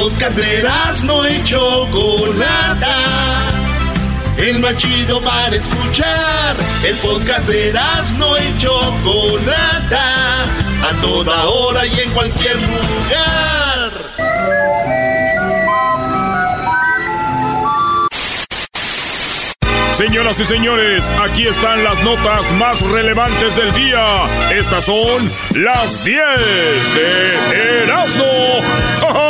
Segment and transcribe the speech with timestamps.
[0.00, 0.62] Podcast de
[1.04, 2.96] no y Chocolata.
[4.38, 6.56] El más chido para escuchar.
[6.82, 7.74] El podcast de
[8.16, 10.44] no y Chocolata.
[10.88, 13.90] A toda hora y en cualquier lugar.
[19.92, 24.24] Señoras y señores, aquí están las notas más relevantes del día.
[24.50, 26.16] Estas son las 10
[26.94, 28.24] de Erasmo.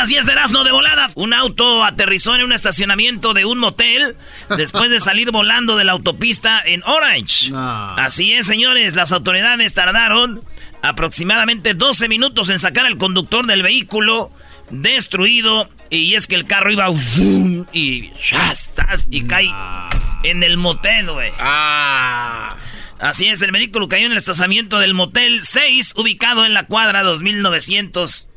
[0.00, 1.10] las 10 de Erasmo de volada.
[1.14, 4.16] Un auto aterrizó en un estacionamiento de un motel
[4.56, 7.52] después de salir volando de la autopista en Orange.
[7.54, 10.42] Así es, señores, las autoridades tardaron
[10.80, 14.30] aproximadamente 12 minutos en sacar al conductor del vehículo
[14.70, 15.68] destruido.
[15.90, 17.66] Y es que el carro iba ¡vum!
[17.74, 18.10] y
[19.10, 19.50] y cae
[20.22, 21.30] en el motel, güey.
[22.98, 27.02] Así es, el vehículo cayó en el estacionamiento del motel 6, ubicado en la cuadra
[27.02, 28.29] 2900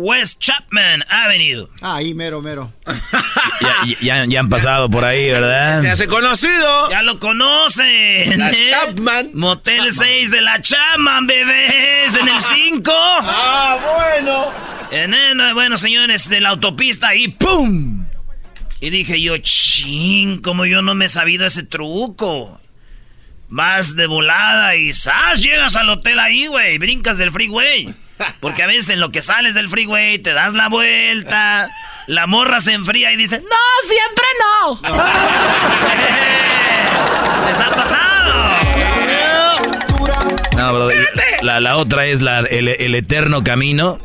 [0.00, 1.66] West Chapman Avenue.
[1.82, 2.72] Ahí, mero, mero.
[3.60, 5.80] Ya, ya- ya han pasado por ahí, ¿verdad?
[5.80, 6.88] Se hace conocido.
[6.90, 8.38] Ya lo conocen.
[8.38, 8.70] La ¿eh?
[8.70, 9.30] Chapman.
[9.34, 12.14] Motel 6 de la Chapman, bebés.
[12.14, 12.92] En el 5.
[12.94, 14.46] Ah, bueno.
[14.92, 18.06] En el- bueno, señores, de la autopista y ¡pum!
[18.80, 22.60] Y dije yo, ching, como yo no me he sabido ese truco.
[23.50, 25.40] Vas de volada y ¡zas!
[25.40, 26.76] Llegas al hotel ahí, güey.
[26.78, 27.94] Brincas del freeway.
[28.40, 31.68] Porque a veces en lo que sales del freeway te das la vuelta.
[32.06, 34.80] La morra se enfría y dice, ¡No, siempre no!
[37.48, 38.58] ¿Les ha pasado?
[40.56, 40.88] No, bro,
[41.42, 43.98] la, la otra es la, el, el eterno camino,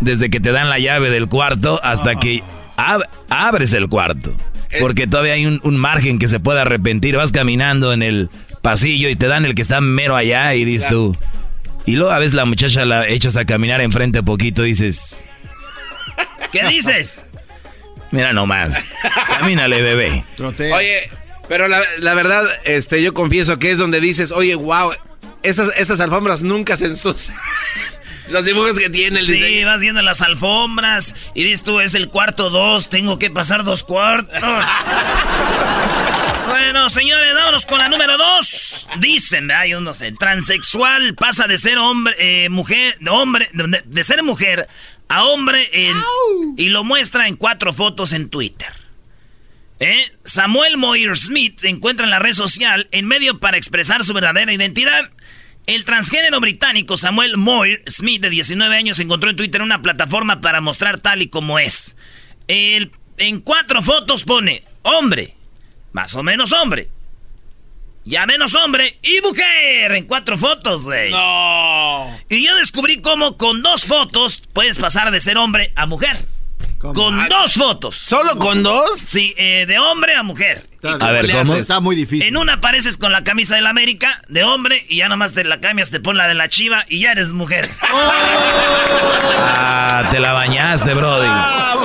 [0.00, 2.42] desde que te dan la llave del cuarto hasta que
[2.76, 4.32] ab- abres el cuarto.
[4.80, 7.14] Porque todavía hay un, un margen que se puede arrepentir.
[7.16, 8.30] Vas caminando en el
[8.62, 11.16] pasillo y te dan el que está mero allá y dices tú.
[11.84, 15.18] Y luego a veces la muchacha la echas a caminar enfrente poquito y dices,
[16.52, 17.18] ¿Qué dices?
[18.12, 18.72] mira nomás,
[19.38, 20.24] camínale bebé.
[20.36, 20.72] Trote.
[20.72, 21.10] Oye,
[21.48, 24.92] pero la, la verdad, este, yo confieso que es donde dices, oye, wow,
[25.42, 27.36] esas, esas alfombras nunca se ensucian.
[28.28, 29.66] Los dibujos que tiene el Sí, diseño.
[29.66, 33.82] vas viendo las alfombras y dices tú, es el cuarto dos, tengo que pasar dos
[33.82, 34.38] cuartos.
[36.46, 38.88] bueno, señores, vámonos con la número dos.
[38.98, 39.64] Dicen, ¿verdad?
[39.66, 44.68] yo no sé, transexual pasa de ser hombre, eh, mujer, hombre, de, ser mujer
[45.08, 45.68] a hombre
[46.56, 48.68] y lo muestra en cuatro fotos en Twitter.
[49.80, 50.04] ¿Eh?
[50.24, 55.10] Samuel Moyer Smith encuentra en la red social en medio para expresar su verdadera identidad.
[55.66, 60.60] El transgénero británico Samuel Moyer Smith, de 19 años, encontró en Twitter una plataforma para
[60.60, 61.96] mostrar tal y como es.
[62.48, 65.36] El- en cuatro fotos pone hombre,
[65.92, 66.88] más o menos hombre,
[68.04, 71.10] ya menos hombre y mujer en cuatro fotos, güey.
[71.10, 72.18] No.
[72.28, 76.26] Y yo descubrí cómo con dos fotos puedes pasar de ser hombre a mujer.
[76.78, 76.94] ¿Cómo?
[76.94, 77.96] Con dos fotos.
[77.96, 78.98] ¿Solo con dos?
[78.98, 80.66] Sí, eh, de hombre a mujer.
[80.82, 81.54] Está- A ver, ¿cómo?
[81.54, 82.26] Está muy difícil.
[82.26, 85.60] En una apareces con la camisa del América de hombre y ya nomás te la
[85.60, 87.70] cambias, te pones la de la chiva y ya eres mujer.
[89.44, 91.26] Ah, te la bañaste, Brody.
[91.28, 91.76] Ah,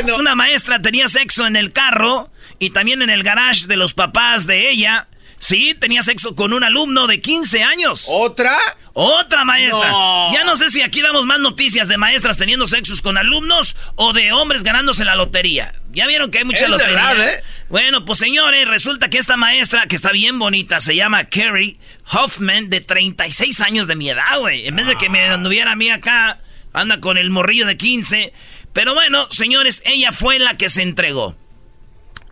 [0.00, 0.16] bueno.
[0.16, 4.46] Una maestra tenía sexo en el carro y también en el garage de los papás
[4.46, 5.08] de ella.
[5.38, 8.06] Sí, tenía sexo con un alumno de 15 años.
[8.08, 8.56] ¿Otra?
[8.94, 9.90] Otra maestra.
[9.90, 10.32] No.
[10.32, 14.14] Ya no sé si aquí damos más noticias de maestras teniendo sexos con alumnos o
[14.14, 15.74] de hombres ganándose la lotería.
[15.92, 16.94] Ya vieron que hay mucha Es lotería.
[17.12, 17.42] verdad, ¿eh?
[17.68, 21.76] Bueno, pues señores, resulta que esta maestra, que está bien bonita, se llama Carrie
[22.10, 24.66] Hoffman, de 36 años de mi edad, güey.
[24.66, 26.40] En vez de que me anduviera a mí acá
[26.72, 28.32] anda con el morrillo de 15.
[28.72, 31.36] Pero bueno, señores, ella fue la que se entregó.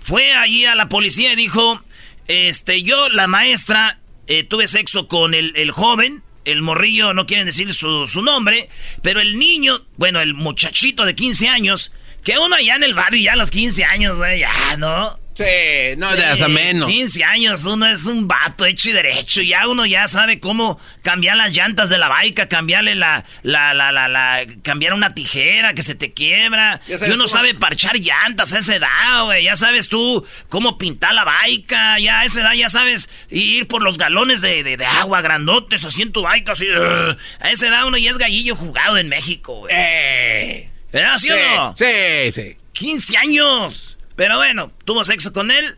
[0.04, 1.82] Fue allí a la policía y dijo,
[2.28, 7.46] este, yo, la maestra, eh, tuve sexo con el, el, joven, el morrillo, no quieren
[7.46, 8.68] decir su, su, nombre,
[9.00, 11.90] pero el niño, bueno, el muchachito de 15 años,
[12.22, 15.18] que uno allá en el barrio, ya a los 15 años, ya, ¿no?
[15.34, 16.88] Sí, no de hasta menos.
[16.88, 19.42] 15 años, uno es un vato hecho y derecho.
[19.42, 23.90] Ya uno ya sabe cómo cambiar las llantas de la baica, cambiarle la, la, la,
[23.90, 26.80] la, la cambiar una tijera que se te quiebra.
[26.86, 27.26] Y uno cómo...
[27.26, 29.42] sabe parchar llantas a esa edad, güey.
[29.42, 31.98] Ya sabes tú cómo pintar la baica.
[31.98, 35.84] Ya a esa edad ya sabes ir por los galones de, de, de agua grandotes
[35.84, 36.52] así en tu baica.
[36.52, 39.74] Así, uh, a esa edad uno ya es gallillo jugado en México, güey.
[39.74, 40.70] Eh.
[40.92, 41.76] ¿Verdad, sí, sí o no?
[41.76, 42.56] Sí, sí.
[42.72, 43.93] 15 años.
[44.16, 45.76] Pero bueno, tuvo sexo con él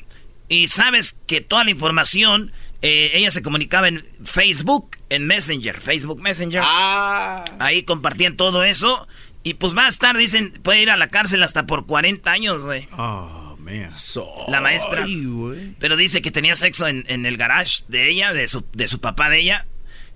[0.49, 2.53] y sabes que toda la información,
[2.83, 6.62] eh, ella se comunicaba en Facebook, en Messenger, Facebook Messenger.
[6.65, 7.44] Ah.
[7.59, 9.09] Ahí compartían todo eso.
[9.43, 12.88] Y pues más tarde dicen, puede ir a la cárcel hasta por 40 años, güey.
[12.97, 13.93] Oh, man.
[13.93, 15.05] So, la maestra.
[15.05, 18.88] Ay, pero dice que tenía sexo en, en, el garage de ella, de su, de
[18.88, 19.67] su papá de ella.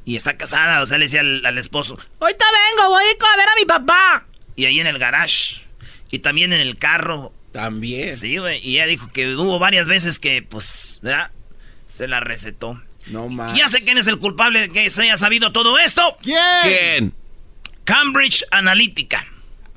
[0.05, 3.49] Y está casada, o sea, le decía al, al esposo, ahorita vengo, voy a ver
[3.49, 4.27] a mi papá.
[4.57, 5.63] Y ahí en el garage.
[6.11, 7.33] Y también en el carro.
[7.53, 8.15] También.
[8.15, 8.61] Sí, güey.
[8.67, 11.31] Y ella dijo que hubo varias veces que, pues, ¿verdad?
[11.89, 12.81] Se la recetó.
[13.07, 13.57] No más.
[13.57, 16.17] Ya sé quién es el culpable de que se haya sabido todo esto.
[16.23, 16.39] ¿Quién?
[16.63, 17.15] ¿Quién?
[17.85, 19.27] Cambridge Analytica.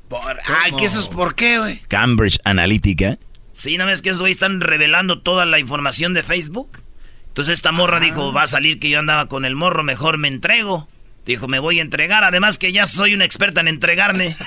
[0.08, 1.80] Por, ay, ¿qué eso es por qué, güey?
[1.88, 3.18] Cambridge Analytica.
[3.54, 6.80] Sí, ¿no ves que esos güey están revelando toda la información de Facebook?
[7.30, 8.02] Entonces esta morra ah.
[8.02, 10.88] dijo, va a salir que yo andaba con el morro, mejor me entrego.
[11.26, 14.36] Dijo, me voy a entregar, además que ya soy una experta en entregarme.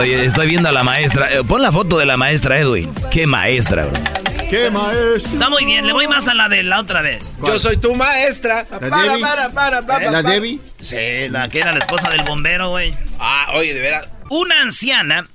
[0.00, 1.30] Oye, estoy viendo a la maestra.
[1.30, 2.90] Eh, pon la foto de la maestra Edwin.
[3.10, 4.00] Qué maestra, bro.
[4.48, 5.32] Qué maestra.
[5.32, 7.34] Está muy bien, le voy más a la de la otra vez.
[7.38, 7.52] ¿Cuál?
[7.52, 8.64] Yo soy tu maestra.
[8.70, 9.20] ¿La para, Debbie?
[9.20, 10.22] para, para, para, ¿La.
[10.22, 10.58] Debbie?
[10.80, 12.94] Sí, la que era la esposa del bombero, güey.
[13.18, 14.06] Ah, oye, de veras.
[14.30, 15.26] Una anciana.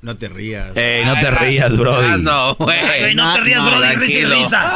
[0.00, 0.76] No te rías.
[0.76, 2.22] Ey, no te rías, Brody.
[2.22, 3.16] No, güey.
[3.16, 4.74] no, te rías, no, Brody, risa y risa.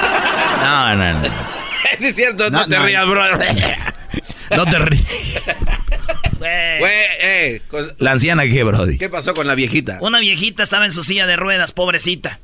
[0.61, 1.29] No, no, no.
[2.01, 2.85] Sí, es cierto, no, No, te no.
[2.87, 3.23] rías, bro.
[4.57, 5.05] No te rías.
[6.39, 6.79] Güey.
[6.79, 8.99] Güey, eh, cos- La anciana, ¿qué, Brody?
[8.99, 9.99] ¿qué pasó con la viejita?
[10.01, 12.41] Una viejita estaba en su silla de ruedas, pobrecita.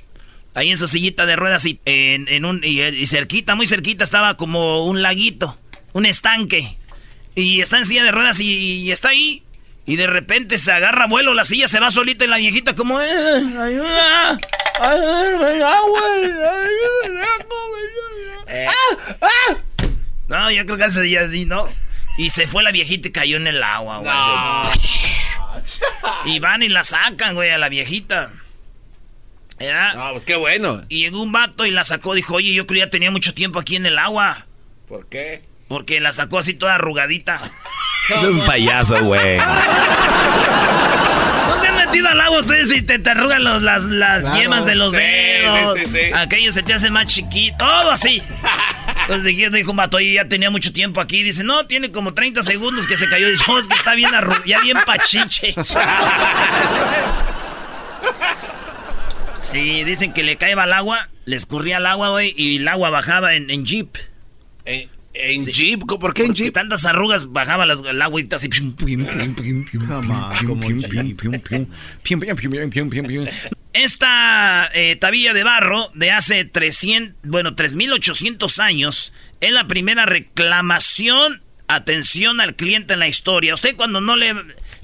[0.55, 4.02] Ahí en su sillita de ruedas y en, en un y, y cerquita, muy cerquita
[4.05, 5.58] estaba como un laguito,
[5.93, 6.76] un estanque.
[7.34, 8.46] Y está en silla de ruedas y,
[8.82, 9.43] y está ahí.
[9.87, 13.00] Y de repente se agarra vuelo, la silla se va solita y la viejita como...
[13.00, 14.37] "Eh, ayuda,
[14.81, 17.26] ayuda, agua, ayuda, ayuda".
[18.69, 19.16] ¡Ah!
[19.20, 19.56] ¡Ah!
[20.28, 21.66] No, yo creo que ese día así, ¿no?
[22.19, 24.12] Y se fue la viejita y cayó en el agua, güey.
[26.25, 28.32] Y van y la sacan, güey, a la viejita.
[29.56, 29.94] ¿Verdad?
[29.94, 30.82] No, pues qué bueno.
[30.88, 32.15] Y llegó un vato y la sacó.
[32.15, 34.47] Dijo, oye, yo creo que ya tenía mucho tiempo aquí en el agua.
[34.88, 35.44] ¿Por qué?
[35.69, 37.41] Porque la sacó así toda arrugadita.
[38.09, 39.38] Ese es un payaso, güey.
[41.58, 44.40] ¿No se han metido al agua ustedes y te, te arrugan los- las, las Claro.
[44.40, 45.78] yemas de los Sí, dedos?
[45.78, 46.12] sí, sí, sí.
[46.14, 47.56] Aquello se te hace más chiquito.
[47.58, 48.22] Todo así.
[49.02, 51.22] Entonces dije- dijo oye, ya tenía mucho tiempo aquí.
[51.22, 53.28] Dice, no, tiene como 30 segundos que se cayó.
[53.28, 55.55] Dice, "Oh, es que está bien arrugado, ya bien pachiche.
[59.40, 62.90] Sí, dicen que le caía al agua, le escurría al agua, güey, y el agua
[62.90, 63.96] bajaba en, en jeep.
[65.20, 65.53] En sí.
[65.53, 66.55] Jeep, ¿por qué en Jeep?
[66.55, 68.49] Tantas arrugas bajaba las, el agua y así.
[73.72, 81.43] Esta eh, tabilla de barro de hace 300, bueno, 3800 años es la primera reclamación,
[81.69, 83.55] atención al cliente en la historia.
[83.55, 84.34] Usted cuando no le,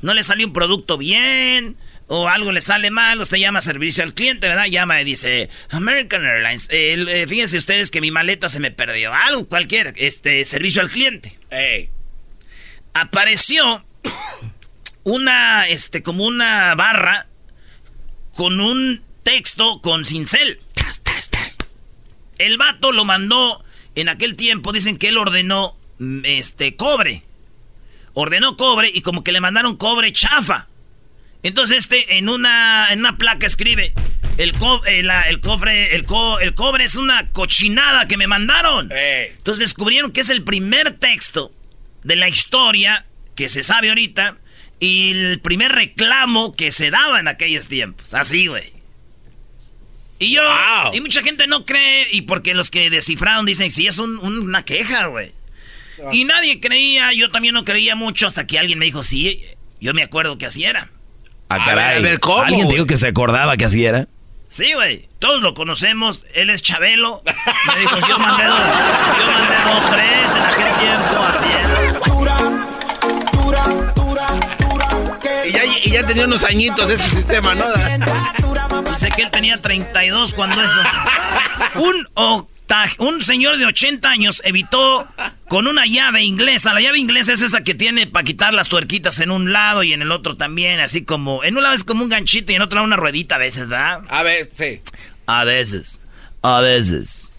[0.03, 4.05] no le salió un producto bien, o algo le sale mal, usted llama a servicio
[4.05, 4.67] al cliente, ¿verdad?
[4.67, 9.15] Llama y dice, American Airlines, eh, eh, fíjense ustedes que mi maleta se me perdió,
[9.15, 11.39] algo, cualquier, este, servicio al cliente
[12.95, 13.85] apareció
[15.03, 17.27] una, este, como una barra
[18.35, 20.61] con un texto con cincel.
[20.73, 21.59] Tas, tas, tas.
[22.39, 23.63] El vato lo mandó
[23.95, 27.25] en aquel tiempo, dicen que él ordenó, mm, este, cobre.
[28.15, 30.69] Ordenó cobre y como que le mandaron cobre chafa.
[31.45, 33.93] Entonces este en una, en una placa escribe,
[34.39, 38.27] el, co- eh, la- el cofre, el, co- el cobre es una cochinada que me
[38.27, 38.91] mandaron.
[39.37, 41.53] Entonces descubrieron que es el primer texto
[42.03, 44.39] de la historia que se sabe ahorita
[44.81, 48.13] y el primer reclamo que se daba en aquellos tiempos.
[48.15, 48.73] Así, güey.
[50.19, 50.95] Y yo, Wow.
[50.95, 54.39] y mucha gente no cree, y porque los que descifraron dicen, sí, es un- un-
[54.39, 55.33] una queja, güey.
[56.13, 59.41] Y nadie creía, yo también no creía mucho hasta que alguien me dijo, sí,
[59.81, 60.91] yo me acuerdo que así era.
[61.49, 61.97] Ah, A caray.
[62.03, 62.77] ver, a ver, ¿cómo, ¿Alguien güey?
[62.77, 64.09] dijo que se acordaba que así era?
[64.51, 65.09] Sí, güey.
[65.19, 66.25] Todos lo conocemos.
[66.35, 67.23] Él es Chabelo.
[67.75, 71.23] Me dijo, yo mandé dos, yo mandé dos, tres en aquel tiempo.
[71.23, 72.05] Así es.
[72.07, 72.37] Dura,
[73.33, 73.63] dura,
[73.95, 75.19] dura.
[75.21, 77.65] Que Y ya, y ya tenía unos añitos ese sistema, ¿no?
[78.91, 80.79] Dice que él tenía 32 cuando eso.
[81.77, 82.54] Un, octa-
[82.99, 85.07] un señor de 80 años evitó
[85.49, 86.73] con una llave inglesa.
[86.73, 89.93] La llave inglesa es esa que tiene para quitar las tuerquitas en un lado y
[89.93, 90.81] en el otro también.
[90.81, 91.45] Así como.
[91.45, 93.69] En un lado es como un ganchito y en otro lado una ruedita a veces,
[93.69, 94.03] ¿verdad?
[94.09, 94.81] A ver, sí.
[95.27, 96.01] A veces.
[96.43, 97.31] A veces.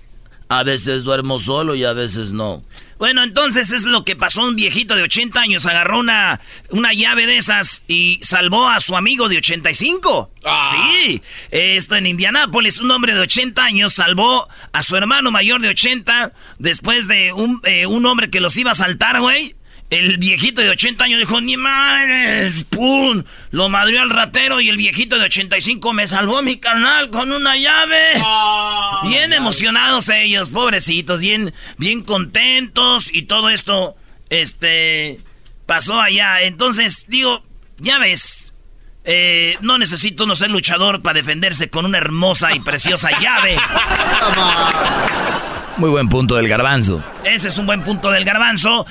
[0.47, 2.63] A veces duermo solo y a veces no.
[2.97, 4.43] Bueno, entonces es lo que pasó.
[4.43, 8.95] Un viejito de 80 años agarró una, una llave de esas y salvó a su
[8.95, 10.31] amigo de 85.
[10.45, 10.71] Ah.
[11.03, 11.21] Sí.
[11.51, 16.31] Esto en Indianápolis, un hombre de 80 años salvó a su hermano mayor de 80
[16.59, 19.55] después de un, eh, un hombre que los iba a saltar, güey.
[19.91, 23.23] El viejito de 80 años dijo, ni madre, ¡pum!
[23.51, 27.55] Lo madrió al ratero y el viejito de 85 me salvó mi carnal con una
[27.55, 28.13] llave.
[29.07, 33.95] bien emocionados ellos, pobrecitos, bien, bien contentos y todo esto,
[34.29, 35.19] este,
[35.67, 36.41] pasó allá.
[36.41, 37.43] Entonces, digo,
[37.77, 38.55] ya ves,
[39.03, 43.55] eh, no necesito no ser luchador para defenderse con una hermosa y preciosa llave.
[45.77, 47.03] Muy buen punto del garbanzo.
[47.23, 48.85] Ese es un buen punto del garbanzo.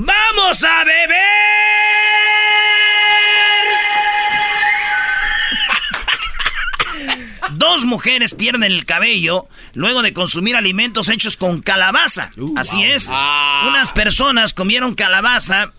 [0.00, 1.18] ¡Vamos a beber!
[7.50, 12.30] Dos mujeres pierden el cabello luego de consumir alimentos hechos con calabaza.
[12.54, 13.08] Así es.
[13.08, 15.72] Unas personas comieron calabaza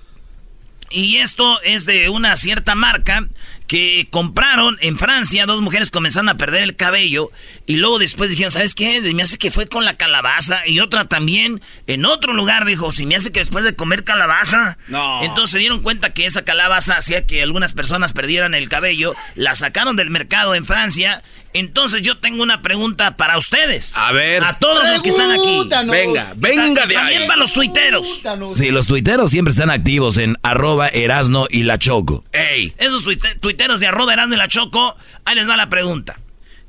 [0.89, 3.25] y esto es de una cierta marca
[3.69, 5.45] que compraron en Francia.
[5.45, 7.29] Dos mujeres comenzaron a perder el cabello
[7.67, 8.99] y luego después dijeron, ¿sabes qué?
[9.13, 10.67] Me hace que fue con la calabaza.
[10.67, 14.79] Y otra también en otro lugar dijo, si me hace que después de comer calabaza.
[14.87, 15.23] No.
[15.23, 19.13] Entonces se dieron cuenta que esa calabaza hacía que algunas personas perdieran el cabello.
[19.35, 21.21] La sacaron del mercado en Francia.
[21.53, 23.95] Entonces yo tengo una pregunta para ustedes.
[23.97, 24.43] A ver.
[24.43, 25.67] A todos los que están aquí.
[25.89, 27.27] Venga, venga de También ahí.
[27.27, 28.21] para los tuiteros.
[28.53, 32.23] Sí, los tuiteros siempre están activos en arroba Erasno y la Choco.
[32.31, 36.19] Ey, esos tuite- tuiteros de arroba Erasmo y la Choco, ahí les va la pregunta.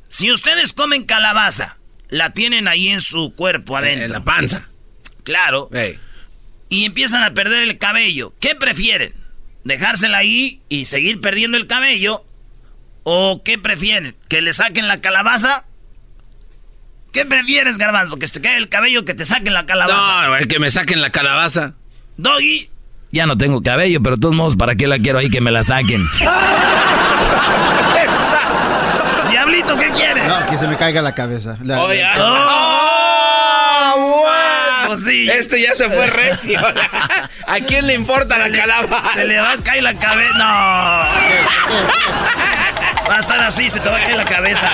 [0.08, 1.76] Si ustedes comen calabaza,
[2.08, 4.06] la tienen ahí en su cuerpo adentro.
[4.06, 4.68] En la panza.
[5.24, 5.68] Claro.
[5.72, 5.98] Ey.
[6.70, 8.32] Y empiezan a perder el cabello.
[8.40, 9.12] ¿Qué prefieren?
[9.64, 12.24] ¿Dejársela ahí y seguir perdiendo el cabello?
[13.02, 14.16] ¿O qué prefieren?
[14.28, 15.64] ¿Que le saquen la calabaza?
[17.12, 18.18] ¿Qué prefieres, garbanzo?
[18.18, 20.26] ¿Que se te caiga el cabello o que te saquen la calabaza?
[20.28, 21.72] No, el que me saquen la calabaza.
[22.16, 22.70] Doggy.
[23.12, 25.50] Ya no tengo cabello, pero de todos modos, ¿para qué la quiero ahí que me
[25.50, 26.06] la saquen?
[29.30, 30.24] Diablito, ¿qué quieres?
[30.28, 31.56] No, que se me caiga la cabeza.
[31.62, 32.14] La- Oye, la-
[33.96, 33.96] ¡Oh!
[34.22, 34.88] wow.
[34.88, 35.28] Pues sí.
[35.30, 36.60] Este ya se fue recio.
[37.46, 39.14] ¿A quién le importa la calabaza?
[39.14, 40.36] Se le va a caer la cabeza.
[40.36, 41.04] No.
[43.10, 44.70] Va a estar así, se te va a caer la cabeza.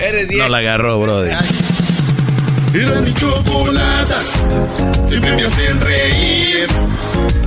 [0.00, 0.40] Eres bien.
[0.40, 1.38] No la agarró, brother.
[2.74, 4.20] Era mi chocolata,
[5.06, 6.66] siempre me hacen reír.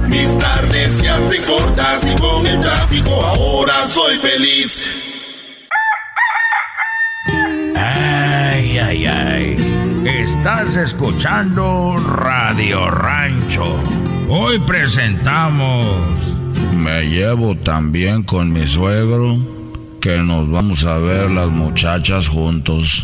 [0.07, 4.81] Mis tardes se hacen cortas y con el tráfico ahora soy feliz.
[7.75, 10.01] Ay, ay, ay.
[10.05, 13.65] Estás escuchando Radio Rancho.
[14.29, 16.33] Hoy presentamos.
[16.73, 19.56] Me llevo tan bien con mi suegro
[20.07, 23.03] que nos vamos a ver las muchachas juntos.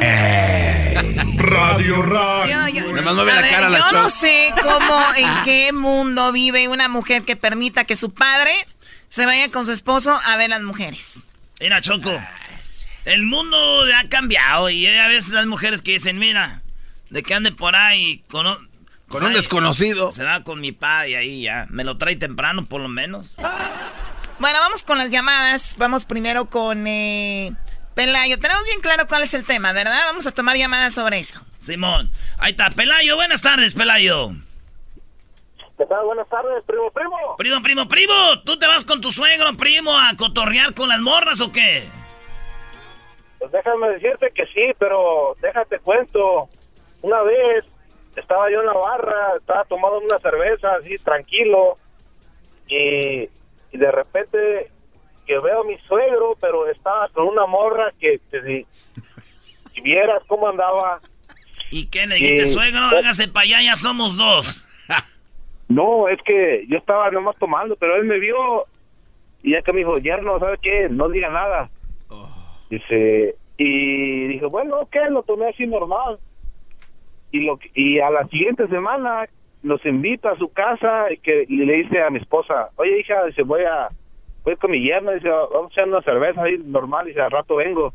[0.00, 1.14] Ey.
[1.36, 2.46] Radio Rock.
[2.48, 5.72] Yo, yo- Nomás mueve a la ver, cara la yo no sé cómo, en qué
[5.72, 8.50] mundo vive una mujer que permita que su padre
[9.10, 11.22] se vaya con su esposo a ver las mujeres.
[11.60, 12.20] Mira, Choco.
[13.04, 13.56] El mundo
[13.96, 16.62] ha cambiado y hay a veces las mujeres que dicen, mira,
[17.10, 18.68] de que ande por ahí con, o- Con
[19.06, 20.10] pues un ahí desconocido.
[20.10, 21.68] Se va con mi padre ahí ya.
[21.70, 23.36] Me lo trae temprano, por lo menos.
[24.38, 25.76] Bueno, vamos con las llamadas.
[25.78, 27.52] Vamos primero con eh,
[27.94, 28.38] Pelayo.
[28.38, 30.06] Tenemos bien claro cuál es el tema, ¿verdad?
[30.06, 31.40] Vamos a tomar llamadas sobre eso.
[31.58, 32.10] Simón.
[32.38, 33.16] Ahí está, Pelayo.
[33.16, 34.30] Buenas tardes, Pelayo.
[35.76, 36.04] ¿Qué tal?
[36.04, 37.16] Buenas tardes, primo, primo.
[37.36, 38.42] Primo, primo, primo.
[38.44, 41.84] ¿Tú te vas con tu suegro, primo, a cotorrear con las morras o qué?
[43.38, 46.48] Pues déjame decirte que sí, pero déjate cuento.
[47.02, 47.64] Una vez
[48.14, 51.76] estaba yo en la barra, estaba tomando una cerveza así tranquilo
[52.68, 53.28] y,
[53.74, 54.70] y de repente
[55.26, 58.66] que veo a mi suegro, pero estaba con una morra que di-
[59.74, 61.00] si vieras cómo andaba.
[61.70, 62.84] ¿Y qué le dijiste, suegro?
[62.84, 64.60] Hágase para allá, ya somos dos.
[65.66, 68.66] No, es que yo estaba nomás tomando, pero él me vio
[69.42, 70.88] y ya que me dijo, yerno, ¿sabes qué?
[70.90, 71.70] No diga nada.
[72.68, 76.18] Dice, y dije, bueno, ok, lo tomé así normal.
[77.32, 79.26] Y, lo, y a la siguiente semana
[79.64, 83.24] nos invita a su casa y, que, y le dice a mi esposa, oye hija,
[83.24, 83.88] dice, voy a,
[84.44, 87.56] voy con mi yerno, dice, vamos a echar una cerveza ahí normal, dice, al rato
[87.56, 87.92] vengo.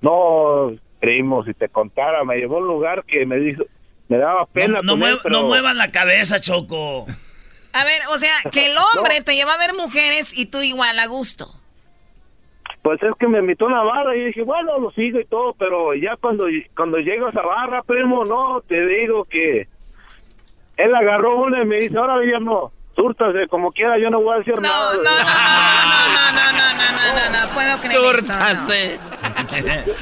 [0.00, 3.64] No, primo, si te contara, me llevó a un lugar que me dijo,
[4.08, 4.80] me daba pena.
[4.82, 7.06] No, no, no muevan la cabeza, Choco.
[7.74, 10.98] A ver, o sea, que el hombre te lleva a ver mujeres y tú igual
[10.98, 11.46] a gusto.
[12.80, 15.54] Pues es que me invitó a una barra y dije, bueno, lo sigo y todo,
[15.54, 19.68] pero ya cuando, cuando llego a esa barra, primo, no, te digo que
[20.76, 24.38] él agarró una y me dice, ahora no, súrtase como quiera, yo no voy a
[24.38, 24.94] decir nada.
[24.94, 29.00] No, no, no, no, no, no, no, no, no, puedo creer Súrtase.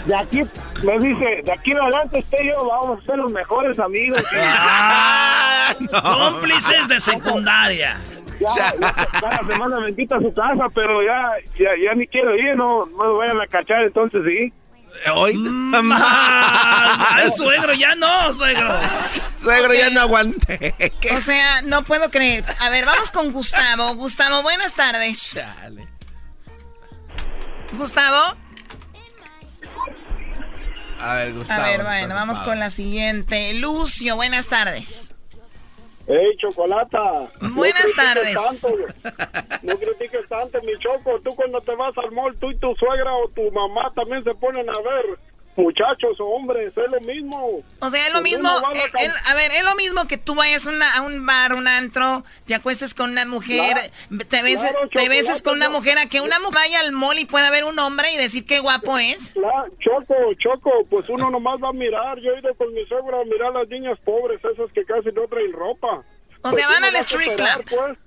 [0.07, 0.43] De aquí,
[0.85, 4.23] me dice, de aquí en adelante usted y yo vamos a ser los mejores amigos.
[4.35, 8.01] Ah, Cómplices de secundaria.
[8.41, 8.73] Ya,
[9.21, 12.87] cada semana me invita a su casa, pero ya, ya, ya ni quiero ir, no,
[12.87, 14.53] no me vayan a cachar, entonces sí.
[15.15, 15.33] Hoy
[15.73, 18.79] Ay, suegro, ya no, suegro.
[19.37, 20.75] Suegro, ya no aguante.
[21.15, 22.45] O sea, no puedo creer.
[22.61, 23.95] A ver, vamos con Gustavo.
[23.95, 25.35] Gustavo, buenas tardes.
[25.35, 25.89] Dale.
[27.73, 28.37] Gustavo.
[31.01, 31.63] A ver, Gustavo.
[31.63, 33.55] A ver, bueno, vamos con la siguiente.
[33.55, 35.10] Lucio, buenas tardes.
[36.07, 37.31] Hey, Chocolata.
[37.55, 38.37] Buenas no tardes.
[38.63, 38.77] Tanto,
[39.63, 41.21] no critiques tanto, mi Choco.
[41.21, 44.35] Tú cuando te vas al mall, tú y tu suegra o tu mamá también se
[44.35, 45.19] ponen a ver
[45.61, 47.63] muchachos o hombres, es lo mismo.
[47.81, 51.03] O sea, es lo mismo, eh, a ver, es lo mismo que tú vayas a
[51.03, 53.91] un bar, un antro, te acuestes con una mujer,
[54.29, 57.25] te beses, te beses con una mujer, a que una mujer vaya al mall y
[57.25, 59.33] pueda ver un hombre y decir qué guapo es.
[59.79, 63.25] choco, Choco, pues uno nomás va a mirar, yo he ido con mi suegra a
[63.25, 66.03] mirar a las niñas pobres, esas que casi no traen ropa.
[66.43, 67.65] O sea, van al street club.
[67.69, 67.99] Pues.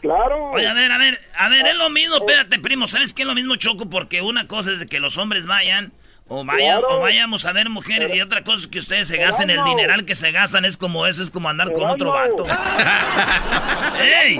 [0.00, 0.50] Claro.
[0.52, 3.28] Oye, a ver, a ver, a ver, es lo mismo, espérate, primo, ¿sabes qué es
[3.28, 3.90] lo mismo, Choco?
[3.90, 5.92] Porque una cosa es de que los hombres vayan
[6.28, 9.48] o, vaya, o vayamos a ver mujeres y otra cosa es que ustedes se gasten
[9.50, 12.44] el dineral que se gastan, es como eso, es como andar con otro vato.
[14.00, 14.38] ¡Ey!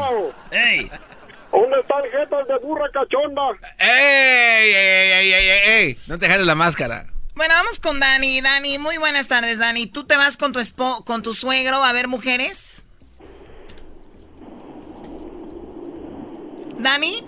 [0.50, 0.90] ¡Ey!
[1.50, 3.42] ¿Dónde están jetas de burra cachonda?
[3.78, 5.98] ¡Ey, ey, ey, ey, ey!
[6.06, 7.06] No te jales la máscara.
[7.34, 8.40] Bueno, vamos con Dani.
[8.40, 9.86] Dani, muy buenas tardes, Dani.
[9.86, 12.84] ¿Tú te vas con tu, espo con tu suegro a ver mujeres?
[16.78, 17.24] ¿Dani?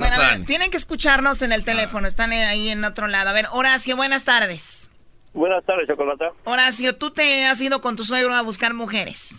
[0.00, 3.28] Bueno, a ver, tienen que escucharnos en el teléfono, están ahí en otro lado.
[3.28, 4.90] A ver, Horacio, buenas tardes.
[5.34, 6.30] Buenas tardes, Chocolata.
[6.44, 9.38] Horacio, ¿tú te has ido con tu suegro a buscar mujeres?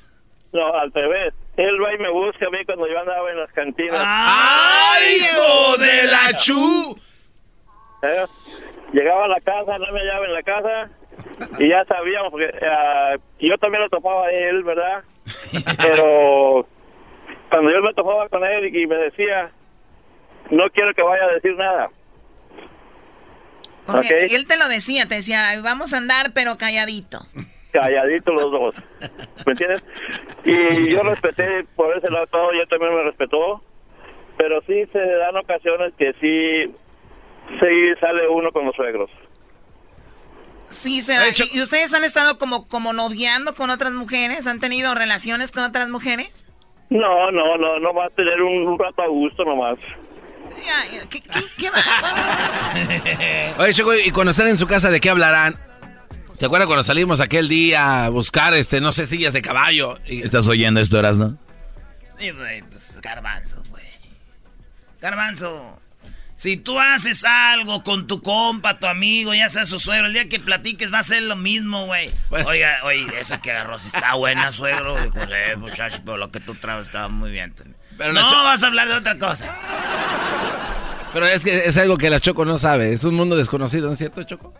[0.53, 1.33] No, al revés.
[1.57, 3.99] Él va y me busca a mí cuando yo andaba en las cantinas.
[4.03, 6.97] ¡Ay, hijo de la chu!
[8.03, 8.25] ¿Eh?
[8.93, 10.89] Llegaba a la casa, no me hallaba en la casa
[11.59, 15.03] y ya sabíamos, porque uh, yo también lo topaba a él, ¿verdad?
[15.81, 16.67] Pero
[17.49, 19.51] cuando yo me topaba con él y me decía,
[20.51, 21.89] no quiero que vaya a decir nada.
[23.87, 27.25] O sea, él te lo decía, te decía, vamos a andar pero calladito.
[27.71, 28.75] Calladito los dos,
[29.45, 29.83] ¿me entiendes?
[30.43, 33.63] Y yo respeté por ese lado todo, y él también me respetó,
[34.37, 36.73] pero sí se dan ocasiones que sí,
[37.59, 39.09] sí sale uno con los suegros.
[40.67, 41.23] Sí, se da.
[41.53, 44.47] ¿Y ustedes han estado como, como noviando con otras mujeres?
[44.47, 46.45] ¿Han tenido relaciones con otras mujeres?
[46.89, 49.77] No, no, no, no va a tener un, un rato a gusto nomás.
[51.09, 51.69] ¿Qué, qué, qué
[53.57, 55.55] Oye, Choco, y cuando están en su casa, ¿de qué hablarán?
[56.39, 59.99] ¿Te acuerdas cuando salimos aquel día a buscar, este, no sé, sillas de caballo?
[60.05, 61.37] ¿Estás oyendo esto, Erasno?
[62.17, 63.83] Sí, güey, pues garbanzo, güey.
[64.99, 65.79] Garbanzo,
[66.35, 70.27] si tú haces algo con tu compa, tu amigo, ya sea su suegro, el día
[70.29, 72.09] que platiques va a ser lo mismo, güey.
[72.29, 74.99] Pues- Oiga, oye, esa que agarró, si está buena, suegro.
[74.99, 77.53] Dijo, eh, muchacho, pero lo que tú traes estaba muy bien.
[78.01, 79.45] Pero no, vas a hablar de otra cosa.
[81.13, 82.93] Pero es que es algo que la Choco no sabe.
[82.93, 84.55] Es un mundo desconocido, ¿no es cierto, Choco?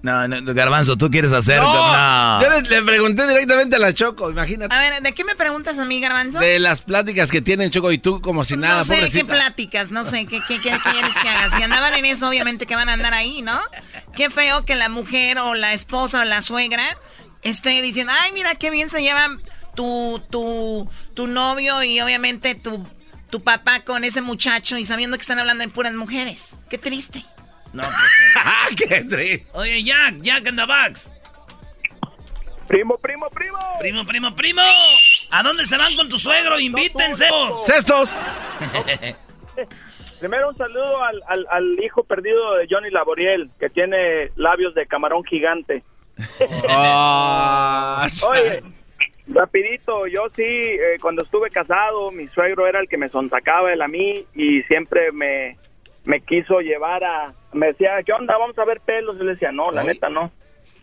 [0.00, 1.60] No, no Garbanzo, tú quieres hacer.
[1.60, 4.74] No, Yo le, pregunté directamente a la Choco, imagínate.
[4.74, 6.38] A ver, ¿de qué me preguntas a mí, Garbanzo?
[6.38, 8.78] De las pláticas que tienen Choco y tú, como si nada.
[8.78, 11.50] No sé qué pláticas, no sé qué, qué, qué, quieres que haga.
[11.50, 13.60] Si andaban en eso, obviamente que van a andar ahí, ¿no?
[14.14, 16.96] Qué feo que la mujer o la esposa o la suegra
[17.42, 19.42] esté diciendo, ay, mira qué bien se llevan
[19.76, 22.84] tu, tu, tu novio y obviamente tu,
[23.30, 26.58] tu papá con ese muchacho y sabiendo que están hablando en puras mujeres.
[26.68, 27.22] Qué triste.
[27.72, 29.46] No, pues, qué triste.
[29.52, 31.12] Oye, Jack, Jack in the box.
[32.66, 33.58] Primo, primo, primo.
[33.78, 34.62] Primo, primo, primo.
[35.30, 36.58] ¿A dónde se van con tu suegro?
[36.58, 37.28] Invítense.
[37.64, 38.18] ¡Cestos!
[40.20, 44.86] Primero un saludo al, al, al, hijo perdido de Johnny Laboriel, que tiene labios de
[44.86, 45.84] camarón gigante.
[46.68, 48.62] oh, Oye,
[49.28, 53.82] Rapidito, yo sí, eh, cuando estuve casado, mi suegro era el que me sonsacaba él
[53.82, 55.56] a mí y siempre me,
[56.04, 57.34] me quiso llevar a...
[57.52, 58.38] Me decía, ¿qué onda?
[58.38, 59.16] Vamos a ver pelos.
[59.16, 60.30] Y le decía, no, la neta no,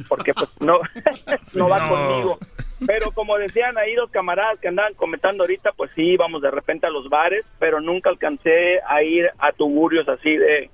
[0.09, 0.79] porque pues no,
[1.53, 2.37] no va conmigo.
[2.85, 6.85] Pero como decían ahí los camaradas que andaban comentando ahorita, pues sí, íbamos de repente
[6.85, 10.69] a los bares, pero nunca alcancé a ir a tuburios así de,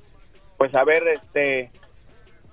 [0.58, 1.69] pues a ver, este,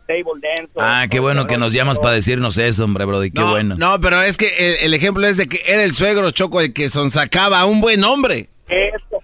[0.06, 0.72] table dance.
[0.78, 3.74] Ah, qué bueno que nos llamas para decirnos eso, hombre, Brody, qué no, bueno.
[3.76, 6.72] No, pero es que el, el ejemplo es de que era el suegro Choco el
[6.72, 8.48] que sonsacaba a un buen hombre.
[8.68, 9.22] Eso.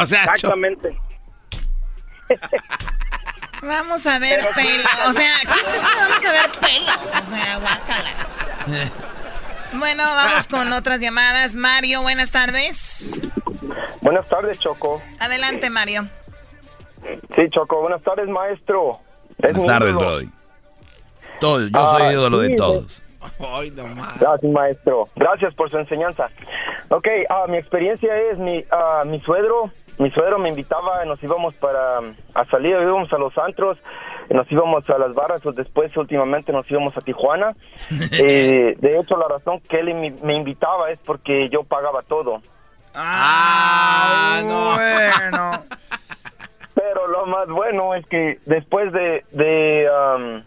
[0.00, 0.96] o sea, Exactamente.
[3.62, 4.86] Vamos a ver pelos.
[5.08, 5.86] O sea, ¿qué es eso?
[5.98, 7.26] Vamos a ver pelos.
[7.26, 8.12] O sea, guácala.
[9.72, 11.54] Bueno, vamos con otras llamadas.
[11.54, 13.12] Mario, buenas tardes.
[14.00, 15.02] Buenas tardes, Choco.
[15.18, 16.08] Adelante, Mario.
[17.34, 19.00] Sí, Choco, buenas tardes, maestro.
[19.38, 19.96] Buenas tardes.
[19.96, 20.28] Brody.
[21.40, 23.02] Todo, yo soy Ah, ídolo de sí, todos.
[24.18, 25.08] Gracias, maestro.
[25.16, 26.28] Gracias por su enseñanza.
[26.88, 29.70] Ok, ah, mi experiencia es mi, ah, mi suegro.
[29.98, 31.98] Mi suegro me invitaba, nos íbamos para
[32.34, 33.78] a salir, íbamos a los antros,
[34.28, 37.54] nos íbamos a las barras, o después últimamente nos íbamos a Tijuana.
[38.12, 42.42] Eh, de hecho, la razón que él me, me invitaba es porque yo pagaba todo.
[42.94, 44.40] Ah,
[44.76, 45.50] Bueno.
[46.76, 50.44] Pero lo más bueno es que después de de, am,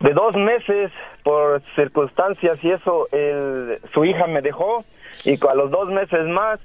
[0.00, 0.90] de dos meses
[1.22, 4.84] por circunstancias y eso, el, su hija me dejó
[5.24, 6.58] y a los dos meses más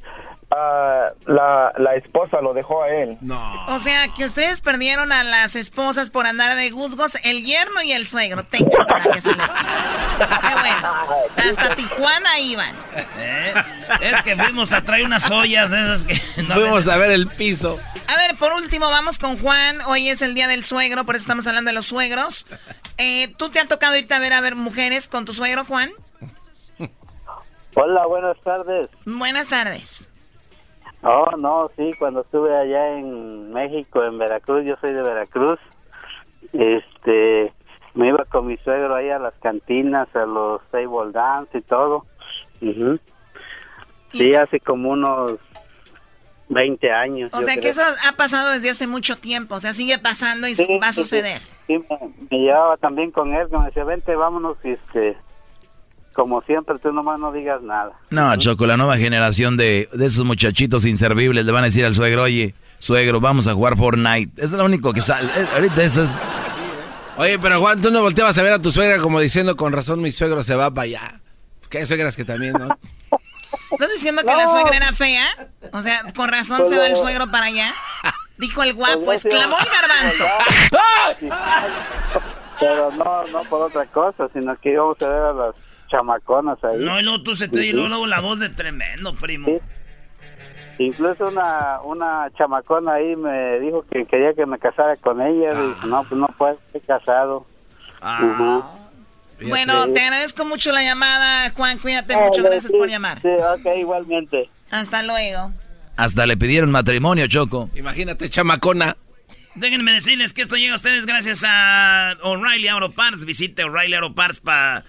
[0.52, 3.18] ah, la, la esposa lo dejó a él.
[3.68, 7.92] O sea, que ustedes perdieron a las esposas por andar de guzgos, el yerno y
[7.92, 8.44] el suegro.
[8.44, 10.96] Tenga para que se les Qué bueno.
[11.38, 12.76] Hasta Tijuana iban.
[13.18, 13.54] ¿Eh?
[14.02, 16.20] Es que fuimos a traer unas ollas esas que...
[16.44, 17.80] no Fuimos a ver el piso.
[18.08, 19.82] A ver, por último, vamos con Juan.
[19.88, 22.46] Hoy es el día del suegro, por eso estamos hablando de los suegros.
[22.98, 25.92] Eh, ¿Tú te ha tocado irte a ver a ver mujeres con tu suegro, Juan?
[27.76, 28.90] Hola, buenas tardes.
[29.06, 30.09] Buenas tardes.
[31.02, 35.60] Oh, no, sí, cuando estuve allá en México, en Veracruz, yo soy de Veracruz,
[36.52, 37.54] este,
[37.94, 42.06] me iba con mi suegro ahí a las cantinas, a los table dance y todo.
[42.62, 43.00] Ujú.
[44.12, 45.40] Sí, hace como unos
[46.50, 47.32] 20 años.
[47.34, 49.56] O sea que eso ha pasado desde hace mucho tiempo.
[49.56, 51.04] O sea, sigue pasando y Sí, va a sí.
[51.04, 51.40] suceder.
[51.68, 52.00] Sí, me,
[52.32, 55.16] me llevaba también con él, que me decía, vente, vámonos, y este,
[56.14, 57.92] como siempre, tú nomás no digas nada.
[58.10, 61.94] No, Choco, la nueva generación de, de esos muchachitos inservibles le van a decir al
[61.96, 64.32] suegro, oye, suegro, vamos a jugar Fortnite.
[64.38, 65.30] Eso es lo único que sale.
[65.36, 66.22] Eh, Ahorita eso es...
[67.18, 70.02] Oye, pero Juan, tú no volteabas a ver a tu suegra como diciendo, con razón
[70.02, 71.20] mi suegro se va para allá.
[71.70, 72.70] Que hay suegras que también, ¿no?
[73.72, 75.26] ¿Estás diciendo que la suegra era fea?
[75.74, 76.98] O sea, con razón Pues se va el no.
[76.98, 77.74] suegro para allá.
[78.38, 80.24] Dijo el guapo, Pues exclamó el garbanzo.
[82.60, 85.56] Pero no, no por otra cosa, sino que íbamos a ver a las
[85.90, 86.78] chamaconas ahí.
[86.80, 89.48] No, y luego tú se te y luego, luego la voz de tremendo, primo.
[90.78, 95.52] Incluso una, una chamacona ahí me dijo que quería que me casara con ella.
[95.54, 95.86] Ah.
[95.86, 97.46] No, pues no puedo, estoy casado.
[98.02, 98.64] Ujú.
[99.50, 99.94] Bueno, Sí.
[99.94, 101.78] te agradezco mucho la llamada, Juan.
[101.80, 102.44] Cuídate Ah, mucho.
[102.44, 103.22] Gracias sí, por llamar.
[103.22, 104.50] Sí, ok, igualmente.
[104.72, 105.52] Hasta luego.
[105.98, 107.70] Hasta le pidieron matrimonio, Choco.
[107.76, 108.96] Imagínate, chamacona.
[109.56, 113.26] Déjenme decirles que esto llega a ustedes gracias a O'Reilly Auto Parts.
[113.26, 114.86] Visite O'Reilly Auto Parts para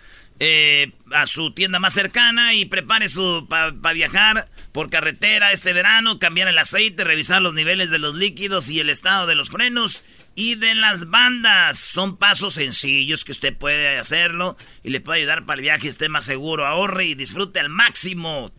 [1.12, 6.48] a su tienda más cercana y prepare su para viajar por carretera este verano, cambiar
[6.48, 10.02] el aceite, revisar los niveles de los líquidos y el estado de los frenos
[10.34, 11.78] y de las bandas.
[11.78, 16.08] Son pasos sencillos que usted puede hacerlo y le puede ayudar para el viaje esté
[16.08, 16.66] más seguro.
[16.66, 18.50] Ahorre y disfrute al máximo.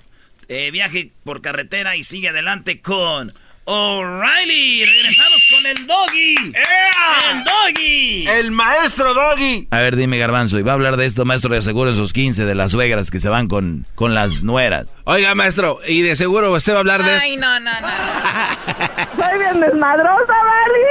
[0.48, 3.34] Eh, viaje por carretera y sigue adelante con
[3.66, 4.86] O'Reilly.
[4.86, 6.36] Regresamos con el doggy.
[6.36, 8.28] El doggy.
[8.28, 9.68] El maestro doggy.
[9.72, 12.12] A ver, dime, Garbanzo, y va a hablar de esto, maestro, de seguro en sus
[12.14, 14.88] 15, de las suegras que se van con, con las nueras.
[15.04, 17.82] Oiga, maestro, y de seguro usted va a hablar de Ay, no, no, no.
[17.82, 17.88] no.
[19.26, 20.82] Soy bien desmadrosa, Vali.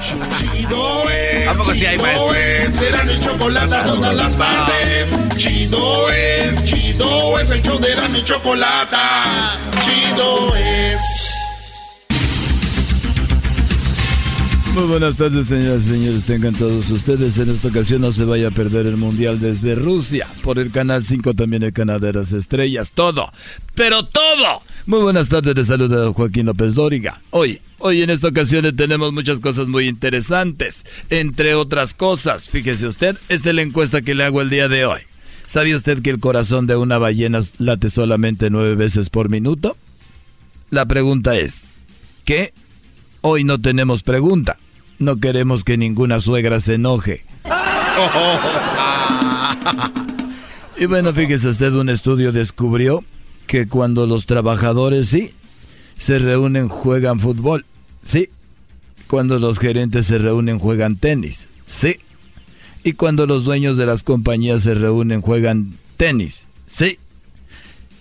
[0.00, 1.48] Chido es.
[1.48, 2.32] ¿A poco sí hay, maestro?
[2.32, 2.76] Chido es.
[2.76, 5.36] Será mi chocolate todas las tardes.
[5.36, 6.64] Chido es.
[6.64, 8.96] Chido es el show de la mi chocolate.
[9.84, 11.00] Chido es.
[14.74, 16.24] Muy buenas tardes, señoras y señores.
[16.24, 17.38] Tengan todos ustedes.
[17.38, 20.26] En esta ocasión no se vaya a perder el Mundial desde Rusia.
[20.42, 22.90] Por el Canal 5 también el Canal de las Estrellas.
[22.92, 23.30] Todo,
[23.76, 24.62] pero todo.
[24.86, 25.54] Muy buenas tardes.
[25.54, 27.22] Les saluda Joaquín López Dóriga.
[27.30, 30.84] Hoy, hoy en esta ocasión tenemos muchas cosas muy interesantes.
[31.08, 34.86] Entre otras cosas, fíjese usted, esta es la encuesta que le hago el día de
[34.86, 35.02] hoy.
[35.46, 39.76] ¿Sabía usted que el corazón de una ballena late solamente nueve veces por minuto?
[40.70, 41.60] La pregunta es,
[42.24, 42.52] ¿qué?
[43.20, 44.58] Hoy no tenemos pregunta.
[44.98, 47.24] No queremos que ninguna suegra se enoje.
[50.76, 53.04] Y bueno, fíjese usted, un estudio descubrió
[53.46, 55.32] que cuando los trabajadores sí
[55.96, 57.64] se reúnen juegan fútbol,
[58.02, 58.28] sí.
[59.06, 61.98] Cuando los gerentes se reúnen juegan tenis, sí.
[62.82, 66.48] Y cuando los dueños de las compañías se reúnen juegan tenis.
[66.66, 66.98] Sí.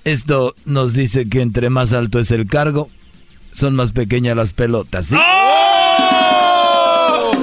[0.03, 2.89] Esto nos dice que entre más alto es el cargo,
[3.51, 5.07] son más pequeñas las pelotas.
[5.07, 5.15] ¿sí?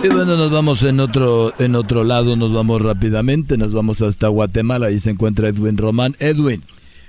[0.03, 4.29] Y bueno, nos vamos en otro, en otro lado, nos vamos rápidamente, nos vamos hasta
[4.29, 6.17] Guatemala, ahí se encuentra Edwin Román.
[6.19, 6.63] Edwin.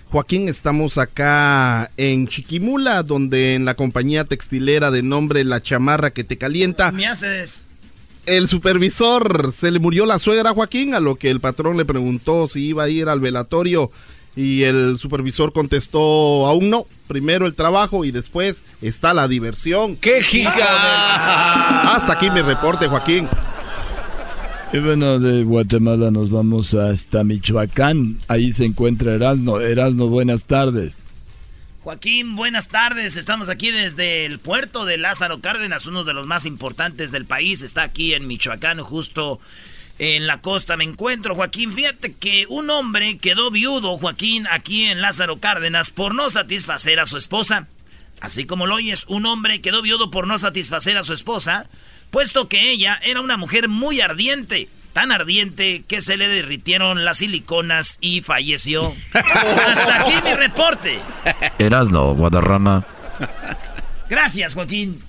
[0.10, 6.25] Joaquín, estamos acá en Chiquimula, donde en la compañía textilera de nombre La Chamarra que
[6.25, 6.91] te calienta.
[6.91, 7.62] Me haces.
[8.25, 12.49] El supervisor se le murió la suegra Joaquín, a lo que el patrón le preguntó
[12.49, 13.89] si iba a ir al velatorio
[14.36, 16.86] y el supervisor contestó aún no.
[17.08, 19.96] Primero el trabajo y después está la diversión.
[19.98, 21.96] ¡Qué giga!
[21.96, 23.28] Hasta aquí mi reporte, Joaquín.
[24.74, 28.22] Y bueno, de Guatemala nos vamos hasta Michoacán.
[28.30, 29.60] Ahí se encuentra Erasno.
[29.60, 30.96] Erasno, buenas tardes.
[31.84, 33.17] Joaquín, buenas tardes.
[33.17, 37.63] Estamos aquí desde el puerto de Lázaro Cárdenas, uno de los más importantes del país.
[37.63, 39.39] Está aquí en Michoacán, justo
[40.01, 40.75] en la costa.
[40.75, 41.71] Me encuentro, Joaquín.
[41.73, 47.05] Fíjate que un hombre quedó viudo, Joaquín, aquí en Lázaro Cárdenas por no satisfacer a
[47.05, 47.67] su esposa.
[48.19, 51.67] Así como lo oyes, un hombre quedó viudo por no satisfacer a su esposa
[52.11, 57.17] puesto que ella era una mujer muy ardiente, tan ardiente que se le derritieron las
[57.17, 58.93] siliconas y falleció.
[59.13, 60.99] Hasta aquí mi reporte.
[61.57, 62.85] Erasno, Guadarrama.
[64.09, 65.01] Gracias, Joaquín.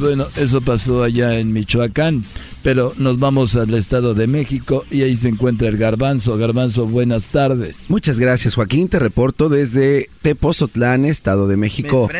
[0.00, 2.22] Bueno, eso pasó allá en Michoacán.
[2.62, 6.36] Pero nos vamos al Estado de México y ahí se encuentra el Garbanzo.
[6.36, 7.76] Garbanzo, buenas tardes.
[7.88, 8.88] Muchas gracias, Joaquín.
[8.88, 12.10] Te reporto desde Tepozotlán, Estado de México.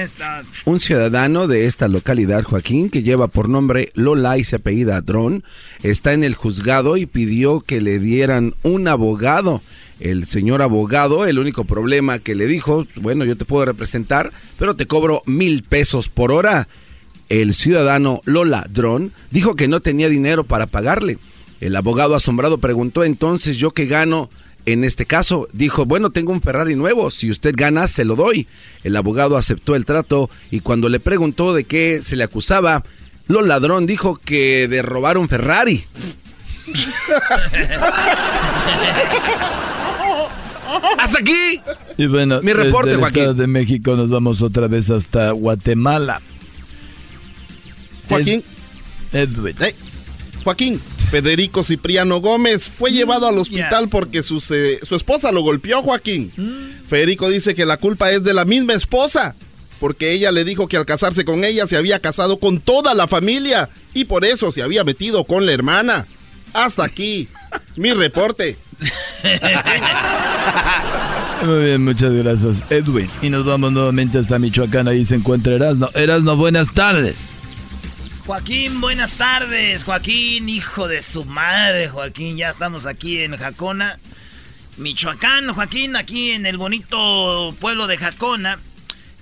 [0.65, 5.43] Un ciudadano de esta localidad, Joaquín, que lleva por nombre Lola y se apellida Dron,
[5.83, 9.61] está en el juzgado y pidió que le dieran un abogado.
[10.01, 14.75] El señor abogado, el único problema que le dijo, bueno, yo te puedo representar, pero
[14.75, 16.69] te cobro mil pesos por hora.
[17.29, 21.19] El ciudadano Lola Dron dijo que no tenía dinero para pagarle.
[21.61, 24.31] El abogado asombrado preguntó entonces yo qué gano
[24.65, 25.49] en este caso.
[25.53, 28.47] Dijo, bueno, tengo un Ferrari nuevo, si usted gana, se lo doy.
[28.85, 32.85] El abogado aceptó el trato y cuando le preguntó de qué se le acusaba,
[33.27, 35.85] Lola ladrón dijo que de robar un Ferrari.
[40.99, 41.61] ¡Hasta aquí!
[41.97, 43.37] Y bueno, mi reporte, Joaquín.
[43.37, 46.21] de México nos vamos otra vez hasta Guatemala.
[48.09, 48.45] Joaquín.
[49.13, 49.57] Edwin.
[50.45, 56.33] Joaquín, Federico Cipriano Gómez fue llevado al hospital porque su, su esposa lo golpeó, Joaquín.
[56.37, 56.89] Mm.
[56.89, 59.35] Federico dice que la culpa es de la misma esposa,
[59.81, 63.09] porque ella le dijo que al casarse con ella se había casado con toda la
[63.09, 66.07] familia y por eso se había metido con la hermana.
[66.53, 67.29] Hasta aquí,
[67.77, 68.57] mi reporte.
[71.45, 73.09] Muy bien, muchas gracias, Edwin.
[73.23, 75.89] Y nos vamos nuevamente hasta Michoacán, ahí se encuentra Erasno.
[75.95, 77.15] Erasno, buenas tardes.
[78.29, 79.85] Joaquín, buenas tardes.
[79.85, 82.37] Joaquín, hijo de su madre, Joaquín.
[82.37, 83.99] Ya estamos aquí en Jacona,
[84.77, 85.51] Michoacán.
[85.55, 88.59] Joaquín, aquí en el bonito pueblo de Jacona.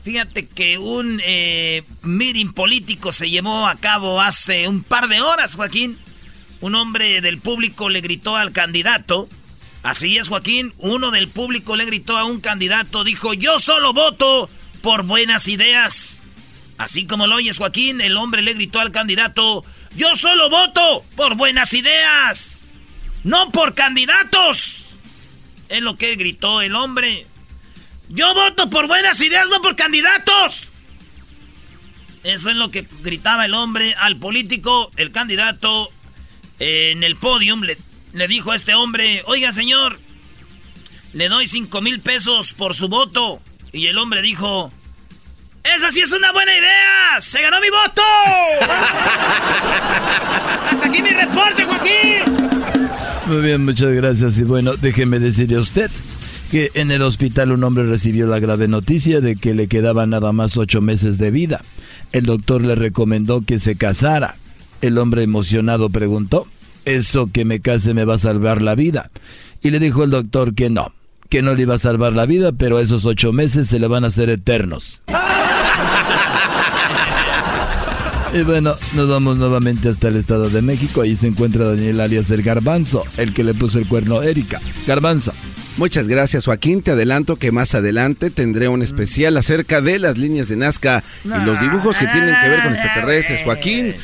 [0.03, 5.55] Fíjate que un eh, meeting político se llevó a cabo hace un par de horas,
[5.55, 6.01] Joaquín.
[6.61, 9.29] Un hombre del público le gritó al candidato.
[9.85, 10.73] Así es, Joaquín.
[10.79, 13.05] Uno del público le gritó a un candidato.
[13.05, 14.51] Dijo, yo solo voto
[14.83, 16.26] por buenas ideas.
[16.79, 21.35] Así como lo oyes, Joaquín, el hombre le gritó al candidato, yo solo voto por
[21.35, 22.67] buenas ideas,
[23.25, 24.99] no por candidatos.
[25.69, 27.27] Es lo que gritó el hombre.
[28.09, 30.65] Yo voto por buenas ideas, no por candidatos.
[32.23, 35.91] Eso es lo que gritaba el hombre al político, el candidato
[36.59, 37.62] en el podium.
[37.62, 37.79] Le,
[38.12, 39.99] le dijo a este hombre, oiga señor,
[41.12, 43.41] le doy cinco mil pesos por su voto.
[43.73, 44.73] Y el hombre dijo,
[45.74, 47.20] ¡Esa sí es una buena idea!
[47.20, 48.02] ¡Se ganó mi voto!
[50.70, 52.37] ¡Hasta aquí mi reporte, Joaquín!
[53.26, 54.38] Muy bien, muchas gracias.
[54.38, 55.90] Y bueno, déjeme decirle a usted
[56.50, 60.33] que en el hospital un hombre recibió la grave noticia de que le quedaban nada
[60.33, 61.62] más ocho meses de vida.
[62.12, 64.37] El doctor le recomendó que se casara.
[64.83, 66.46] El hombre emocionado preguntó,
[66.85, 69.11] ¿eso que me case me va a salvar la vida?
[69.62, 70.92] Y le dijo el doctor que no,
[71.29, 74.05] que no le iba a salvar la vida, pero esos ocho meses se le van
[74.05, 75.02] a hacer eternos.
[78.33, 81.01] Y bueno, nos vamos nuevamente hasta el Estado de México.
[81.01, 84.61] Ahí se encuentra Daniel alias el Garbanzo, el que le puso el cuerno a Erika.
[84.87, 85.33] Garbanzo.
[85.79, 90.49] Muchas gracias Joaquín, te adelanto que más adelante tendré un especial acerca de las líneas
[90.49, 93.43] de Nazca y los dibujos que tienen que ver con extraterrestres.
[93.43, 93.95] Joaquín,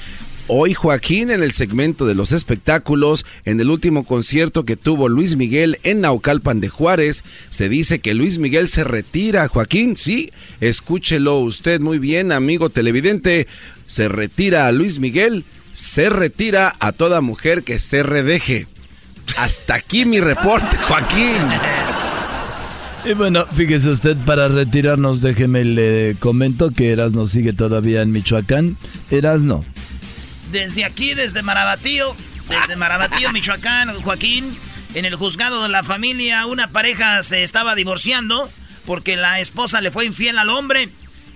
[0.49, 5.37] Hoy Joaquín en el segmento de los espectáculos, en el último concierto que tuvo Luis
[5.37, 9.47] Miguel en Naucalpan de Juárez, se dice que Luis Miguel se retira.
[9.47, 10.31] Joaquín, sí,
[10.61, 13.47] escúchelo usted muy bien, amigo televidente.
[13.93, 18.67] Se retira a Luis Miguel, se retira a toda mujer que se redeje.
[19.37, 21.37] Hasta aquí mi reporte, Joaquín.
[23.05, 28.79] Y bueno, fíjese usted, para retirarnos, déjeme le comento que Erasno sigue todavía en Michoacán.
[29.11, 29.63] Erasno.
[30.53, 32.17] Desde aquí, desde Marabatío,
[32.49, 34.57] desde Marabatío, Michoacán, Joaquín,
[34.95, 38.49] en el juzgado de la familia, una pareja se estaba divorciando
[38.87, 40.89] porque la esposa le fue infiel al hombre.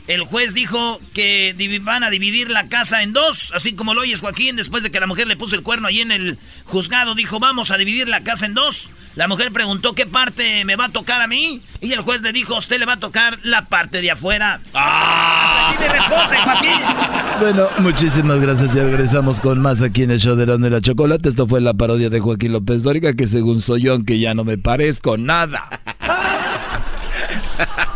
[0.07, 4.21] El juez dijo que van a dividir la casa en dos, así como lo oyes
[4.21, 7.41] Joaquín, después de que la mujer le puso el cuerno ahí en el juzgado, dijo,
[7.41, 8.91] vamos a dividir la casa en dos.
[9.17, 12.33] La mujer preguntó qué parte me va a tocar a mí, y el juez le
[12.33, 14.61] dijo, a usted le va a tocar la parte de afuera.
[14.75, 15.71] ¡Ah!
[15.71, 17.41] Hasta aquí mi reporte, Joaquín.
[17.41, 21.29] Bueno, muchísimas gracias y regresamos con más aquí en el show de la Chocolate.
[21.29, 24.45] Esto fue la parodia de Joaquín López Dóriga, que según soy yo, aunque ya no
[24.45, 25.69] me parezco nada.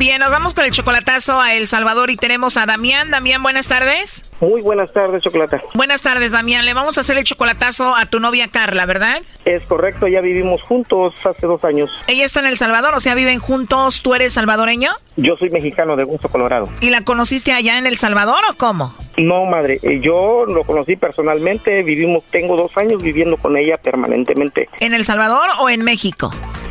[0.00, 3.10] Bien, nos vamos con el chocolatazo a El Salvador y tenemos a Damián.
[3.10, 4.24] Damián, buenas tardes.
[4.40, 5.60] Muy buenas tardes, Chocolata.
[5.74, 6.64] Buenas tardes, Damián.
[6.64, 9.20] Le vamos a hacer el chocolatazo a tu novia Carla, ¿verdad?
[9.44, 11.90] Es correcto, ya vivimos juntos hace dos años.
[12.06, 14.00] Ella está en El Salvador, o sea, viven juntos.
[14.00, 14.90] ¿Tú eres salvadoreño?
[15.16, 16.70] Yo soy mexicano de Gusto, Colorado.
[16.80, 18.94] ¿Y la conociste allá en El Salvador o cómo?
[19.18, 24.70] No, madre, eh, yo lo conocí personalmente, vivimos, tengo dos años viviendo con ella permanentemente.
[24.80, 26.30] ¿En El Salvador o en México?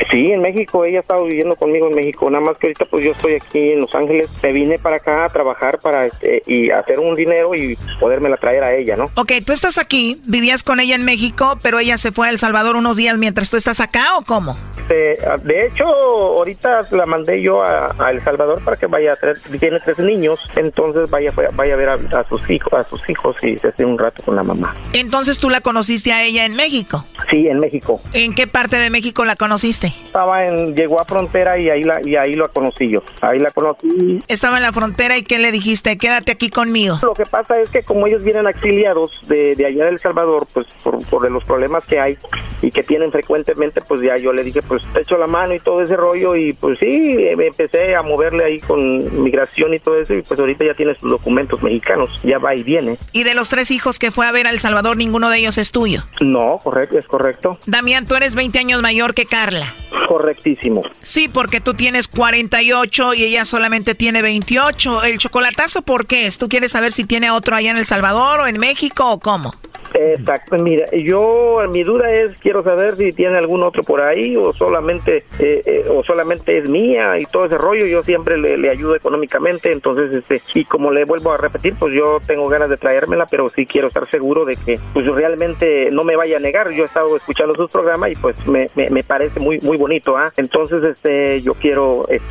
[0.10, 3.04] Sí, en México, ella ha estado viviendo conmigo en México, nada más que ahorita pues
[3.04, 6.71] yo estoy aquí en Los Ángeles, me vine para acá a trabajar para este, y
[6.71, 9.05] hacer un dinero y podérmela traer a ella, ¿no?
[9.15, 12.38] Ok, tú estás aquí, vivías con ella en México, pero ella se fue a El
[12.38, 14.58] Salvador unos días mientras tú estás acá o cómo?
[14.88, 19.15] De, de hecho, ahorita la mandé yo a, a, El Salvador para que vaya a
[19.17, 23.08] traer, tiene tres niños, entonces vaya, vaya a ver a, a sus hijos, a sus
[23.10, 24.75] hijos y se esté un rato con la mamá.
[24.93, 27.05] Entonces tú la conociste a ella en México.
[27.29, 28.01] Sí, en México.
[28.13, 29.88] ¿En qué parte de México la conociste?
[29.88, 33.03] Estaba en, llegó a frontera y ahí la, y ahí lo conocí yo.
[33.22, 34.24] Ahí la conocí.
[34.28, 35.98] Estaba en la frontera y ¿qué le dijiste?
[35.98, 37.00] Quédate aquí conmigo.
[37.02, 40.48] Lo que pasa es que como ellos vienen exiliados de, de allá de El Salvador,
[40.54, 42.17] pues por, por los problemas que hay
[42.62, 45.60] y que tienen frecuentemente, pues ya yo le dije, pues te echo la mano y
[45.60, 50.00] todo ese rollo y pues sí, me empecé a moverle ahí con migración y todo
[50.00, 52.98] eso y pues ahorita ya tiene sus documentos mexicanos, ya va y viene.
[53.12, 55.58] ¿Y de los tres hijos que fue a ver a El Salvador, ninguno de ellos
[55.58, 56.04] es tuyo?
[56.22, 57.58] No, correcto, es correcto.
[57.65, 59.65] Damián, tú eres 20 años mayor que Carla.
[60.08, 60.82] Correctísimo.
[61.02, 65.03] Sí, porque tú tienes 48 y ella solamente tiene 28.
[65.03, 66.38] ¿El chocolatazo por qué es?
[66.38, 69.53] ¿Tú quieres saber si tiene otro allá en El Salvador o en México o cómo?
[69.93, 74.53] Exacto, mira, yo mi duda es quiero saber si tiene algún otro por ahí o
[74.53, 77.85] solamente eh, eh, o solamente es mía y todo ese rollo.
[77.85, 82.19] Yo siempre le, ayudo económicamente, entonces este y como le vuelvo a repetir, pues yo
[82.25, 86.15] tengo ganas de traérmela, pero sí quiero estar seguro de que pues realmente no me
[86.15, 86.71] vaya a negar.
[86.71, 90.17] Yo he estado escuchando sus programas y pues me, me, me parece muy muy bonito,
[90.17, 90.31] ¿ah?
[90.38, 92.21] Entonces este yo quiero eh,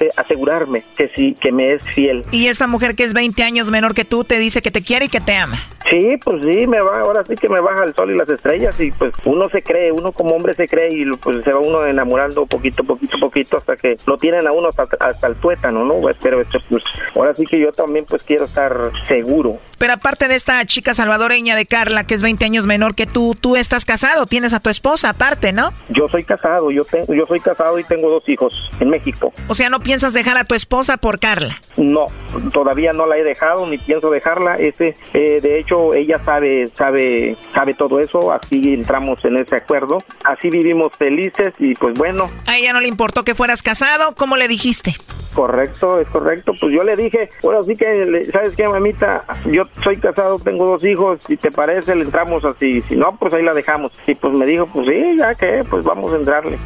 [0.00, 2.24] realmente asegurarme que sí que me es fiel.
[2.30, 5.06] Y esta mujer que es 20 años menor que tú te dice que te quiere
[5.06, 5.56] y que te ama.
[5.90, 8.78] Sí, pues sí, me va ahora sí que me baja el sol y las estrellas
[8.80, 11.84] y pues uno se cree, uno como hombre se cree y pues se va uno
[11.86, 16.00] enamorando poquito, poquito, poquito hasta que lo tienen a uno hasta, hasta el tuétano, ¿no?
[16.22, 16.84] Pero este, pues
[17.14, 19.58] ahora sí que yo también pues quiero estar seguro.
[19.80, 23.34] Pero aparte de esta chica salvadoreña de Carla, que es 20 años menor que tú,
[23.34, 25.72] tú estás casado, tienes a tu esposa aparte, ¿no?
[25.88, 29.32] Yo soy casado, yo, tengo, yo soy casado y tengo dos hijos en México.
[29.48, 31.62] O sea, ¿no piensas dejar a tu esposa por Carla?
[31.78, 32.08] No,
[32.52, 34.58] todavía no la he dejado ni pienso dejarla.
[34.58, 39.96] Ese, eh, de hecho, ella sabe, sabe, sabe todo eso, así entramos en ese acuerdo.
[40.24, 42.30] Así vivimos felices y pues bueno.
[42.46, 44.14] ¿A ella no le importó que fueras casado?
[44.14, 44.94] ¿Cómo le dijiste?
[45.34, 46.52] Correcto, es correcto.
[46.58, 49.24] Pues yo le dije, bueno, sí que, ¿sabes qué, mamita?
[49.46, 52.82] Yo soy casado, tengo dos hijos, si te parece, le entramos así.
[52.88, 53.92] Si no, pues ahí la dejamos.
[54.06, 56.58] Y pues me dijo, pues sí, ya que, pues vamos a entrarle.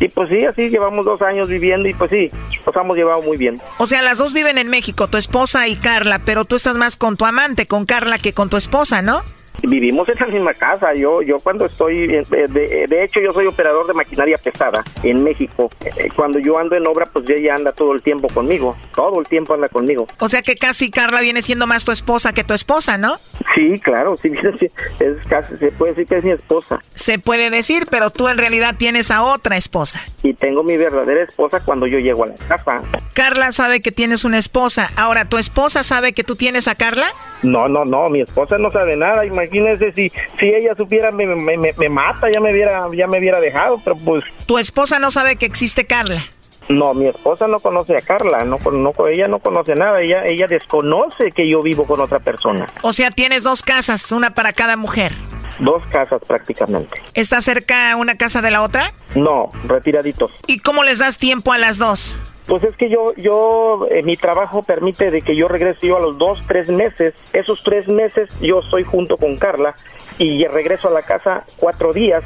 [0.00, 2.30] Y pues sí, así llevamos dos años viviendo y pues sí,
[2.64, 3.60] nos hemos llevado muy bien.
[3.76, 6.96] O sea, las dos viven en México, tu esposa y Carla, pero tú estás más
[6.96, 9.22] con tu amante, con Carla, que con tu esposa, ¿no?
[9.62, 10.94] Vivimos en la misma casa.
[10.94, 15.22] Yo, yo cuando estoy, eh, de, de hecho, yo soy operador de maquinaria pesada en
[15.22, 15.70] México.
[15.84, 18.76] Eh, Cuando yo ando en obra, pues ella anda todo el tiempo conmigo.
[18.94, 20.06] Todo el tiempo anda conmigo.
[20.18, 23.16] O sea que casi Carla viene siendo más tu esposa que tu esposa, ¿no?
[23.54, 24.66] Sí, claro, sí, sí,
[25.00, 26.80] es casi, se puede decir que es mi esposa.
[26.94, 30.00] Se puede decir, pero tú en realidad tienes a otra esposa.
[30.22, 32.82] Y tengo mi verdadera esposa cuando yo llego a la casa.
[33.14, 34.90] Carla sabe que tienes una esposa.
[34.96, 37.06] Ahora, ¿tu esposa sabe que tú tienes a Carla?
[37.42, 39.24] No, no, no, mi esposa no sabe nada.
[39.44, 43.18] Imagínese si, si ella supiera me, me, me, me mata, ya me hubiera, ya me
[43.18, 46.22] hubiera dejado, pero pues Tu esposa no sabe que existe Carla.
[46.68, 50.46] no, mi esposa no conoce a Carla, no, no, ella no conoce nada, ella, ella
[50.46, 52.66] desconoce que yo vivo con otra persona.
[52.82, 55.12] O sea, tienes dos casas, una para cada mujer.
[55.58, 57.00] Dos casas prácticamente.
[57.14, 58.92] ¿Está cerca una casa de la otra?
[59.14, 60.30] No, retiraditos.
[60.46, 62.16] ¿Y cómo les das tiempo a las dos?
[62.50, 66.00] Pues es que yo, yo, eh, mi trabajo permite de que yo regrese yo a
[66.00, 67.14] los dos, tres meses.
[67.32, 69.76] Esos tres meses yo estoy junto con Carla
[70.18, 72.24] y regreso a la casa cuatro días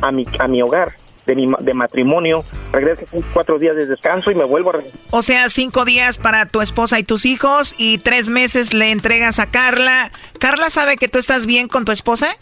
[0.00, 0.92] a mi, a mi hogar
[1.26, 2.44] de mi ma- de matrimonio.
[2.72, 4.98] Regreso cuatro días de descanso y me vuelvo a regresar.
[5.10, 9.38] O sea, cinco días para tu esposa y tus hijos y tres meses le entregas
[9.38, 10.10] a Carla.
[10.38, 12.36] ¿Carla sabe que tú estás bien con tu esposa?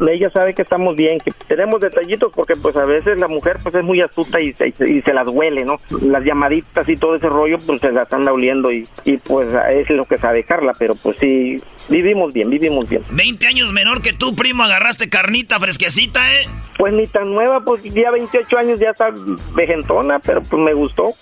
[0.00, 3.74] Ella sabe que estamos bien, que tenemos detallitos porque pues a veces la mujer pues
[3.76, 5.76] es muy astuta y se, y se las huele, ¿no?
[6.02, 9.88] Las llamaditas y todo ese rollo pues se las anda oliendo y, y pues es
[9.90, 11.56] lo que sabe Carla, pero pues sí,
[11.88, 13.02] vivimos bien, vivimos bien.
[13.10, 16.48] 20 años menor que tú, primo, agarraste carnita fresquecita, ¿eh?
[16.76, 19.12] Pues ni tan nueva, pues ya 28 años ya está
[19.54, 21.12] vejentona, pero pues me gustó.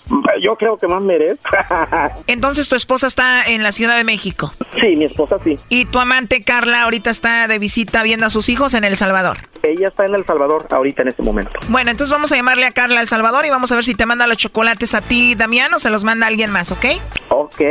[0.41, 1.49] Yo creo que más merezco.
[2.27, 4.53] Entonces tu esposa está en la Ciudad de México.
[4.79, 5.57] sí, mi esposa sí.
[5.69, 9.37] Y tu amante Carla ahorita está de visita viendo a sus hijos en El Salvador.
[9.63, 11.57] Ella está en El Salvador ahorita en este momento.
[11.69, 14.05] Bueno, entonces vamos a llamarle a Carla El Salvador y vamos a ver si te
[14.05, 16.85] manda los chocolates a ti, Damián, o se los manda alguien más, ¿ok?
[17.29, 17.61] Ok.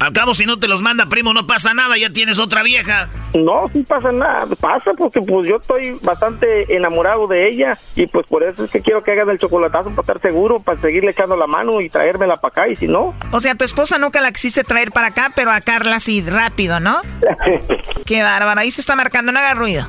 [0.00, 3.08] Al cabo, si no te los manda, primo, no pasa nada, ya tienes otra vieja.
[3.34, 8.26] No, sí pasa nada, pasa porque pues yo estoy bastante enamorado de ella y pues
[8.26, 11.36] por eso es que quiero que hagan el chocolatazo para estar seguro, para seguirle echando
[11.36, 14.32] la mano y traérmela para acá y si no, O sea, tu esposa nunca la
[14.32, 17.00] quisiste traer para acá, pero a Carla sí, rápido, ¿no?
[18.06, 19.86] Qué bárbaro, ahí se está marcando, no haga ruido.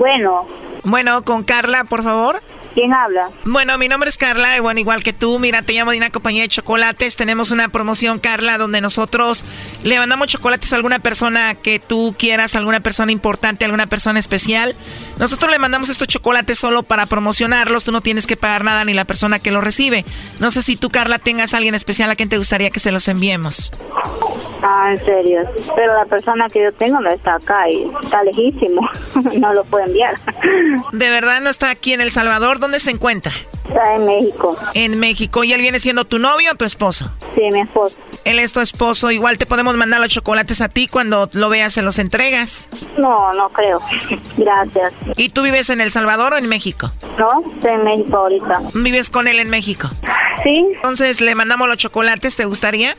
[0.00, 0.46] Bueno.
[0.82, 2.40] Bueno, con Carla, por favor.
[2.72, 3.28] ¿Quién habla?
[3.44, 6.08] Bueno, mi nombre es Carla, y bueno, igual que tú, mira, te llamo de una
[6.08, 7.16] compañía de chocolates.
[7.16, 9.44] Tenemos una promoción, Carla, donde nosotros
[9.82, 14.74] le mandamos chocolates a alguna persona que tú quieras, alguna persona importante, alguna persona especial.
[15.18, 18.94] Nosotros le mandamos estos chocolates solo para promocionarlos, tú no tienes que pagar nada ni
[18.94, 20.04] la persona que los recibe.
[20.38, 22.92] No sé si tú, Carla, tengas a alguien especial a quien te gustaría que se
[22.92, 23.72] los enviemos.
[24.62, 25.40] Ah, en serio.
[25.74, 28.82] Pero la persona que yo tengo no está acá y está lejísimo.
[29.38, 30.16] no lo puedo enviar.
[30.92, 32.58] ¿De verdad no está aquí en El Salvador?
[32.58, 33.32] ¿Dónde se encuentra?
[33.66, 34.56] Está en México.
[34.74, 35.44] En México.
[35.44, 37.10] ¿Y él viene siendo tu novio o tu esposo?
[37.34, 37.96] Sí, mi esposo.
[38.24, 39.10] Él es tu esposo.
[39.10, 42.68] Igual te podemos mandar los chocolates a ti cuando lo veas, se los entregas.
[42.98, 43.80] No, no creo.
[44.36, 44.92] Gracias.
[45.16, 46.92] ¿Y tú vives en El Salvador o en México?
[47.18, 48.60] No, estoy en México ahorita.
[48.74, 49.90] ¿Vives con él en México?
[50.42, 50.66] Sí.
[50.76, 52.36] Entonces, ¿le mandamos los chocolates?
[52.36, 52.96] ¿Te gustaría?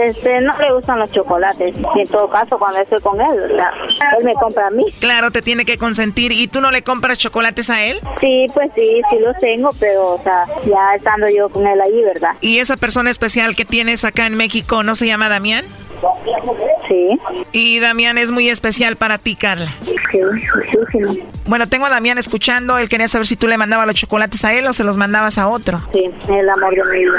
[0.00, 1.76] Este, no le gustan los chocolates.
[1.96, 3.72] Y en todo caso, cuando estoy con él, la-
[4.18, 4.84] él me compra a mí.
[5.00, 6.32] Claro, te tiene que consentir.
[6.32, 7.98] ¿Y tú no le compras chocolates a él?
[8.20, 12.02] Sí, pues sí, sí los tengo, pero, o sea, ya estando yo con él ahí,
[12.02, 12.32] ¿verdad?
[12.40, 15.64] ¿Y esa persona especial que tienes acá en México no se llama Damián?
[16.88, 17.18] Sí.
[17.52, 19.70] Y Damián es muy especial para ti, Carla.
[19.84, 21.28] Sí, muchísimo.
[21.46, 22.78] Bueno, tengo a Damián escuchando.
[22.78, 25.38] Él quería saber si tú le mandabas los chocolates a él o se los mandabas
[25.38, 25.80] a otro.
[25.92, 27.18] Sí, el amor de mi vida.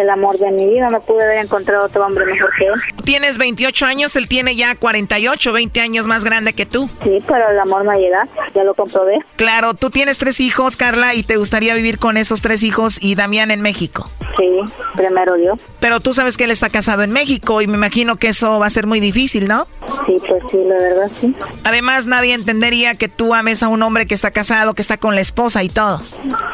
[0.00, 0.88] El amor de mi vida.
[0.90, 2.72] No pude haber encontrado otro hombre mejor que él.
[3.04, 6.88] Tienes 28 años, él tiene ya 48, 20 años más grande que tú.
[7.02, 8.28] Sí, pero el amor no llega.
[8.54, 9.18] Ya lo comprobé.
[9.36, 13.14] Claro, tú tienes tres hijos, Carla, y te gustaría vivir con esos tres hijos y
[13.14, 14.08] Damián en México.
[14.36, 14.60] Sí,
[14.96, 15.60] primero Dios.
[15.80, 18.66] Pero tú sabes que él está casado en México y me imagino que eso va
[18.66, 19.66] a ser muy difícil, ¿no?
[20.04, 21.34] Sí, pues sí, la verdad sí.
[21.64, 25.14] Además, nadie entendería que tú ames a un hombre que está casado, que está con
[25.14, 25.98] la esposa y todo.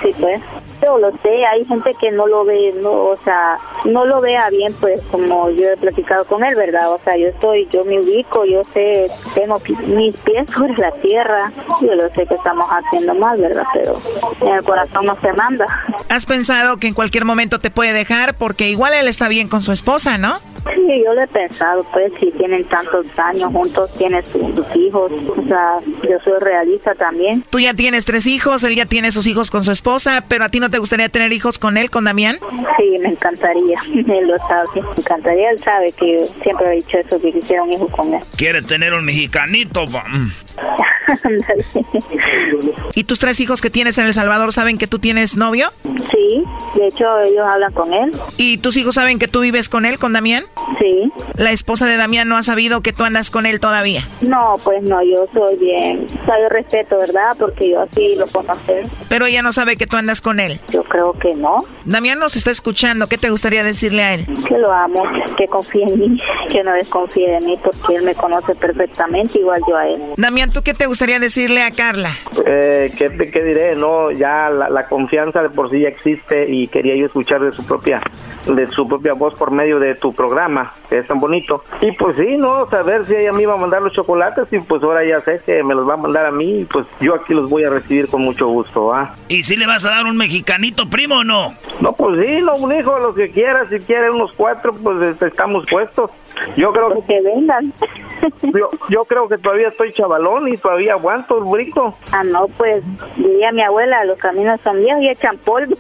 [0.03, 0.41] Sí, pues.
[0.85, 3.57] Yo lo sé, hay gente que no lo ve, no, o sea,
[3.87, 6.93] no lo vea bien, pues como yo he platicado con él, ¿verdad?
[6.93, 11.51] O sea, yo estoy, yo me ubico, yo sé, tengo mis pies sobre la tierra,
[11.81, 13.65] yo lo sé que estamos haciendo mal, ¿verdad?
[13.73, 13.99] Pero
[14.43, 15.65] en el corazón no se manda.
[16.11, 19.63] ¿Has pensado que en cualquier momento te puede dejar porque igual él está bien con
[19.63, 20.35] su esposa, ¿no?
[20.75, 25.49] Sí, yo lo he pensado, pues, si tienen tantos años juntos, tienes sus hijos, o
[25.49, 27.45] sea, yo soy realista también.
[27.51, 30.49] Tú ya tienes tres hijos, él ya tiene sus hijos con su esposa, pero a
[30.49, 32.39] ti no te gustaría tener hijos con él, con Damián?
[32.77, 37.21] Sí, me encantaría, él lo sabe, me encantaría, él sabe que siempre he dicho eso,
[37.21, 38.21] que quisiera un hijo con él.
[38.37, 39.87] Quiere tener un mexicanito.
[39.87, 40.31] Mm.
[42.95, 45.69] ¿Y tus tres hijos que tienes en El Salvador saben que tú tienes novio?
[46.11, 46.45] Sí,
[46.77, 48.11] de hecho ellos hablan con él.
[48.37, 50.45] ¿Y tus hijos saben que tú vives con él, con Damián?
[50.79, 51.04] Sí.
[51.37, 54.03] ¿La esposa de Damián no ha sabido que tú andas con él todavía?
[54.21, 57.37] No, pues no, yo soy bien, o sea, yo respeto, ¿verdad?
[57.39, 58.73] Porque yo así lo conocí.
[59.09, 60.61] Pero ella no sabe que tú andas con él.
[60.73, 61.59] Yo creo que no.
[61.85, 64.27] Damián nos está escuchando, ¿qué te gustaría decirle a él?
[64.49, 65.03] Que lo amo,
[65.37, 69.61] que confíe en mí, que no desconfíe de mí porque él me conoce perfectamente, igual
[69.69, 70.03] yo a él.
[70.17, 72.11] Damián, ¿tú qué te gustaría decirle a Carla?
[72.47, 73.77] Eh, ¿qué, ¿Qué diré?
[73.77, 77.53] No, ya la, la confianza de por sí ya existe y quería yo escuchar de
[77.53, 78.01] su propia
[78.47, 81.65] de su propia voz por medio de tu programa, que es tan bonito.
[81.81, 84.83] Y pues sí, no, saber si ella me iba a mandar los chocolates y pues
[84.83, 87.35] ahora ya sé que me los va a mandar a mí y pues yo aquí
[87.35, 89.15] los voy a recibir con mucho gusto, ¿ah?
[89.29, 91.55] ¿Y si le vas a dar un mexicanito primo o no?
[91.81, 95.27] No, pues sí, no, un hijo, los que quieras, si quieren unos cuatro, pues este,
[95.29, 96.11] estamos puestos.
[96.57, 97.73] Yo creo que, vengan.
[98.43, 101.95] Yo, yo creo que todavía estoy chavalón y todavía aguanto el brico.
[102.13, 102.83] Ah, no, pues
[103.17, 105.77] diría mi abuela, los caminos son viejos y echan polvo.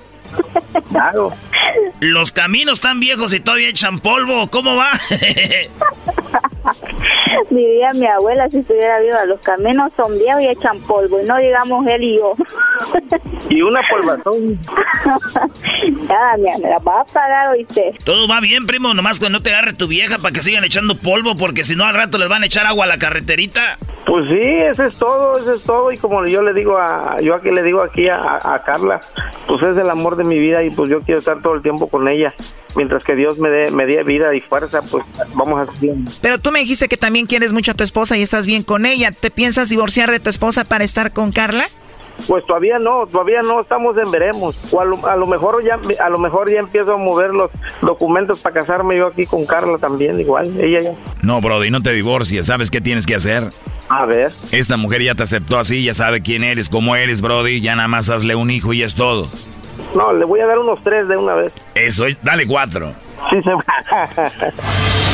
[0.90, 1.32] Claro.
[2.00, 4.48] Los caminos están viejos y todavía echan polvo.
[4.48, 4.92] ¿Cómo va?
[7.50, 11.36] Diría mi abuela si estuviera viva, los caminos son viejos y echan polvo, y no
[11.36, 12.34] digamos él y yo.
[13.48, 14.58] y una polvazón.
[16.08, 17.94] ya, me la va a pagar, oíste.
[18.04, 20.96] Todo va bien, primo, nomás que no te agarre tu vieja para que sigan echando
[20.96, 23.78] polvo, porque si no al rato les van a echar agua a la carreterita.
[24.06, 24.40] Pues sí,
[24.70, 27.62] eso es todo, eso es todo, y como yo le digo a, yo aquí le
[27.62, 29.00] digo aquí a, a Carla,
[29.46, 31.88] pues es el amor de mi vida y pues yo quiero estar todo el tiempo
[31.88, 32.34] con ella
[32.76, 35.94] mientras que Dios me dé me dé vida y fuerza, pues vamos a seguir.
[36.20, 38.86] Pero tú me dijiste que también quieres mucho a tu esposa y estás bien con
[38.86, 39.10] ella.
[39.12, 41.68] ¿Te piensas divorciar de tu esposa para estar con Carla?
[42.28, 44.56] Pues todavía no, todavía no estamos en veremos.
[44.70, 44.84] O a
[45.16, 47.50] lo, mejor ya a lo mejor ya empiezo a mover los
[47.82, 50.92] documentos para casarme yo aquí con Carla también, igual, ella ya.
[51.22, 53.48] No, Brody, no te divorcies, ¿sabes qué tienes que hacer?
[53.88, 54.32] A ver.
[54.52, 57.88] Esta mujer ya te aceptó así, ya sabe quién eres, cómo eres, Brody, ya nada
[57.88, 59.28] más hazle un hijo y es todo.
[59.94, 61.52] No, le voy a dar unos tres de una vez.
[61.74, 62.92] Eso, dale cuatro.
[63.30, 64.10] Sí, se va.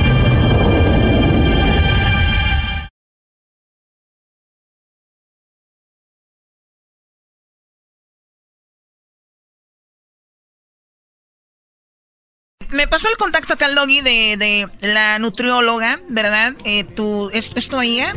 [12.71, 16.53] me pasó el contacto acá al doggy de, la nutrióloga, ¿verdad?
[16.63, 18.13] Eh, tu, ¿es, tu amiga?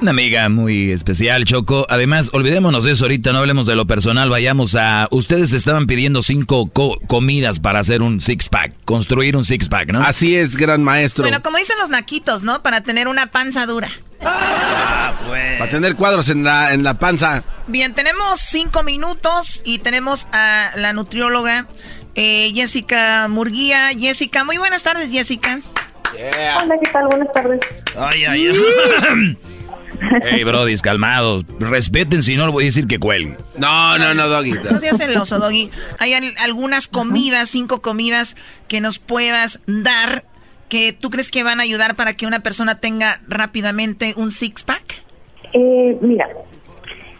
[0.00, 1.86] Una amiga muy especial, Choco.
[1.88, 5.08] Además, olvidémonos de eso ahorita, no hablemos de lo personal, vayamos a...
[5.10, 6.70] Ustedes estaban pidiendo cinco
[7.06, 10.02] comidas para hacer un six-pack, construir un six-pack, ¿no?
[10.02, 11.24] Así es, gran maestro.
[11.24, 12.62] Bueno, como dicen los naquitos, ¿no?
[12.62, 13.88] Para tener una panza dura.
[14.22, 15.58] Ah, pues.
[15.58, 17.44] Para tener cuadros en la, en la panza.
[17.66, 21.66] Bien, tenemos cinco minutos y tenemos a la nutrióloga
[22.14, 23.88] eh, Jessica Murguía.
[23.98, 25.60] Jessica, muy buenas tardes, Jessica.
[26.60, 27.06] Hola, ¿qué tal?
[27.08, 27.60] Buenas tardes.
[27.96, 29.36] Ay, ay, ay.
[30.22, 31.44] Hey, brodis, calmados.
[31.58, 33.36] Respeten, si no, le voy a decir que cuelgue.
[33.56, 34.52] No, no, no, Doggy.
[34.70, 35.70] No seas celoso, Doggy.
[35.98, 38.36] Hay algunas comidas, cinco comidas
[38.68, 40.24] que nos puedas dar
[40.68, 45.02] que tú crees que van a ayudar para que una persona tenga rápidamente un six-pack.
[45.52, 46.26] Eh, mira,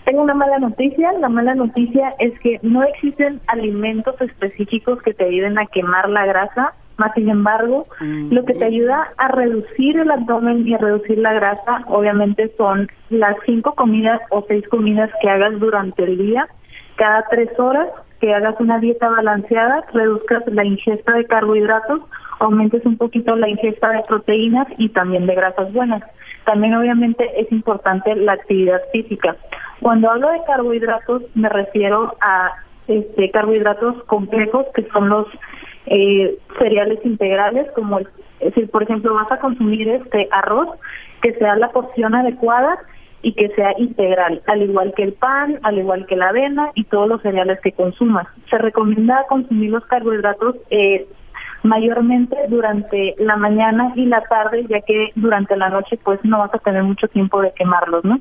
[0.04, 1.12] tengo una mala noticia.
[1.12, 6.26] La mala noticia es que no existen alimentos específicos que te ayuden a quemar la
[6.26, 6.74] grasa.
[6.96, 11.32] Más sin embargo, lo que te ayuda a reducir el abdomen y a reducir la
[11.32, 16.46] grasa, obviamente, son las cinco comidas o seis comidas que hagas durante el día,
[16.94, 17.88] cada tres horas,
[18.20, 22.02] que hagas una dieta balanceada, reduzcas la ingesta de carbohidratos,
[22.38, 26.04] aumentes un poquito la ingesta de proteínas y también de grasas buenas.
[26.44, 29.36] También obviamente es importante la actividad física.
[29.80, 32.52] Cuando hablo de carbohidratos me refiero a
[32.86, 35.26] este carbohidratos complejos que son los
[35.86, 38.00] eh, cereales integrales como
[38.44, 40.68] es decir, por ejemplo, vas a consumir este arroz
[41.22, 42.78] que sea la porción adecuada
[43.22, 46.84] y que sea integral, al igual que el pan, al igual que la avena y
[46.84, 48.26] todos los cereales que consumas.
[48.50, 51.06] Se recomienda consumir los carbohidratos eh,
[51.62, 56.54] mayormente durante la mañana y la tarde, ya que durante la noche pues no vas
[56.54, 58.18] a tener mucho tiempo de quemarlos, ¿no?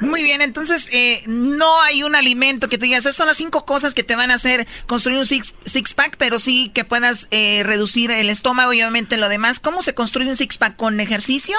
[0.00, 3.64] Muy bien, entonces eh, no hay un alimento que te digas, esas son las cinco
[3.64, 7.28] cosas que te van a hacer construir un six, six pack, pero sí que puedas
[7.30, 9.60] eh, reducir el estómago y obviamente lo demás.
[9.60, 11.56] ¿Cómo se construye un six pack con ejercicio?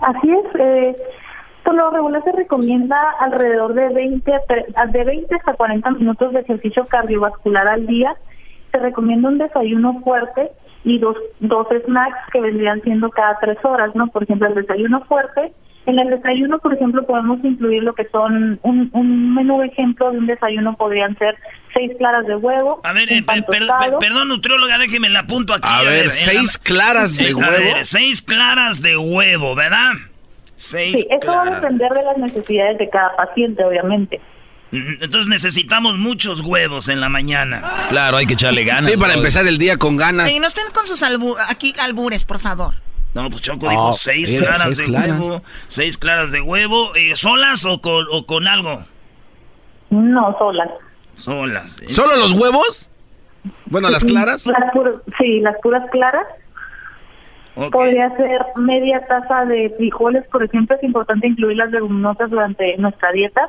[0.00, 0.96] Así es, eh,
[1.64, 4.32] por lo regular se recomienda alrededor de 20,
[4.92, 8.14] de 20 hasta 40 minutos de ejercicio cardiovascular al día
[8.74, 10.50] se recomienda un desayuno fuerte
[10.82, 14.08] y dos, dos snacks que vendrían siendo cada tres horas, ¿no?
[14.08, 15.52] Por ejemplo, el desayuno fuerte.
[15.86, 20.18] En el desayuno, por ejemplo, podemos incluir lo que son un, un menú ejemplo de
[20.18, 21.36] un desayuno podrían ser
[21.74, 22.80] seis claras de huevo.
[22.84, 25.68] A ver, eh, pan per- per- perdón, nutrióloga, déjeme la apunto aquí.
[25.70, 27.50] A ver, en ¿seis la- claras de Sí, a huevo?
[27.74, 29.92] ver, seis claras de huevo, ¿verdad?
[30.56, 31.60] Seis Sí, eso va a claras.
[31.62, 34.20] depender de las necesidades de cada paciente, obviamente.
[34.70, 37.62] Mm, Entonces necesitamos muchos huevos en la mañana.
[37.90, 38.86] Claro, hay que echarle ganas.
[38.86, 40.26] Sí, para empezar el día con ganas.
[40.28, 42.74] Oye, no estén con sus albu aquí albures, por favor.
[43.14, 45.20] No, pues Choco Oh, dijo seis eh, claras seis de claras.
[45.20, 45.42] huevo.
[45.68, 46.94] Seis claras de huevo.
[46.96, 48.82] eh, ¿Solas o con, o con algo?
[49.90, 50.68] No, solas.
[51.14, 51.80] Solas.
[51.82, 51.86] eh.
[51.90, 52.90] ¿Solo los huevos?
[53.66, 54.46] Bueno, las claras.
[54.46, 56.26] Las pur- sí, las puras claras.
[57.70, 63.12] Podría ser media taza de frijoles, por ejemplo, es importante incluir las leguminosas durante nuestra
[63.12, 63.48] dieta.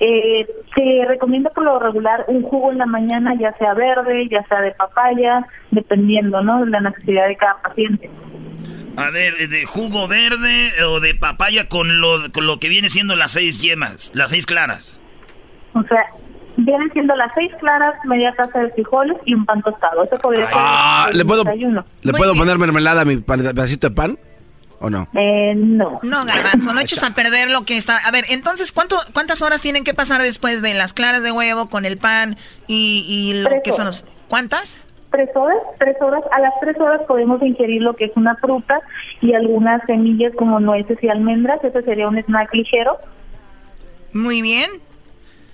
[0.00, 4.42] Eh, se recomienda por lo regular un jugo en la mañana, ya sea verde, ya
[4.48, 6.64] sea de papaya, dependiendo, ¿no?
[6.64, 8.10] De la necesidad de cada paciente.
[8.96, 12.88] A ver, eh, de jugo verde o de papaya con lo, con lo que viene
[12.88, 15.00] siendo las seis yemas, las seis claras.
[15.74, 15.98] O sea,
[16.56, 20.04] vienen siendo las seis claras, media taza de frijoles y un pan tostado.
[20.04, 21.84] Eso podría Ah, ser ¿le el puedo, desayuno.
[22.02, 24.18] ¿le puedo poner mermelada a mi pedacito de pan?
[24.80, 25.08] ¿O no?
[25.14, 25.98] Eh, no.
[26.02, 27.96] No, garbanzo, no eches a perder lo que está.
[27.98, 31.70] A ver, entonces, ¿cuánto, ¿cuántas horas tienen que pasar después de las claras de huevo
[31.70, 32.36] con el pan
[32.66, 34.04] y, y lo Tres que son los.
[34.28, 34.76] ¿Cuántas?
[35.14, 36.24] Tres horas, tres horas.
[36.32, 38.80] A las tres horas podemos ingerir lo que es una fruta
[39.20, 41.62] y algunas semillas como nueces y almendras.
[41.62, 42.96] Ese sería un snack ligero.
[44.12, 44.68] Muy bien.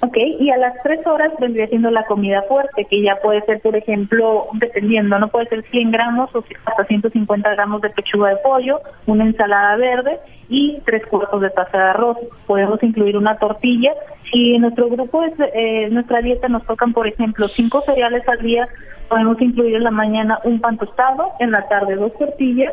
[0.01, 3.61] Ok, y a las tres horas vendría siendo la comida fuerte, que ya puede ser,
[3.61, 8.37] por ejemplo, dependiendo, no puede ser 100 gramos o hasta 150 gramos de pechuga de
[8.37, 12.17] pollo, una ensalada verde y tres cuartos de taza de arroz.
[12.47, 13.93] Podemos incluir una tortilla.
[14.33, 18.39] Si en nuestro grupo, es, eh, nuestra dieta nos tocan, por ejemplo, cinco cereales al
[18.39, 18.67] día,
[19.11, 22.73] podemos incluir en la mañana un pan tostado, en la tarde dos tortillas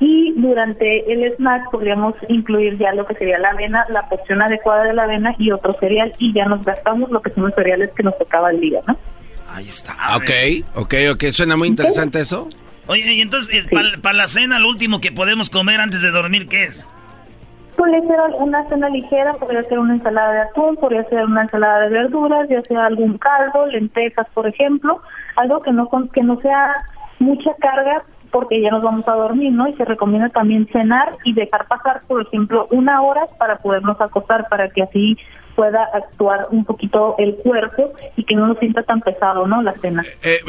[0.00, 4.84] y durante el snack podríamos incluir ya lo que sería la avena, la porción adecuada
[4.84, 7.90] de la avena y otro cereal y ya nos gastamos lo que son los cereales
[7.96, 8.98] que nos tocaba el día, ¿no?
[9.54, 9.96] Ahí está.
[10.16, 10.30] Ok,
[10.74, 11.24] ok, ok.
[11.30, 12.48] Suena muy interesante eso.
[12.86, 13.66] Oye, y entonces,
[14.02, 16.84] para la cena, lo último que podemos comer antes de dormir, ¿qué es?
[17.78, 21.82] Puede ser una cena ligera, podría ser una ensalada de atún, podría ser una ensalada
[21.82, 25.00] de verduras, ya sea algún caldo, lentejas, por ejemplo,
[25.36, 26.74] algo que no que no sea
[27.20, 28.02] mucha carga
[28.32, 29.68] porque ya nos vamos a dormir, ¿no?
[29.68, 34.48] Y se recomienda también cenar y dejar pasar, por ejemplo, una hora para podernos acostar,
[34.48, 35.16] para que así
[35.58, 39.60] pueda actuar un poquito el cuerpo y que no nos sienta tan pesado, ¿no?
[39.60, 40.04] La cena.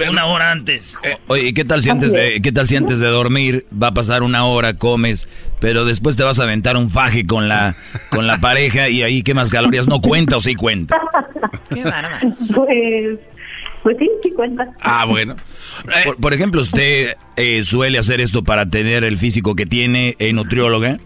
[0.08, 1.00] Una hora antes.
[1.26, 3.92] Oye, ¿y qué tal si antes de, qué tal si antes de dormir va a
[3.96, 5.28] pasar una hora, comes,
[5.60, 7.74] pero después te vas a aventar un faje con la,
[8.12, 9.88] con la pareja y ahí quemas calorías?
[9.88, 11.02] ¿No cuenta o sí cuenta?
[11.74, 12.36] Qué bárbaro.
[12.54, 13.18] Pues,
[13.82, 14.70] pues sí, sí cuenta.
[14.84, 15.36] Ah, bueno.
[16.06, 20.34] Por, por ejemplo, ¿usted eh, suele hacer esto para tener el físico que tiene, eh,
[20.34, 21.00] nutrióloga?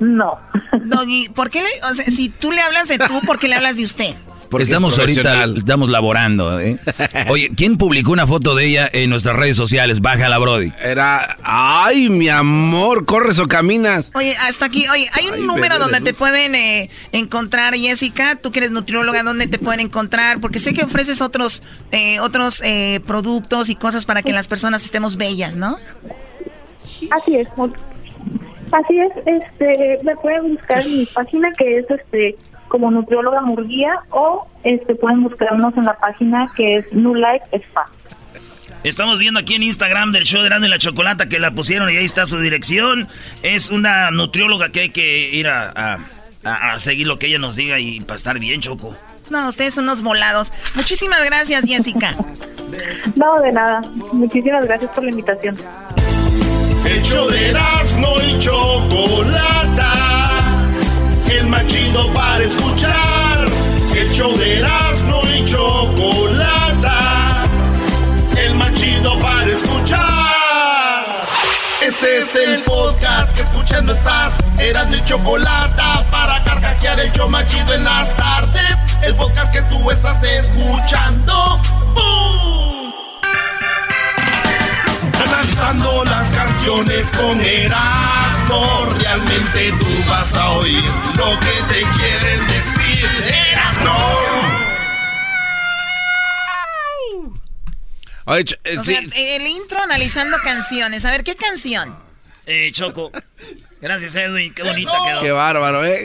[0.00, 0.38] No.
[0.84, 3.54] Doggy, ¿por qué le, o sea, si tú le hablas de tú, ¿por qué le
[3.54, 4.14] hablas de usted?
[4.50, 6.78] Porque estamos ahorita, estamos laborando, ¿eh?
[7.28, 10.00] Oye, ¿quién publicó una foto de ella en nuestras redes sociales?
[10.00, 10.72] Bájala, Brody.
[10.80, 14.12] Era, ay, mi amor, corres o caminas.
[14.14, 18.52] Oye, hasta aquí, oye, hay un Ay, número donde te pueden eh, encontrar, Jessica, tú
[18.52, 20.40] que eres nutrióloga, ¿dónde te pueden encontrar?
[20.40, 24.84] Porque sé que ofreces otros, eh, otros eh, productos y cosas para que las personas
[24.84, 25.78] estemos bellas, ¿no?
[27.10, 27.48] Así es.
[28.74, 32.36] Así es, este, me pueden buscar en mi página que es este
[32.68, 37.86] como nutrióloga Murguía o este pueden buscarnos en la página que es New Life Spa.
[38.82, 41.96] Estamos viendo aquí en Instagram del show de Grande la Chocolata que la pusieron y
[41.96, 43.08] ahí está su dirección.
[43.42, 45.98] Es una nutrióloga que hay que ir a, a-
[46.44, 48.94] a- a seguir lo que ella nos diga y para estar bien, Choco.
[49.30, 50.52] No, ustedes son unos volados.
[50.74, 52.14] Muchísimas gracias, Jessica.
[53.16, 53.80] No, de nada.
[54.12, 55.56] Muchísimas gracias por la invitación.
[57.02, 59.92] Show de Erasmo y Chocolata.
[61.30, 63.48] El más chido para escuchar.
[64.12, 67.44] Show de Erasmo y Chocolata.
[68.36, 71.04] El más chido para escuchar.
[71.82, 74.38] Este es el podcast que escuchando estás.
[74.58, 78.76] Erasmo y Chocolata para carcajear el show más chido en las tardes.
[79.02, 81.60] El podcast que tú estás escuchando.
[81.94, 82.63] ¡Bum!
[85.64, 90.84] Analizando las canciones con Erasmo, realmente tú vas a oír
[91.16, 93.08] lo que te quieren decir.
[93.50, 94.20] Erasmo.
[98.26, 101.06] Oye, eh, O sí, sea, el intro analizando canciones.
[101.06, 101.96] A ver, ¿qué canción?
[102.44, 103.10] Eh, Choco.
[103.80, 104.52] Gracias, Edwin.
[104.52, 105.22] Qué bonita quedó.
[105.22, 106.04] qué bárbaro, ¿eh?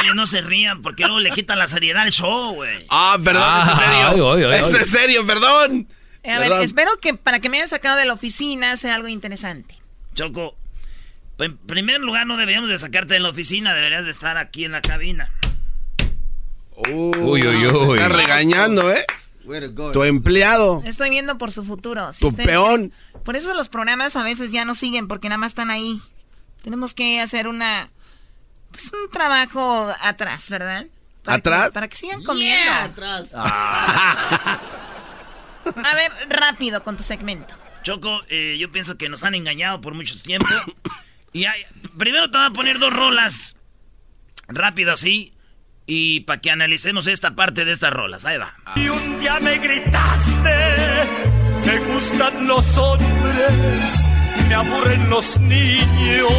[0.00, 2.86] Oye, no se rían porque luego le quitan la seriedad al show, güey.
[2.88, 4.32] Ah, perdón, es en serio.
[4.32, 5.88] Ay, ay, ay, es serio, perdón.
[6.28, 9.08] Eh, a ver, espero que para que me hayan sacado de la oficina sea algo
[9.08, 9.74] interesante.
[10.14, 10.54] Choco,
[11.38, 14.72] en primer lugar no deberíamos de sacarte de la oficina, deberías de estar aquí en
[14.72, 15.32] la cabina.
[16.76, 17.96] uy, uy, uy.
[17.98, 19.06] Está regañando, ¿eh?
[19.94, 20.82] Tu empleado.
[20.84, 22.10] Estoy viendo por su futuro.
[22.20, 22.92] tu peón.
[23.24, 26.02] Por eso los programas a veces ya no siguen porque nada más están ahí.
[26.62, 27.88] Tenemos que hacer una
[28.70, 30.84] pues un trabajo atrás, ¿verdad?
[31.24, 31.70] ¿Atrás?
[31.70, 32.70] para que sigan comiendo.
[32.70, 33.32] atrás.
[33.34, 34.60] Ah.
[35.76, 37.54] A ver, rápido con tu segmento.
[37.82, 40.48] Choco, eh, yo pienso que nos han engañado por mucho tiempo.
[41.32, 41.46] y
[41.96, 43.56] primero te voy a poner dos rolas.
[44.48, 45.32] Rápido así.
[45.86, 48.24] Y para que analicemos esta parte de estas rolas.
[48.24, 48.54] Ahí va.
[48.76, 50.54] Y un día me gritaste.
[51.64, 54.08] Me gustan los hombres.
[54.48, 56.32] Me aburren los niños.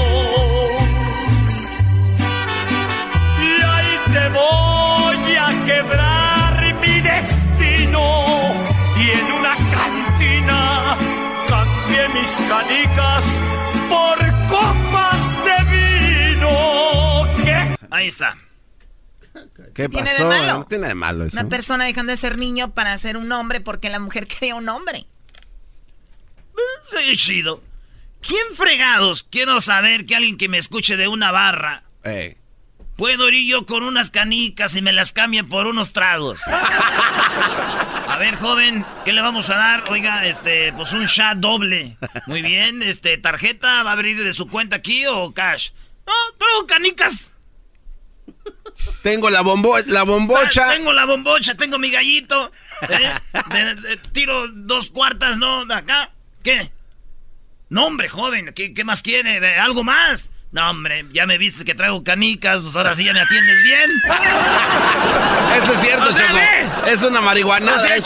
[3.42, 6.09] Y ahí te voy a quebrar.
[9.00, 10.98] Y en una cantina
[11.48, 13.24] cambié mis canicas
[13.88, 14.18] por
[14.50, 17.28] copas de vino.
[17.44, 17.76] ¿Qué?
[17.90, 18.36] Ahí está.
[19.74, 20.30] ¿Qué pasó?
[20.30, 21.40] No tiene de malo eso.
[21.40, 24.68] Una persona dejando de ser niño para ser un hombre porque la mujer quería un
[24.70, 25.06] hombre.
[26.96, 27.64] Sí, chido.
[28.22, 32.39] ¿Quién fregados quiero saber que alguien que me escuche de una barra eh.
[33.00, 36.38] Puedo ir yo con unas canicas y me las cambie por unos tragos?
[36.46, 39.90] A ver, joven, ¿qué le vamos a dar?
[39.90, 41.98] Oiga, este, pues un chat doble.
[42.28, 45.70] Muy bien, este, ¿tarjeta va a abrir de su cuenta aquí o cash?
[46.06, 47.34] No, traigo canicas.
[49.02, 50.70] Tengo la, bombo la bombocha.
[50.70, 52.52] Ah, tengo la bombocha, tengo mi gallito.
[52.90, 53.98] ¿eh?
[54.12, 55.62] tiro dos cuartas, ¿no?
[55.74, 56.12] Acá.
[56.44, 56.70] ¿Qué?
[57.70, 59.58] No, hombre, joven, ¿qué, qué más quiere?
[59.58, 60.30] ¿Algo más?
[60.52, 63.92] No, hombre, ya me viste que traigo canicas, pues ahora sí ya me atiendes bien.
[65.64, 66.40] Eso es cierto, Choco.
[66.88, 67.76] Es una marihuana.
[67.76, 67.98] O sea,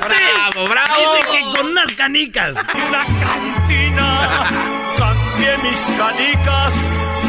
[0.00, 0.94] Bravo, bravo.
[0.98, 2.56] Dice que con unas canicas.
[2.56, 4.28] Una cantina.
[4.98, 6.72] Cambié mis canicas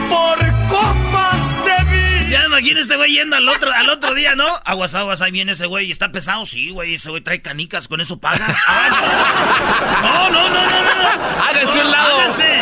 [0.09, 2.30] por copas de vino.
[2.32, 4.59] Ya me imagino este güey yendo al otro, al otro día, ¿no?
[4.65, 6.47] Aguas, aguas, ahí viene ese güey y está pesado.
[6.47, 8.47] Sí, güey, ese güey trae canicas, con eso paga.
[10.01, 11.43] no, no, no, no, no.
[11.47, 12.19] Háganse un lado.
[12.21, 12.61] Háganse.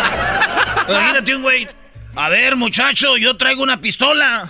[0.90, 1.81] Imagínate un güey.
[2.16, 4.50] A ver, muchacho, yo traigo una pistola.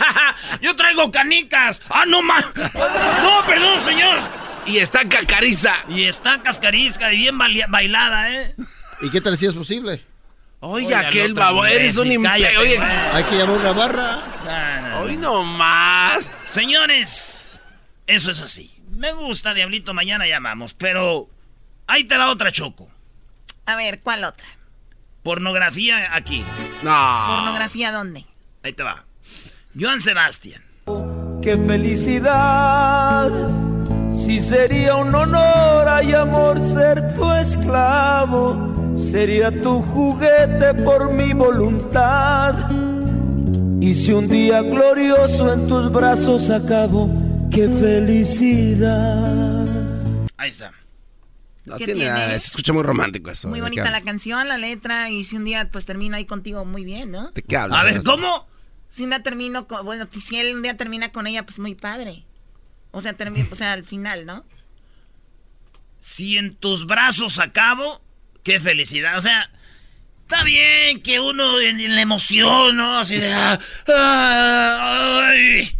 [0.60, 1.82] yo traigo canicas.
[1.88, 2.44] Ah, no más.
[2.54, 4.18] No, perdón, señor.
[4.66, 5.74] Y está cacariza.
[5.88, 8.54] Y está cascarizca y bien bailada, ¿eh?
[9.00, 10.04] ¿Y qué tal si es posible?
[10.60, 12.56] Oye, aquel babo, eres un imbécil.
[12.58, 15.00] Oye, hay que llamar una barra.
[15.00, 16.24] Hoy no más.
[16.46, 17.60] Señores,
[18.06, 18.72] eso es así.
[18.90, 21.28] Me gusta, Diablito, mañana llamamos, pero
[21.88, 22.88] ahí te va otra choco.
[23.66, 24.46] A ver, ¿cuál otra?
[25.22, 26.44] Pornografía aquí.
[26.82, 27.26] No.
[27.28, 28.26] ¿Pornografía dónde?
[28.62, 29.04] Ahí te va.
[29.78, 30.62] Joan Sebastián.
[31.40, 33.30] ¡Qué felicidad!
[34.12, 42.70] Si sería un honor y amor ser tu esclavo, sería tu juguete por mi voluntad.
[43.80, 47.10] Y si un día glorioso en tus brazos acabo,
[47.50, 49.66] qué felicidad.
[50.36, 50.72] Ahí está.
[51.64, 53.48] No tiene, se escucha muy romántico eso.
[53.48, 56.84] Muy bonita la canción, la letra, y si un día pues termina ahí contigo, muy
[56.84, 57.30] bien, ¿no?
[57.30, 57.80] ¿De qué hablas?
[57.80, 58.46] A ver, ¿cómo?
[58.88, 61.74] Si un día termino con, bueno, si él un día termina con ella, pues muy
[61.74, 62.24] padre.
[62.90, 64.44] O sea, termina, o sea, al final, ¿no?
[66.00, 68.02] Si en tus brazos acabo,
[68.42, 69.16] qué felicidad.
[69.16, 69.50] O sea,
[70.22, 72.98] está bien que uno en, la emoción, ¿no?
[72.98, 73.32] Así de...
[73.32, 73.58] Ah,
[73.88, 75.76] ah, ay,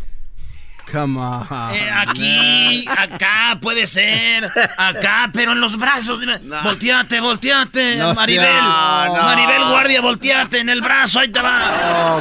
[0.91, 1.47] Come on.
[1.73, 4.45] Eh, aquí, acá puede ser,
[4.77, 6.21] acá, pero en los brazos.
[6.43, 6.63] No.
[6.65, 8.45] Volteate, volteate, No Maribel.
[8.47, 9.15] sea- no.
[9.23, 12.21] Maribel Guardia, volteate en el brazo, ahí te va.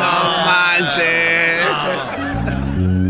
[0.00, 1.52] No manches.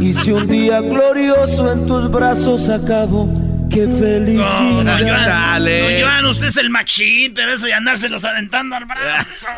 [0.03, 3.28] Y si un día glorioso en tus brazos acabo,
[3.70, 4.59] qué No, felicidad.
[4.59, 9.47] don Joan, don Joan, usted es el machín, pero eso de andárselos aventando al brazo.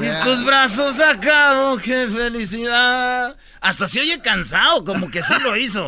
[0.00, 3.36] Mis tus brazos acabo, qué felicidad.
[3.60, 5.86] Hasta se oye cansado, como que sí lo hizo.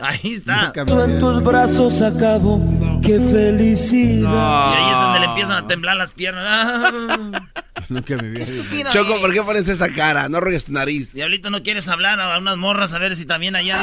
[0.00, 0.72] Ahí está.
[0.74, 2.62] En tus brazos acabo,
[3.02, 4.72] qué felicidad.
[4.72, 6.44] Y ahí es donde le empiezan a temblar las piernas.
[6.46, 7.48] Ah.
[7.88, 8.44] Nunca me vi.
[8.90, 10.28] Choco, ¿por qué pones esa cara?
[10.28, 11.12] No ruegues tu nariz.
[11.12, 13.78] Diablito, ¿no quieres hablar a unas morras a ver si también allá?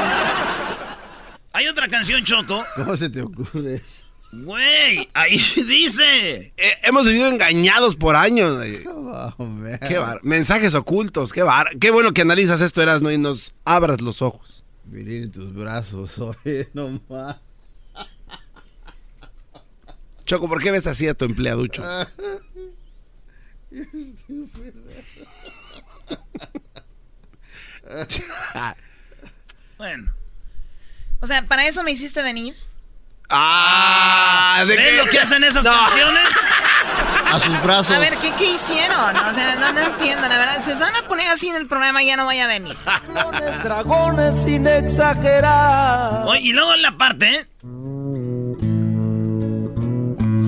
[1.53, 2.65] Hay otra canción, Choco.
[2.75, 4.04] ¿Cómo se te ocurre eso?
[4.43, 6.53] Güey, ahí dice.
[6.57, 8.57] Eh, hemos vivido engañados por años.
[9.87, 11.77] Qué bar- Mensajes ocultos, qué bar...
[11.79, 14.63] Qué bueno que analizas esto, Erasno, y nos abras los ojos.
[14.83, 17.37] Venir en tus brazos, oye, no más.
[20.25, 21.83] Choco, ¿por qué ves así a tu empleaducho?
[29.77, 30.13] Bueno.
[31.21, 32.55] O sea, ¿para eso me hiciste venir?
[33.29, 34.97] Ah, ¿de ¿Ves qué?
[34.97, 35.71] lo que hacen esas No.
[35.71, 36.23] canciones?
[37.33, 37.95] A sus brazos.
[37.95, 39.17] A ver, ¿qué, qué hicieron?
[39.17, 40.59] O sea, no, no entiendo, la verdad.
[40.61, 42.75] Se van a poner así en el programa, ya no vaya a venir.
[43.63, 46.23] Dragones sin exagerar.
[46.27, 47.47] Oye, y luego en la parte, ¿eh?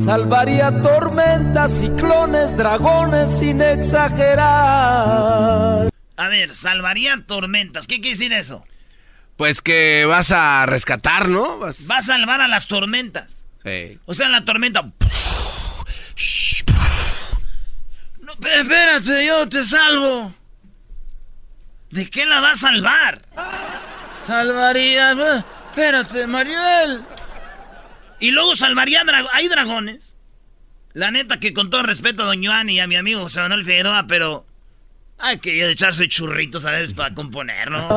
[0.05, 5.89] Salvaría tormentas, ciclones, dragones sin exagerar.
[6.15, 7.87] A ver, salvaría tormentas.
[7.87, 8.63] ¿Qué quiere decir eso?
[9.37, 11.59] Pues que vas a rescatar, ¿no?
[11.59, 11.87] Vas...
[11.89, 13.45] Va a salvar a las tormentas.
[13.63, 13.99] Sí.
[14.05, 14.81] O sea, la tormenta.
[18.21, 20.33] No, pe- espérate, yo te salvo.
[21.91, 23.21] ¿De qué la va a salvar?
[24.25, 25.45] Salvaría.
[25.69, 27.03] Espérate, Mariel.
[28.19, 30.15] Y luego salvaría dra- Hay dragones.
[30.93, 33.63] La neta que con todo respeto a Don Juan y a mi amigo José Manuel
[33.63, 34.46] Figueroa, pero.
[35.19, 37.87] Hay que echarse churritos a veces para componer, ¿no?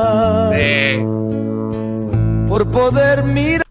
[2.47, 3.70] Por poder mirar.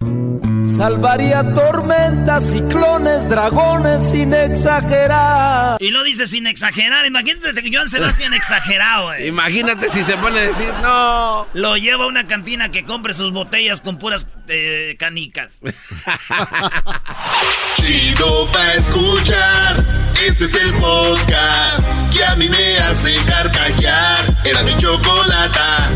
[0.80, 5.76] Salvaría tormentas, ciclones, dragones sin exagerar.
[5.78, 7.04] Y lo dice sin exagerar.
[7.04, 9.28] Imagínate que Joan Sebastián exagerado, güey.
[9.28, 11.46] Imagínate si se pone a decir, no.
[11.52, 15.60] Lo lleva a una cantina que compre sus botellas con puras eh, canicas.
[17.74, 19.84] Chido pa' escuchar.
[20.26, 24.34] Este es el podcast que a mí me hace carcajear.
[24.46, 25.90] Era mi chocolata.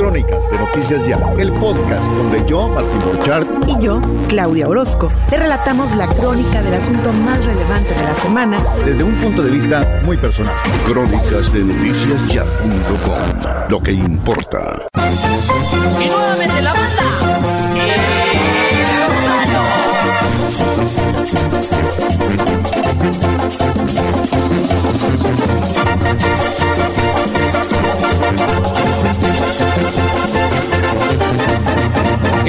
[0.00, 5.36] Crónicas de Noticias Ya, el podcast donde yo, Martín Borchardt, Y yo, Claudia Orozco, te
[5.36, 10.00] relatamos la crónica del asunto más relevante de la semana desde un punto de vista
[10.06, 10.54] muy personal.
[10.86, 14.86] Crónicas de Noticias Ya.com, lo que importa.
[16.02, 18.19] Y nuevamente la banda.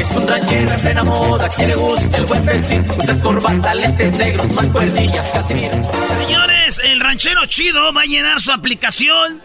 [0.02, 4.12] Es un ranchero en plena moda, que le gusta el buen vestir, usa corbata, lentes
[4.18, 5.70] negros, mancuernillas, casimir.
[6.18, 9.39] Señores, el ranchero chido va a llenar su aplicación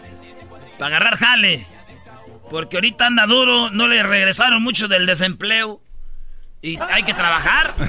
[0.79, 1.67] para agarrar jale.
[2.49, 5.79] Porque ahorita anda duro, no le regresaron mucho del desempleo.
[6.63, 7.75] Y hay que trabajar.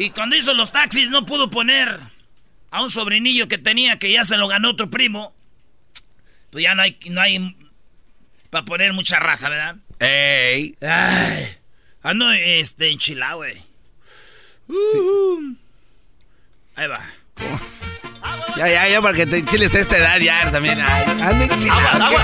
[0.00, 1.98] Y cuando hizo los taxis no pudo poner
[2.70, 5.34] a un sobrinillo que tenía que ya se lo ganó otro primo.
[6.52, 7.56] Pues ya no hay, no hay
[8.48, 9.76] para poner mucha raza, ¿verdad?
[10.00, 10.76] ¡Ey!
[10.80, 11.56] Ay,
[12.02, 13.62] ando este, enchilado, güey.
[14.68, 15.54] Uh.
[16.76, 17.04] Ahí va.
[18.56, 20.80] Ya, ya, ya, porque te enchiles a esta edad ya también.
[20.80, 22.16] Ay, anda enchilado.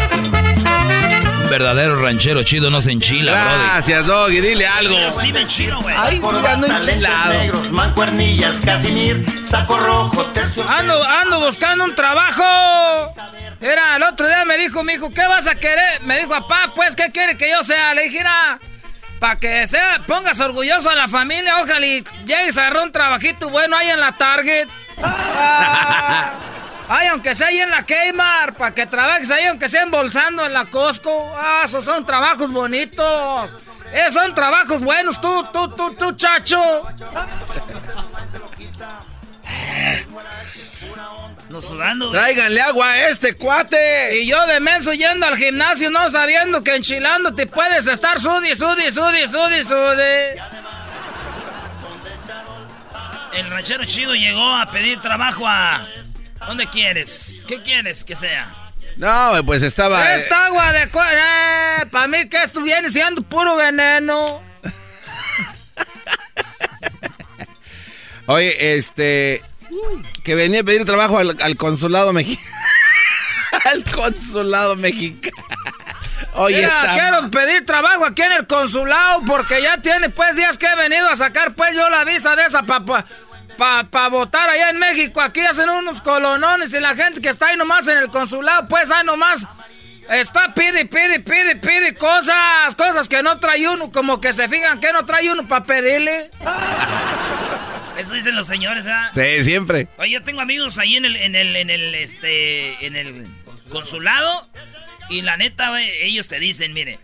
[1.43, 3.67] Un verdadero ranchero chido no se enchila, brother.
[3.73, 4.95] Gracias, Doggy, dile algo.
[4.95, 5.95] Pero sí me enchilo, güey.
[5.97, 7.71] Ay, sí, ando enchilado.
[7.71, 10.69] mancuernillas, casimir, saco rojo, tercio.
[10.69, 13.15] Ando, ando buscando un trabajo.
[13.65, 16.03] Era, el otro día me dijo mi hijo, ¿qué vas a querer?
[16.03, 17.95] Me dijo, papá, pues, ¿qué quiere que yo sea?
[17.95, 18.23] Le dije,
[19.19, 23.49] para que sea, pongas orgulloso a la familia, ojalá y llegues a agarrar un trabajito
[23.49, 24.69] bueno ahí en la Target.
[25.03, 26.35] Ah,
[26.91, 30.53] ay, aunque sea ahí en la Kmart, para que trabajes ahí, aunque sea embolsando en
[30.53, 31.35] la Costco.
[31.35, 33.57] Ah, esos son trabajos bonitos.
[33.95, 36.83] Esos son trabajos buenos, tú, tú, tú, tú, chacho.
[41.55, 42.19] No sudando, güey.
[42.21, 44.19] Tráiganle agua a este cuate.
[44.19, 48.91] Y yo de menso yendo al gimnasio no sabiendo que enchilándote puedes estar sudi, sudi,
[48.91, 50.41] sudi, sudi, sudi.
[53.35, 55.87] El ranchero chido llegó a pedir trabajo a...
[56.45, 57.45] ¿Dónde quieres?
[57.47, 58.73] ¿Qué quieres que sea?
[58.97, 60.11] No, pues estaba.
[60.13, 60.83] eh, Esta agua de...
[60.83, 64.43] Eh, para mí que esto viene siendo puro veneno.
[68.27, 69.41] Oye, este.
[70.23, 72.49] Que venía a pedir trabajo al, al consulado mexicano.
[73.65, 75.37] al consulado mexicano.
[76.37, 80.67] Oye, Mira, quiero pedir trabajo aquí en el consulado porque ya tiene pues días que
[80.67, 83.05] he venido a sacar pues yo la visa de esa para pa,
[83.57, 85.21] pa, pa votar allá en México.
[85.21, 88.91] Aquí hacen unos colonones y la gente que está ahí nomás en el consulado pues
[88.91, 89.47] ahí nomás
[90.11, 94.81] está pide, pide, pide, pide cosas, cosas que no trae uno, como que se fijan
[94.81, 96.33] que no trae uno para pedirle.
[97.99, 99.11] Eso dicen los señores, ¿verdad?
[99.15, 99.89] Sí, siempre.
[99.99, 103.27] Oye, yo tengo amigos ahí en el, en el, en el, este, en el
[103.71, 104.49] consulado.
[105.09, 106.99] Y la neta, ellos te dicen, mire,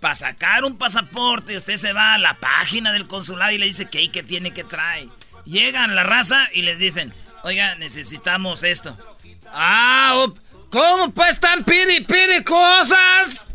[0.00, 3.86] para sacar un pasaporte, usted se va a la página del consulado y le dice
[3.86, 5.08] que hay que tiene que traer.
[5.46, 8.98] Llegan la raza y les dicen, oiga, necesitamos esto.
[9.46, 10.26] Ah,
[10.70, 13.46] ¿cómo pues están pide y pide cosas?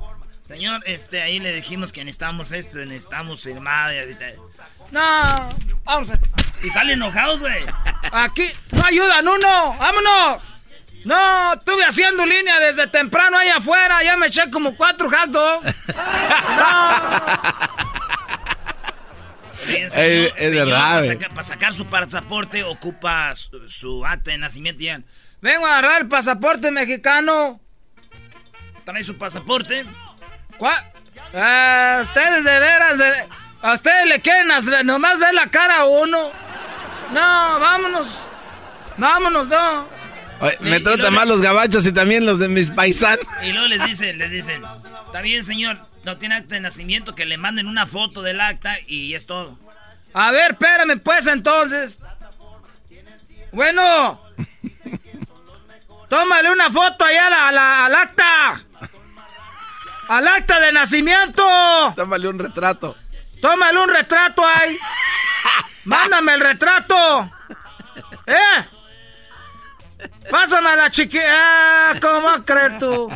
[0.48, 3.94] Señor, este, ahí le dijimos que necesitamos esto, necesitamos firmada.
[4.92, 5.50] No,
[5.84, 6.20] vamos a...
[6.64, 7.66] Y salen enojados, güey.
[8.12, 10.44] Aquí no ayudan uno, vámonos.
[11.06, 14.04] No, estuve haciendo línea desde temprano ahí afuera.
[14.04, 15.74] Ya me eché como cuatro hot dogs.
[19.68, 21.10] Eh, es señor, verdad, Para, güey.
[21.10, 25.02] saca- para sacar su pasaporte ocupa su, su acta de nacimiento ya.
[25.42, 27.60] Vengo a agarrar el pasaporte mexicano.
[28.86, 29.86] Trae su pasaporte.
[30.58, 30.76] ¿Cuál?
[31.34, 33.28] Ah, ustedes de veras, de-
[33.62, 36.32] a ustedes le quieren hacer- nomás ver la cara a uno.
[37.12, 38.16] No, vámonos.
[38.97, 39.88] Vámonos, no.
[40.41, 43.26] Oye, Y- me y tratan luego- mal los gabachos y también los de mis paisanos.
[43.43, 44.64] Y luego les dicen, les dicen,
[45.05, 48.78] está bien señor, no tiene acta de nacimiento, que le manden una foto del acta
[48.88, 49.57] y es todo.
[50.14, 51.99] A ver, espérame pues entonces.
[53.51, 54.22] Bueno.
[56.10, 58.64] Tómale una foto allá a la- a la- al acta.
[60.07, 61.43] Al acta de nacimiento.
[61.95, 62.95] Tómale un retrato.
[63.42, 64.78] Tómale un retrato ahí.
[65.86, 67.32] Mándame el retrato.
[68.26, 68.66] ¿Eh?
[70.30, 71.24] Pásame a la chiquilla.
[71.30, 73.12] Ah, ¿Cómo vas a creer tú?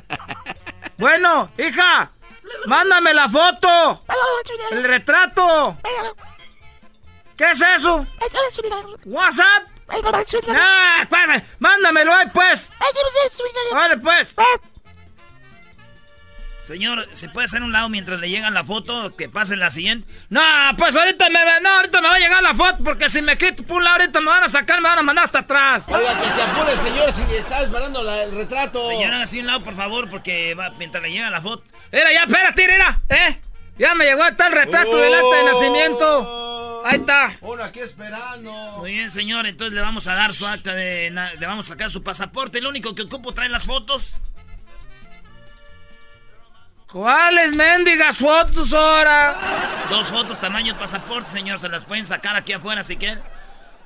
[0.97, 2.11] Bueno, hija,
[2.65, 4.03] mándame la foto.
[4.71, 5.78] El retrato.
[7.36, 8.05] ¿Qué es eso?
[9.05, 9.63] ¿WhatsApp?
[10.55, 11.05] Ah,
[11.59, 12.71] mándamelo ahí, pues.
[13.71, 14.36] Vale, pues.
[16.66, 19.14] Señor, ¿se puede hacer un lado mientras le llega la foto?
[19.18, 20.07] Que pase la siguiente.
[20.30, 20.41] No,
[20.78, 23.64] pues ahorita me, no, ahorita me va a llegar la foto porque si me quito
[23.64, 25.86] por un lado ahorita me van a sacar, me van a mandar hasta atrás.
[25.89, 28.88] Oiga, que se apure, señor, si está esperando la- el retrato.
[28.88, 31.66] Señor, haga así un lado, por favor, porque va, mientras le llega la foto.
[31.91, 33.41] Mira, ya, espérate, mira, ¿eh?
[33.78, 36.82] Ya me llegó hasta el retrato del acta de nacimiento.
[36.86, 37.36] Ahí está.
[37.41, 38.51] Uno aquí esperando.
[38.78, 41.11] Muy bien, señor, entonces le vamos a dar su acta de...
[41.39, 42.61] Le vamos a sacar su pasaporte.
[42.61, 44.18] Lo único que ocupo trae las fotos.
[46.93, 49.85] ¿Cuáles mendigas fotos ahora?
[49.89, 51.57] Dos fotos tamaño pasaporte, señor.
[51.57, 53.19] Se las pueden sacar aquí afuera si quieren.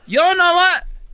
[0.05, 0.65] Yo no voy.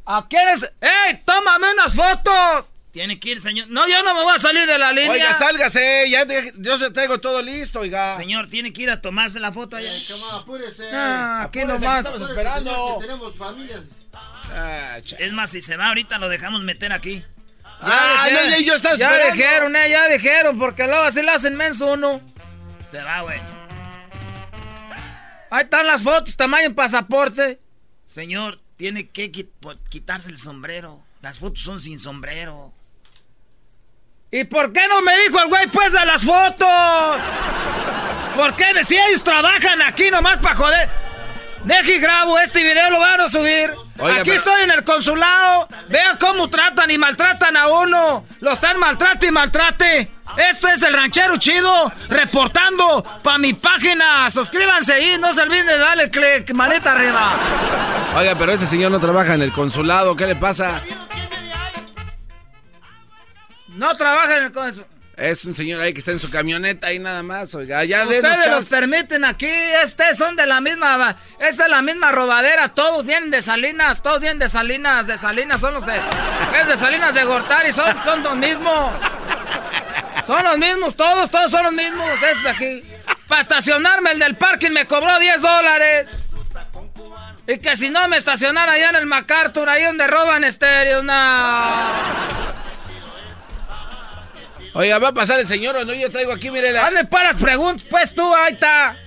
[0.07, 0.71] ¿A quieres?
[0.81, 2.71] ¡Ey, tómame unas fotos!
[2.91, 3.67] Tiene que ir, señor.
[3.69, 5.11] No, yo no me voy a salir de la línea.
[5.11, 8.17] Oiga, sálgase, ya de- yo se traigo todo listo, oiga.
[8.17, 9.91] Señor, tiene que ir a tomarse la foto allá.
[10.33, 10.89] apúrese.
[10.91, 12.05] Ah, aquí Apúrese, nomás.
[12.07, 12.97] Estamos esperando.
[13.01, 13.81] tenemos familias.
[14.51, 17.23] Ah, Es más, si se va ahorita lo dejamos meter aquí.
[17.85, 19.35] Ah, no, ya- yo estaba Ya esperando.
[19.35, 22.21] dijeron, eh, ya dijeron, porque luego así le hacen menso uno.
[22.91, 23.39] Se va, güey.
[25.49, 27.59] Ahí están las fotos, tamaño pasaporte.
[28.07, 29.29] Señor, tiene que
[29.59, 31.01] po- quitarse el sombrero.
[31.21, 32.73] Las fotos son sin sombrero.
[34.31, 37.21] ¿Y por qué no me dijo el güey pues de las fotos?
[38.35, 38.83] ¿Por qué?
[38.83, 40.89] Si ellos trabajan aquí nomás para joder.
[41.65, 43.73] Deje y grabo este video, lo van a subir.
[43.99, 45.67] Oiga, aquí pero- estoy en el consulado.
[45.89, 48.25] Vean cómo tratan y maltratan a uno.
[48.39, 50.11] Lo están maltrate y maltrate.
[50.49, 54.29] Esto es el ranchero chido reportando para mi página.
[54.31, 57.33] Suscríbanse ahí, no se olviden de darle click, manita arriba.
[58.15, 60.15] Oiga, pero ese señor no trabaja en el consulado.
[60.15, 60.81] ¿Qué le pasa?
[63.67, 64.92] No trabajan en el consulado.
[65.15, 67.53] Es un señor ahí que está en su camioneta ahí nada más.
[67.53, 69.49] Oiga, ya de Ustedes los permiten aquí,
[69.83, 74.21] este son de la misma, esta es la misma robadera, todos vienen de Salinas, todos
[74.21, 75.93] vienen de Salinas, de Salinas, son los de,
[76.59, 78.91] es de Salinas de Gortari, son, son los mismos.
[80.25, 82.83] Son los mismos, todos, todos son los mismos, esos aquí.
[83.27, 86.07] Para estacionarme el del parking me cobró 10 dólares.
[87.45, 92.52] Y que si no me estacionara allá en el MacArthur, ahí donde roban estéreos, no.
[94.75, 95.93] Oiga, ¿va a pasar el señor o no?
[95.93, 96.71] Yo traigo aquí, mire.
[96.71, 97.85] la- ¿Dónde paras preguntas?
[97.89, 98.97] Pues tú, ahí está.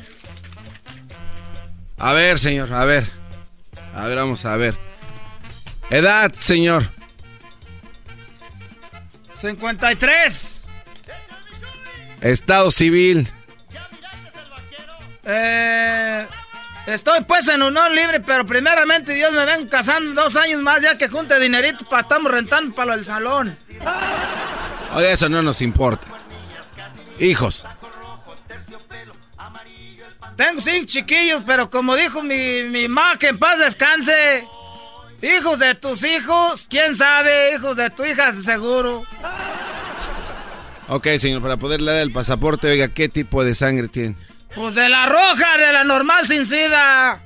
[1.99, 3.05] A ver, señor, a ver.
[3.95, 4.77] A ver, vamos a ver.
[5.91, 6.91] Edad, señor.
[9.41, 10.63] 53.
[12.21, 13.31] Estado civil.
[15.25, 16.27] Eh,
[16.87, 20.97] estoy pues en unión libre, pero primeramente Dios me ven casando dos años más ya
[20.97, 23.59] que junte dinerito para estamos rentando para lo del salón.
[24.97, 26.07] Oiga, eso no nos importa.
[27.19, 27.67] Hijos.
[30.37, 34.49] Tengo cinco chiquillos, pero como dijo mi, mi ma, que en paz descanse.
[35.21, 39.03] Hijos de tus hijos, quién sabe, hijos de tu hija, seguro.
[40.89, 44.17] Ok, señor, para poderle dar el pasaporte, oiga, ¿qué tipo de sangre tiene?
[44.57, 47.21] Pues de la roja, de la normal sin sida.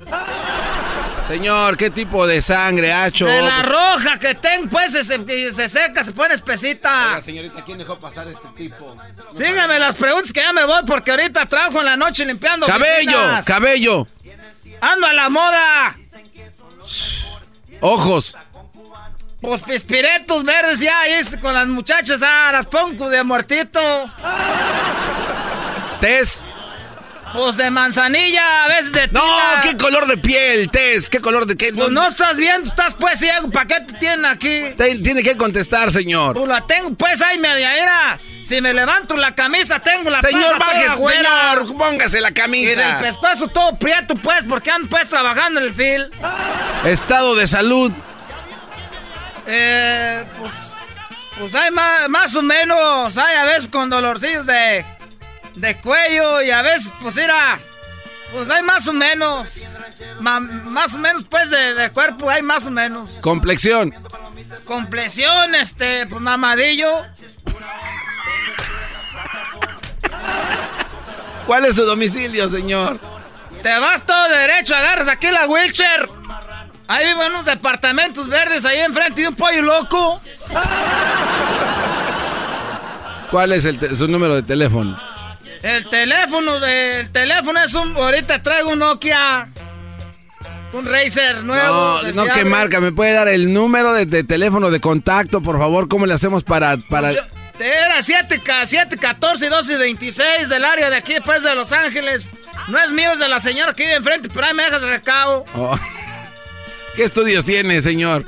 [1.28, 3.24] Señor, ¿qué tipo de sangre ha hecho?
[3.24, 7.06] De la roja que tengo, pues se, se- se seca, se pone espesita.
[7.10, 8.96] Oiga, señorita, ¿quién dejó pasar este tipo?
[9.32, 13.16] Sígueme las preguntas que ya me voy porque ahorita trabajo en la noche limpiando Cabello,
[13.16, 13.46] oficinas.
[13.46, 14.08] cabello,
[14.80, 15.96] Ando a la moda.
[17.80, 18.36] ojos,
[19.40, 23.80] Pues pispiretos verdes ya ahí con las muchachas, ah, las pongo de muertito.
[26.00, 26.44] tez,
[27.32, 29.22] Pues de manzanilla, a veces de No,
[29.62, 31.08] ¿qué color de piel, Tess?
[31.08, 31.72] ¿Qué color de qué?
[31.72, 33.50] Pues no estás viendo, estás pues ciego.
[33.50, 34.62] ¿Para qué te tienen aquí?
[34.76, 36.36] tiene que contestar, señor.
[36.36, 38.18] Pues la tengo, pues ahí media era.
[38.42, 42.72] Si me levanto la camisa, tengo la Señor, baje, señor, póngase la camisa.
[42.72, 46.10] Y del pescuezo todo prieto, pues, porque ando pues trabajando en el fil.
[46.84, 47.92] Estado de salud.
[49.46, 50.52] Eh, pues,
[51.38, 54.84] pues hay más, más o menos, hay a veces con dolorcillos de
[55.60, 57.60] de cuello y a veces, pues mira,
[58.32, 59.48] pues hay más o menos.
[60.20, 63.18] más o menos, pues, de, cuerpo hay más o menos.
[63.20, 63.94] Complexión.
[64.64, 67.04] Complexión, este, pues mamadillo.
[71.46, 73.00] ¿Cuál es su domicilio, señor?
[73.62, 76.08] Te vas todo derecho, agarras aquí la wheelchair.
[76.88, 80.20] Ahí viven unos departamentos verdes ahí enfrente de un pollo loco.
[83.30, 84.98] ¿Cuál es el su número de teléfono?
[85.62, 87.96] El teléfono del teléfono es un.
[87.96, 89.48] Ahorita traigo un Nokia.
[90.72, 92.00] Un Razer nuevo.
[92.14, 92.80] No, no, ¿qué marca?
[92.80, 95.88] ¿Me puede dar el número de, teléfono de contacto, por favor?
[95.88, 96.76] ¿Cómo le hacemos para.?
[96.88, 97.10] para...
[97.10, 102.30] era 7, 7, 14, 12 26 del área de aquí, después de Los Ángeles.
[102.68, 105.44] No es mío, es de la señora que vive enfrente, pero ahí me dejas recado.
[105.54, 105.76] Oh.
[106.94, 108.24] ¿Qué estudios tiene, señor?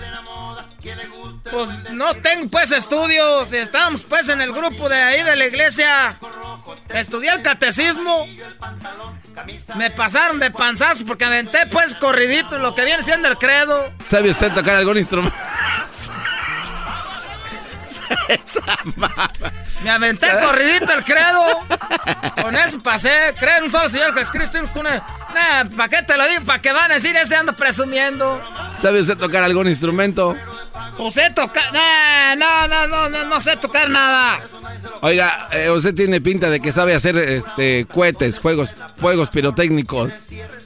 [1.52, 3.52] Pues no tengo pues estudios.
[3.52, 6.18] Estamos pues en el grupo de ahí de la iglesia.
[6.88, 8.26] Estudié el catecismo.
[9.76, 13.92] Me pasaron de panzazo porque aventé pues corridito lo que viene siendo el credo.
[14.02, 15.36] ¿Sabe usted tocar algún instrumento?
[19.82, 21.66] Me aventé corridito el credo.
[22.42, 23.34] Con eso pasé.
[23.38, 24.58] Creen en un solo Señor Jesucristo.
[25.76, 26.44] ¿Para qué te lo digo?
[26.44, 28.42] ¿Para qué van a decir ese ando presumiendo?
[28.76, 30.36] ¿Sabe usted tocar algún instrumento?
[30.96, 31.64] Pues sé tocar.
[32.36, 34.40] No, no, no, no, no sé tocar nada.
[35.00, 40.12] Oiga, eh, usted tiene pinta de que sabe hacer este cohetes, juegos, fuegos pirotécnicos.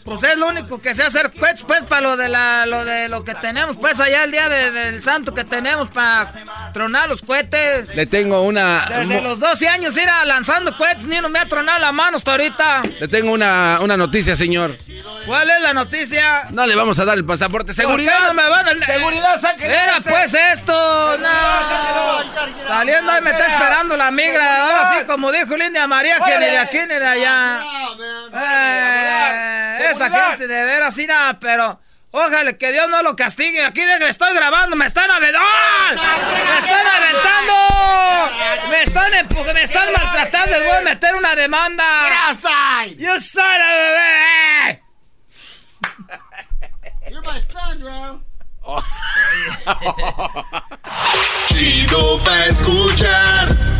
[0.04, 3.08] Pues es lo único que sé hacer cohetes, pues, para lo de la, lo de
[3.08, 7.94] lo que tenemos, pues, allá el día del santo que tenemos para tronar los cohetes.
[7.94, 8.86] Le tengo una.
[8.88, 12.32] Desde los 12 años ir lanzando cohetes, ni uno me ha tronado la mano hasta
[12.32, 12.82] ahorita.
[13.00, 14.76] Le tengo una, una noticia, señor.
[15.26, 16.46] ¿Cuál es la noticia?
[16.50, 17.72] No le vamos a dar el pasaporte.
[17.72, 18.28] ¡Seguridad!
[18.28, 18.86] no me van a...
[18.86, 20.10] ¡Seguridad, saquen Era este!
[20.10, 21.18] pues esto.
[21.18, 22.66] No.
[22.68, 24.62] Saliendo ahí me está esperando la migra.
[24.62, 27.60] Ahora sí, como dijo Lindia María, que ni de aquí ni de allá.
[28.32, 31.80] Eh, esa gente de veras, nada, pero...
[32.12, 33.62] Ojalá que Dios no lo castigue.
[33.62, 35.44] Aquí estoy grabando, me están aventando.
[35.92, 37.52] ¡Me están aventando!
[38.70, 40.58] Me están empujando, me están maltratando.
[40.58, 41.84] Les voy a meter una demanda.
[42.96, 44.82] ¡Yo soy bebé!
[47.10, 48.22] You're my son, bro.
[51.48, 53.75] Chido pa escuchar.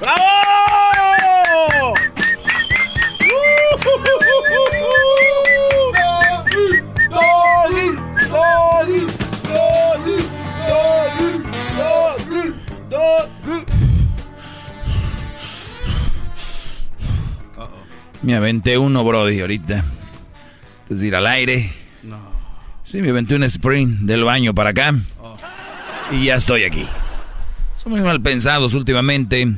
[0.00, 0.30] ¡Bravo!
[18.22, 19.84] Me aventé uno, Brody, ahorita.
[20.88, 21.72] Es decir, al aire.
[22.02, 22.18] No.
[22.84, 24.94] Sí, me aventé un sprint del baño para acá.
[25.20, 25.36] Oh.
[26.12, 26.86] Y ya estoy aquí.
[27.76, 29.56] Son muy mal pensados últimamente.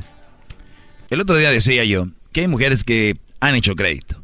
[1.13, 4.23] El otro día decía yo que hay mujeres que han hecho crédito.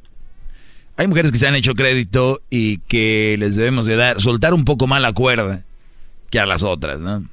[0.97, 4.65] Hay mujeres que se han hecho crédito y que les debemos de dar, soltar un
[4.65, 5.63] poco más la cuerda
[6.31, 7.29] que a las otras, ¿no?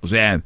[0.00, 0.42] O sea,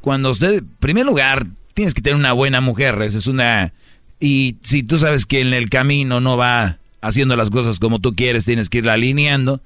[0.00, 1.44] cuando usted, en primer lugar,
[1.74, 3.72] tienes que tener una buena mujer, esa es una...
[4.20, 8.14] Y si tú sabes que en el camino no va haciendo las cosas como tú
[8.14, 9.60] quieres, tienes que irla alineando,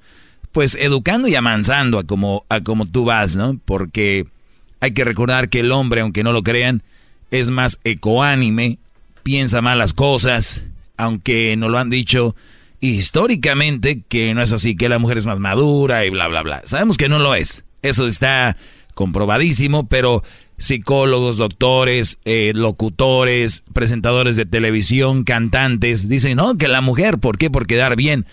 [0.51, 3.59] pues educando y amansando a como, a como tú vas, ¿no?
[3.63, 4.25] Porque
[4.79, 6.81] hay que recordar que el hombre, aunque no lo crean,
[7.33, 8.77] es más ecoánime,
[9.23, 10.61] piensa más las cosas,
[10.97, 12.35] aunque no lo han dicho
[12.79, 16.61] históricamente que no es así, que la mujer es más madura y bla, bla, bla.
[16.65, 17.63] Sabemos que no lo es.
[17.81, 18.55] Eso está
[18.93, 20.21] comprobadísimo, pero
[20.59, 27.49] psicólogos, doctores, eh, locutores, presentadores de televisión, cantantes, dicen, no, que la mujer, ¿por qué?
[27.49, 28.27] Por quedar bien.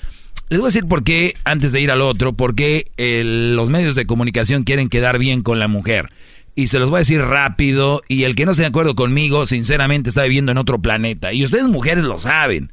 [0.51, 3.95] Les voy a decir por qué, antes de ir al otro, por qué los medios
[3.95, 6.11] de comunicación quieren quedar bien con la mujer.
[6.55, 8.03] Y se los voy a decir rápido.
[8.09, 11.33] Y el que no esté de acuerdo conmigo, sinceramente, está viviendo en otro planeta.
[11.33, 12.73] Y ustedes mujeres lo saben.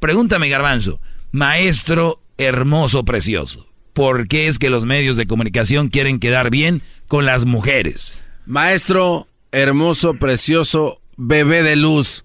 [0.00, 1.00] Pregúntame, garbanzo.
[1.32, 3.66] Maestro hermoso, precioso.
[3.92, 8.18] ¿Por qué es que los medios de comunicación quieren quedar bien con las mujeres?
[8.44, 12.24] Maestro hermoso, precioso, bebé de luz.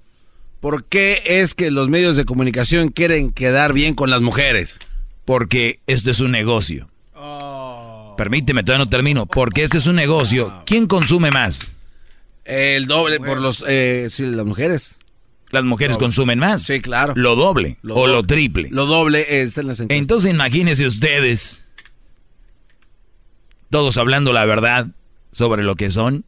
[0.59, 4.79] ¿Por qué es que los medios de comunicación quieren quedar bien con las mujeres?
[5.25, 6.89] Porque este es un negocio.
[8.19, 9.25] Permíteme, todavía no termino.
[9.27, 10.63] Porque este es un negocio.
[10.65, 11.71] ¿Quién consume más?
[12.43, 14.99] El doble por los eh, sí, las mujeres.
[15.51, 16.63] Las mujeres consumen más.
[16.63, 17.13] Sí, claro.
[17.15, 18.67] Lo doble o lo triple.
[18.71, 20.01] Lo doble está en las encuestas.
[20.01, 21.63] Entonces imagínense ustedes,
[23.69, 24.87] todos hablando la verdad
[25.31, 26.25] sobre lo que son,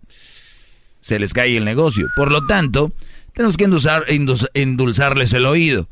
[1.01, 2.07] se les cae el negocio.
[2.15, 2.93] Por lo tanto,
[3.33, 4.05] tenemos que endulzar,
[4.53, 5.89] endulzarles el oído.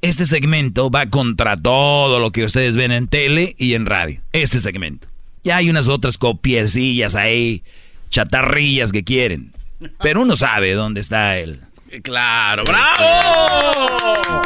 [0.00, 4.22] Este segmento va contra todo lo que ustedes ven en tele y en radio.
[4.32, 5.08] Este segmento.
[5.44, 7.62] Ya hay unas otras copiecillas ahí,
[8.10, 9.52] chatarrillas que quieren.
[10.00, 11.60] Pero uno sabe dónde está él.
[12.02, 14.42] Claro, bravo.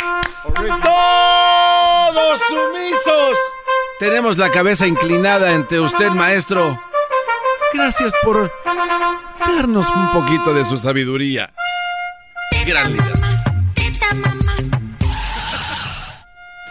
[0.55, 3.39] Todos sumisos.
[4.01, 6.81] Tenemos la cabeza inclinada ante usted, maestro.
[7.73, 8.53] Gracias por
[9.41, 11.53] darnos un poquito de su sabiduría.
[12.67, 13.13] Gran líder.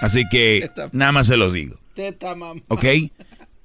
[0.02, 1.78] Así que nada más se los digo.
[2.68, 2.86] ¿Ok?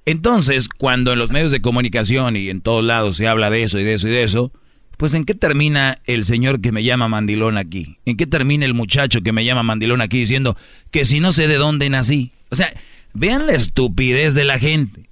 [0.05, 3.79] Entonces, cuando en los medios de comunicación y en todos lados se habla de eso
[3.79, 4.51] y de eso y de eso,
[4.97, 7.97] pues ¿en qué termina el señor que me llama mandilón aquí?
[8.05, 10.57] ¿En qué termina el muchacho que me llama mandilón aquí diciendo
[10.91, 12.31] que si no sé de dónde nací?
[12.49, 12.71] O sea,
[13.13, 15.09] vean la estupidez de la gente.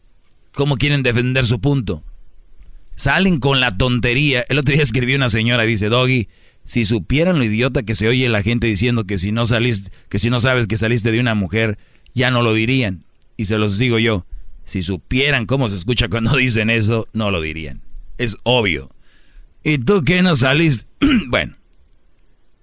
[0.54, 2.04] ¿Cómo quieren defender su punto?
[2.96, 4.46] Salen con la tontería.
[4.50, 6.28] El otro día escribió una señora, dice, Doggy,
[6.66, 10.20] si supieran lo idiota que se oye la gente diciendo que si no saliste, que
[10.20, 11.78] si no sabes que saliste de una mujer,
[12.14, 13.04] ya no lo dirían.
[13.38, 14.26] Y se los digo yo,
[14.72, 17.82] si supieran cómo se escucha cuando dicen eso, no lo dirían.
[18.18, 18.90] Es obvio.
[19.66, 20.88] ¿Y tú qué no salís?
[21.28, 21.58] bueno,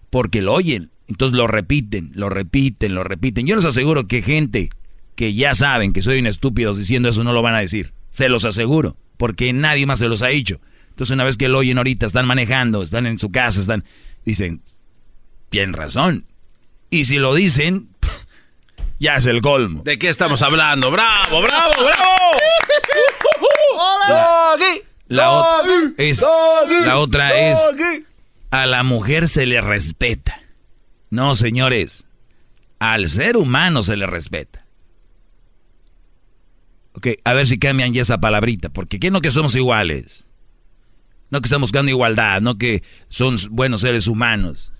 [0.08, 0.90] porque lo oyen.
[1.06, 3.46] Entonces lo repiten, lo repiten, lo repiten.
[3.46, 4.70] Yo les aseguro que gente
[5.16, 7.92] que ya saben que soy un estúpido diciendo eso no lo van a decir.
[8.08, 8.96] Se los aseguro.
[9.18, 10.62] Porque nadie más se los ha dicho.
[10.88, 13.84] Entonces una vez que lo oyen ahorita, están manejando, están en su casa, están...
[14.24, 14.62] Dicen,
[15.50, 16.24] tienen razón.
[16.88, 17.90] Y si lo dicen,
[18.98, 19.82] ya es el colmo.
[19.82, 20.90] ¿De qué estamos hablando?
[20.90, 22.14] ¡Bravo, bravo, bravo!
[25.08, 25.62] La,
[25.96, 26.24] es,
[26.84, 27.58] la otra es,
[28.50, 30.42] a la mujer se le respeta.
[31.10, 32.04] No, señores,
[32.78, 34.66] al ser humano se le respeta.
[36.92, 40.26] Ok, a ver si cambian ya esa palabrita, porque ¿qué no que somos iguales?
[41.30, 44.72] No que estamos buscando igualdad, no que son buenos seres humanos.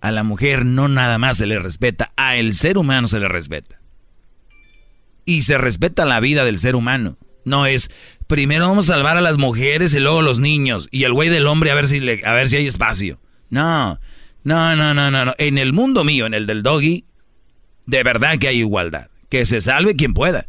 [0.00, 3.28] A la mujer no nada más se le respeta, a el ser humano se le
[3.28, 3.80] respeta.
[5.24, 7.18] Y se respeta la vida del ser humano.
[7.44, 7.90] No es,
[8.26, 10.88] primero vamos a salvar a las mujeres y luego los niños.
[10.90, 13.20] Y el güey del hombre a ver si, le, a ver si hay espacio.
[13.50, 14.00] No,
[14.44, 15.34] no, no, no, no.
[15.38, 17.04] En el mundo mío, en el del doggy,
[17.86, 19.08] de verdad que hay igualdad.
[19.28, 20.46] Que se salve quien pueda.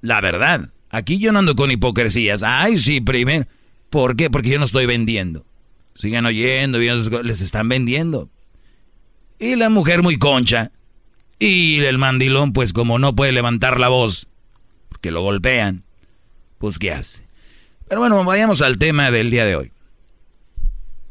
[0.00, 0.70] La verdad.
[0.90, 2.42] Aquí yo no ando con hipocresías.
[2.42, 3.46] Ay, sí, primero.
[3.90, 4.30] ¿Por qué?
[4.30, 5.44] Porque yo no estoy vendiendo.
[5.94, 8.28] Sigan oyendo, les están vendiendo.
[9.38, 10.70] Y la mujer muy concha.
[11.38, 14.28] Y el mandilón, pues como no puede levantar la voz,
[14.88, 15.82] porque lo golpean,
[16.58, 17.26] pues ¿qué hace?
[17.88, 19.72] Pero bueno, vayamos al tema del día de hoy.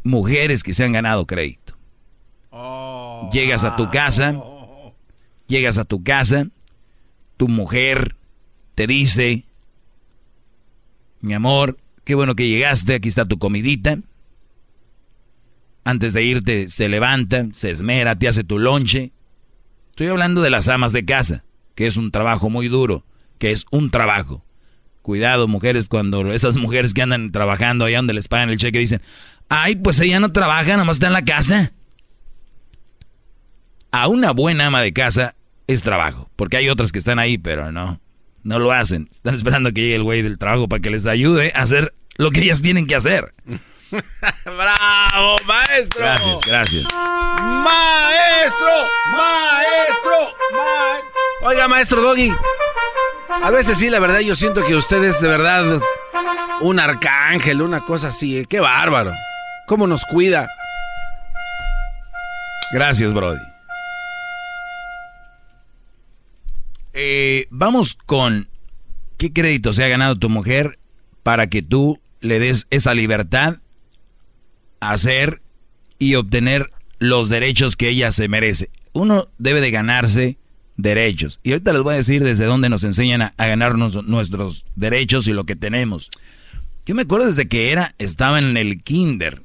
[0.04, 1.76] Mujeres que se han ganado crédito.
[3.32, 4.42] Llegas a tu casa,
[5.48, 6.48] llegas a tu casa,
[7.38, 8.16] tu mujer
[8.76, 9.46] te dice,
[11.22, 14.00] mi amor, qué bueno que llegaste, aquí está tu comidita
[15.84, 19.12] antes de irte se levanta, se esmera, te hace tu lonche.
[19.90, 21.44] Estoy hablando de las amas de casa,
[21.76, 23.06] que es un trabajo muy duro,
[23.38, 24.46] que es un trabajo.
[25.02, 29.02] Cuidado, mujeres, cuando esas mujeres que andan trabajando allá donde les pagan el cheque dicen,
[29.50, 31.74] ay, pues ella no trabaja, nomás está en la casa.
[33.92, 35.36] A una buena ama de casa
[35.68, 38.00] es trabajo, porque hay otras que están ahí, pero no,
[38.44, 39.10] no lo hacen.
[39.12, 42.32] Están esperando que llegue el güey del trabajo para que les ayude a hacer lo
[42.32, 43.34] que ellas tienen que hacer.
[44.46, 46.00] ¡Bravo, maestro!
[46.00, 46.84] Gracias, gracias.
[46.94, 48.70] ¡Maestro!
[49.12, 50.38] ¡Maestro!
[51.42, 52.32] Oiga, maestro Doggy.
[53.42, 55.80] A veces sí, la verdad, yo siento que usted es de verdad
[56.62, 58.40] un arcángel, una cosa así.
[58.40, 58.46] ¿eh?
[58.48, 59.14] ¡Qué bárbaro!
[59.68, 60.48] ¿Cómo nos cuida?
[62.72, 63.42] Gracias, Brody.
[66.94, 68.48] Eh, vamos con
[69.18, 70.80] qué crédito se ha ganado tu mujer
[71.24, 73.58] para que tú le des esa libertad
[74.92, 75.42] hacer
[76.00, 78.70] y obtener los derechos que ella se merece.
[78.94, 80.38] Uno debe de ganarse
[80.78, 81.40] derechos.
[81.44, 85.34] Y ahorita les voy a decir desde dónde nos enseñan a, ganarnos nuestros derechos y
[85.34, 86.10] lo que tenemos.
[86.86, 89.42] Yo me acuerdo desde que era, estaba en el kinder,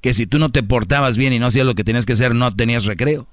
[0.00, 2.34] que si tú no te portabas bien y no hacías lo que tenías que hacer,
[2.34, 3.26] no tenías recreo.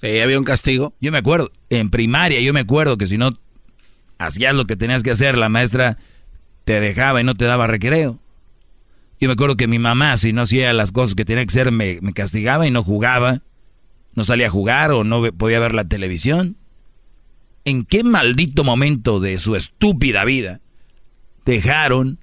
[0.00, 0.94] Sí, había un castigo.
[1.00, 3.38] Yo me acuerdo, en primaria yo me acuerdo que si no
[4.18, 5.98] hacías lo que tenías que hacer, la maestra
[6.64, 8.18] te dejaba y no te daba recreo.
[9.22, 11.70] Yo me acuerdo que mi mamá, si no hacía las cosas que tenía que hacer,
[11.70, 13.42] me, castigaba y no jugaba.
[14.16, 16.56] No salía a jugar o no podía ver la televisión.
[17.64, 20.60] ¿En qué maldito momento de su estúpida vida
[21.46, 22.18] dejaron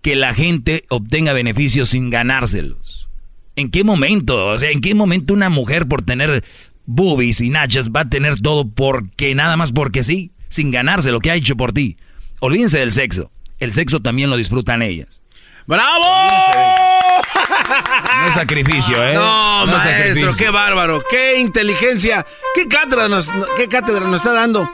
[0.00, 3.10] que la gente obtenga beneficios sin ganárselos?
[3.54, 4.46] ¿En qué momento?
[4.46, 6.42] O sea, ¿en qué momento una mujer por tener
[6.86, 11.20] boobies y nachas va a tener todo porque nada más porque sí, sin ganarse lo
[11.20, 11.98] que ha hecho por ti?
[12.40, 13.30] Olvídense del sexo.
[13.58, 15.20] El sexo también lo disfrutan ellas.
[15.66, 16.04] ¡Bravo!
[18.20, 19.14] No es sacrificio, ¿eh?
[19.14, 22.24] No, maestro, qué bárbaro, qué inteligencia,
[22.54, 24.68] qué cátedra, nos, qué cátedra nos está dando.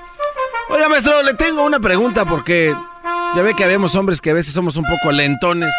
[0.69, 2.75] Oiga, maestro, le tengo una pregunta porque
[3.35, 5.75] ya ve que habemos hombres que a veces somos un poco lentones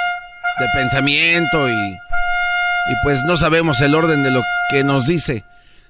[0.59, 5.45] de pensamiento y, y pues no sabemos el orden de lo que nos dice.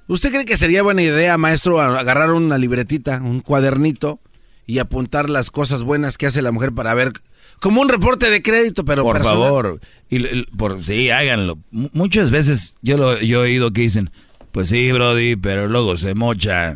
[0.07, 4.19] ¿Usted cree que sería buena idea, maestro, agarrar una libretita, un cuadernito
[4.65, 7.13] y apuntar las cosas buenas que hace la mujer para ver
[7.59, 9.79] como un reporte de crédito, pero por favor,
[10.09, 11.59] y, por sí, háganlo.
[11.71, 14.11] muchas veces yo lo yo he oído que dicen,
[14.51, 16.75] pues sí, Brody, pero luego se mocha,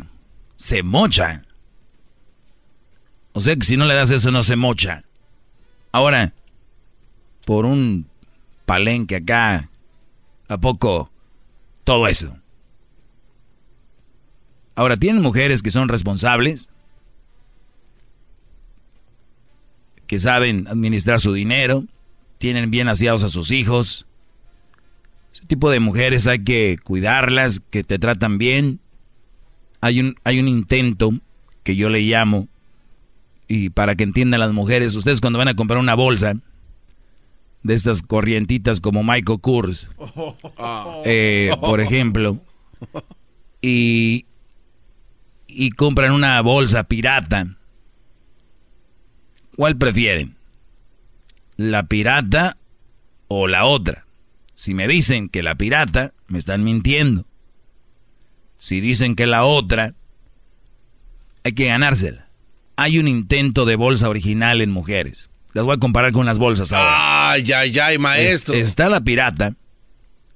[0.56, 1.42] se mocha.
[3.32, 5.04] O sea que si no le das eso no se mocha.
[5.92, 6.32] Ahora,
[7.44, 8.06] por un
[8.66, 9.70] palenque acá,
[10.48, 11.10] a poco
[11.84, 12.36] todo eso.
[14.74, 16.70] Ahora, ¿tienen mujeres que son responsables?
[20.08, 21.84] Que saben administrar su dinero,
[22.38, 24.06] tienen bien aseados a sus hijos.
[25.32, 28.80] Ese tipo de mujeres hay que cuidarlas, que te tratan bien.
[29.80, 31.12] Hay un, hay un intento
[31.62, 32.48] que yo le llamo,
[33.46, 36.34] y para que entiendan las mujeres, ustedes cuando van a comprar una bolsa
[37.62, 39.88] de estas corrientitas como Michael Kors,
[41.04, 42.38] eh, por ejemplo,
[43.60, 44.24] y,
[45.46, 47.58] y compran una bolsa pirata,
[49.58, 50.36] ¿Cuál prefieren?
[51.56, 52.56] ¿La pirata
[53.26, 54.06] o la otra?
[54.54, 57.26] Si me dicen que la pirata, me están mintiendo.
[58.56, 59.94] Si dicen que la otra,
[61.42, 62.28] hay que ganársela.
[62.76, 65.28] Hay un intento de bolsa original en mujeres.
[65.54, 67.32] Las voy a comparar con las bolsas ahora.
[67.32, 68.54] Ay, ay, ay, maestro.
[68.54, 69.54] está la pirata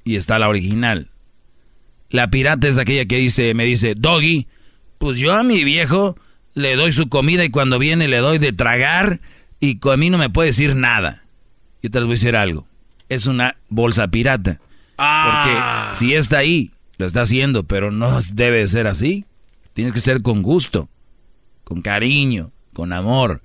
[0.02, 1.10] y está la original.
[2.10, 4.48] La pirata es aquella que dice, me dice, Doggy,
[4.98, 6.16] pues yo a mi viejo
[6.54, 9.20] le doy su comida y cuando viene le doy de tragar
[9.60, 11.22] y a mí no me puede decir nada.
[11.82, 12.66] Yo te les voy a decir algo.
[13.08, 14.60] Es una bolsa pirata.
[14.98, 15.90] Ah.
[15.90, 19.24] Porque si está ahí, lo está haciendo, pero no debe ser así.
[19.72, 20.88] Tienes que ser con gusto,
[21.64, 23.42] con cariño, con amor,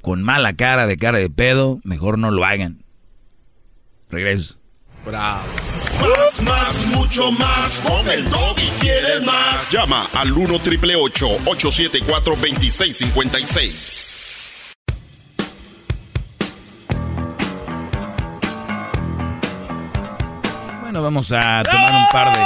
[0.00, 2.82] con mala cara de cara de pedo, mejor no lo hagan.
[4.10, 4.58] Regreso.
[5.06, 5.44] Bravo.
[6.00, 7.80] Más, más, mucho más.
[7.80, 9.70] Con el y quieres más.
[9.70, 14.16] Llama al 1 triple 874 2656.
[20.80, 22.44] Bueno, vamos a tomar un par de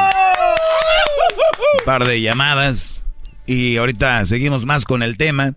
[1.79, 3.03] un par de llamadas
[3.47, 5.55] y ahorita seguimos más con el tema.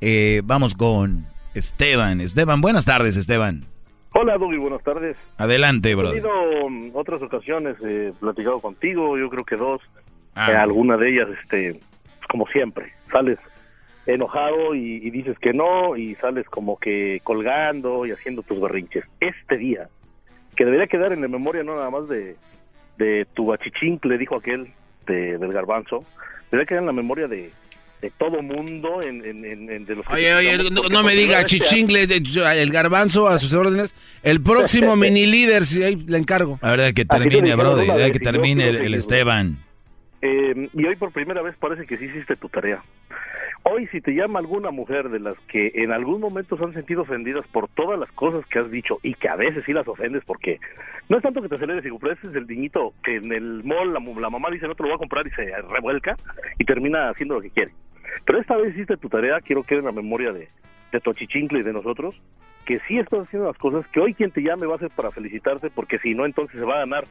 [0.00, 2.20] Eh, vamos con Esteban.
[2.20, 3.66] Esteban, buenas tardes, Esteban.
[4.16, 5.16] Hola, Doggy, buenas tardes.
[5.38, 6.08] Adelante, bro.
[6.08, 9.82] He tenido um, otras ocasiones, he platicado contigo, yo creo que dos.
[10.36, 10.52] Ah.
[10.52, 11.80] Eh, alguna de ellas, este,
[12.28, 13.38] como siempre, sales
[14.06, 19.04] enojado y, dices que no y sales como que colgando y haciendo tus berrinches.
[19.18, 19.88] Este día,
[20.54, 22.36] que debería quedar en la memoria no nada más de,
[22.98, 24.72] de tu bachichín, le dijo aquel
[25.06, 26.04] de, del garbanzo,
[26.52, 27.50] debería quedar en la memoria de,
[28.04, 30.58] de todo mundo en, en, de los oye oye
[30.90, 35.96] no, me diga chichingle el garbanzo a sus órdenes el próximo mini líder si ahí
[35.96, 36.58] le encargo.
[36.60, 39.56] A ver que termine bro de que termine el, Esteban.
[40.20, 42.82] Eh, y hoy por primera vez parece que sí hiciste tu tarea.
[43.62, 47.00] Hoy si te llama alguna mujer de las que en algún momento se han sentido
[47.02, 50.22] ofendidas por todas las cosas que has dicho y que a veces sí las ofendes
[50.26, 50.60] porque
[51.08, 53.64] no es tanto que te aceleres y pero ese es el niñito que en el
[53.64, 54.00] mall la,
[54.30, 56.14] mamá dice no te lo voy a comprar y se revuelca
[56.58, 57.72] y termina haciendo lo que quiere.
[58.24, 60.48] Pero esta vez hiciste tu tarea, quiero que en la memoria de,
[60.92, 62.14] de tu achichincle y de nosotros,
[62.64, 65.10] que sí estás haciendo las cosas, que hoy quien te llame va a ser para
[65.10, 67.04] felicitarte, porque si no, entonces se va a ganar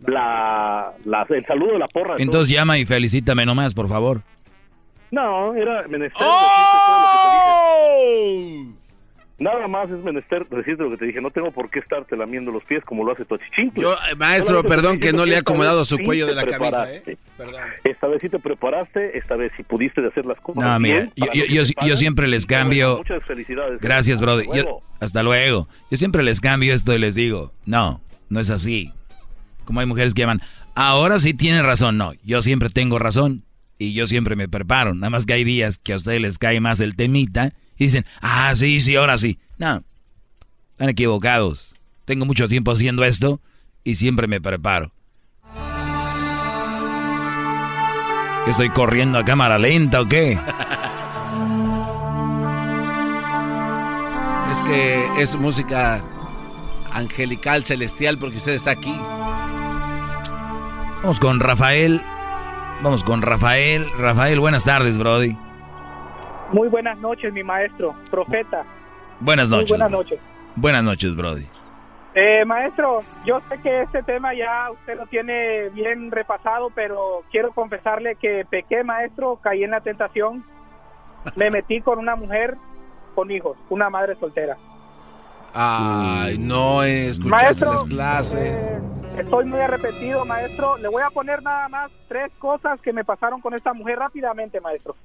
[0.00, 0.94] la,
[1.28, 2.14] el saludo de la porra.
[2.18, 4.22] Entonces llama y felicítame nomás, por favor.
[5.10, 7.60] No, era menester ¡Oh!
[9.40, 12.52] Nada más es menester decirte lo que te dije, no tengo por qué estarte lamiendo
[12.52, 13.82] los pies como lo hace tu achichincle.
[13.82, 17.16] Yo, eh, maestro, perdón que no le he acomodado su cuello de la camisa, ¿eh?
[17.38, 17.62] Perdón.
[17.82, 21.32] Esta vez sí te preparaste, esta vez sí pudiste hacer las cosas No, mira, bien,
[21.32, 22.98] yo, yo, yo, siempre les cambio.
[22.98, 23.80] Muchas felicidades.
[23.80, 24.42] Gracias, Brody.
[24.42, 24.82] Hasta luego.
[25.00, 25.68] hasta luego.
[25.90, 28.92] Yo siempre les cambio esto y les digo, no, no es así.
[29.64, 30.42] Como hay mujeres que llaman,
[30.74, 31.96] ahora sí tiene razón.
[31.96, 33.44] No, yo siempre tengo razón
[33.78, 34.94] y yo siempre me preparo.
[34.94, 38.04] Nada más que hay días que a ustedes les cae más el temita y dicen,
[38.20, 39.38] ah, sí, sí, ahora sí.
[39.56, 39.82] No,
[40.72, 41.74] están equivocados.
[42.04, 43.40] Tengo mucho tiempo haciendo esto
[43.84, 44.92] y siempre me preparo.
[48.44, 50.38] ¿Que estoy corriendo a cámara lenta o qué?
[54.52, 56.02] Es que es música
[56.92, 58.94] angelical, celestial, porque usted está aquí.
[61.02, 62.02] Vamos con Rafael.
[62.82, 63.86] Vamos con Rafael.
[63.96, 65.36] Rafael, buenas tardes, Brody.
[66.52, 68.64] Muy buenas noches, mi maestro, profeta.
[69.20, 69.70] Buenas Muy noches.
[69.70, 69.98] buenas bro.
[69.98, 70.20] noches.
[70.56, 71.46] Buenas noches, Brody.
[72.14, 77.52] Eh, maestro, yo sé que este tema ya usted lo tiene bien repasado, pero quiero
[77.52, 80.44] confesarle que pequé, maestro, caí en la tentación,
[81.36, 82.56] me metí con una mujer
[83.14, 84.56] con hijos, una madre soltera.
[85.54, 88.70] Ay, no escuchaste Maestro, las clases.
[88.72, 88.80] eh,
[89.18, 90.78] estoy muy arrepentido, maestro.
[90.78, 94.60] Le voy a poner nada más tres cosas que me pasaron con esta mujer rápidamente,
[94.60, 94.96] maestro.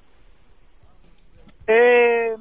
[1.66, 2.36] Eh,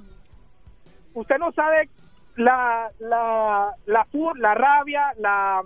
[1.13, 1.89] usted no sabe
[2.35, 5.63] la, la, la, la rabia, la,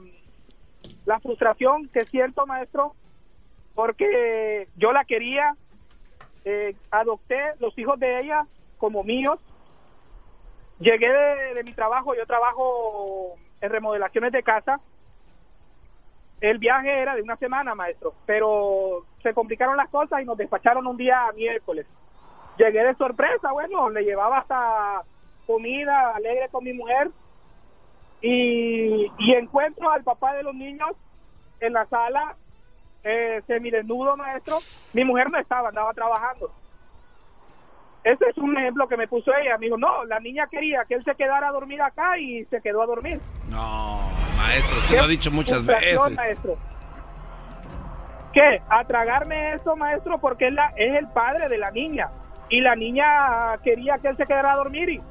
[1.06, 2.94] la frustración que siento, maestro,
[3.76, 5.56] porque yo la quería,
[6.46, 8.46] eh, adopté los hijos de ella
[8.78, 9.40] como míos.
[10.80, 14.80] Llegué de, de mi trabajo, yo trabajo en remodelaciones de casa.
[16.40, 20.88] El viaje era de una semana, maestro, pero se complicaron las cosas y nos despacharon
[20.88, 21.86] un día miércoles.
[22.60, 25.02] Llegué de sorpresa, bueno, le llevaba hasta
[25.48, 27.10] comida alegre con mi mujer
[28.22, 30.92] y, y encuentro al papá de los niños
[31.62, 32.36] en la sala
[33.04, 34.58] eh, semidesnudo, maestro.
[34.94, 36.52] Mi mujer no estaba, andaba trabajando.
[38.04, 39.58] Ese es un ejemplo que me puso ella.
[39.58, 42.62] Me dijo, no, la niña quería que él se quedara a dormir acá y se
[42.62, 43.20] quedó a dormir.
[43.50, 44.02] No,
[44.38, 45.98] maestro, usted lo ha dicho muchas veces.
[46.14, 46.58] maestro.
[48.34, 48.62] ¿Qué?
[48.70, 52.10] A tragarme eso, maestro, porque es, la, es el padre de la niña.
[52.50, 53.06] Y la niña
[53.64, 54.90] quería que él se quedara a dormir.
[54.90, 55.02] Y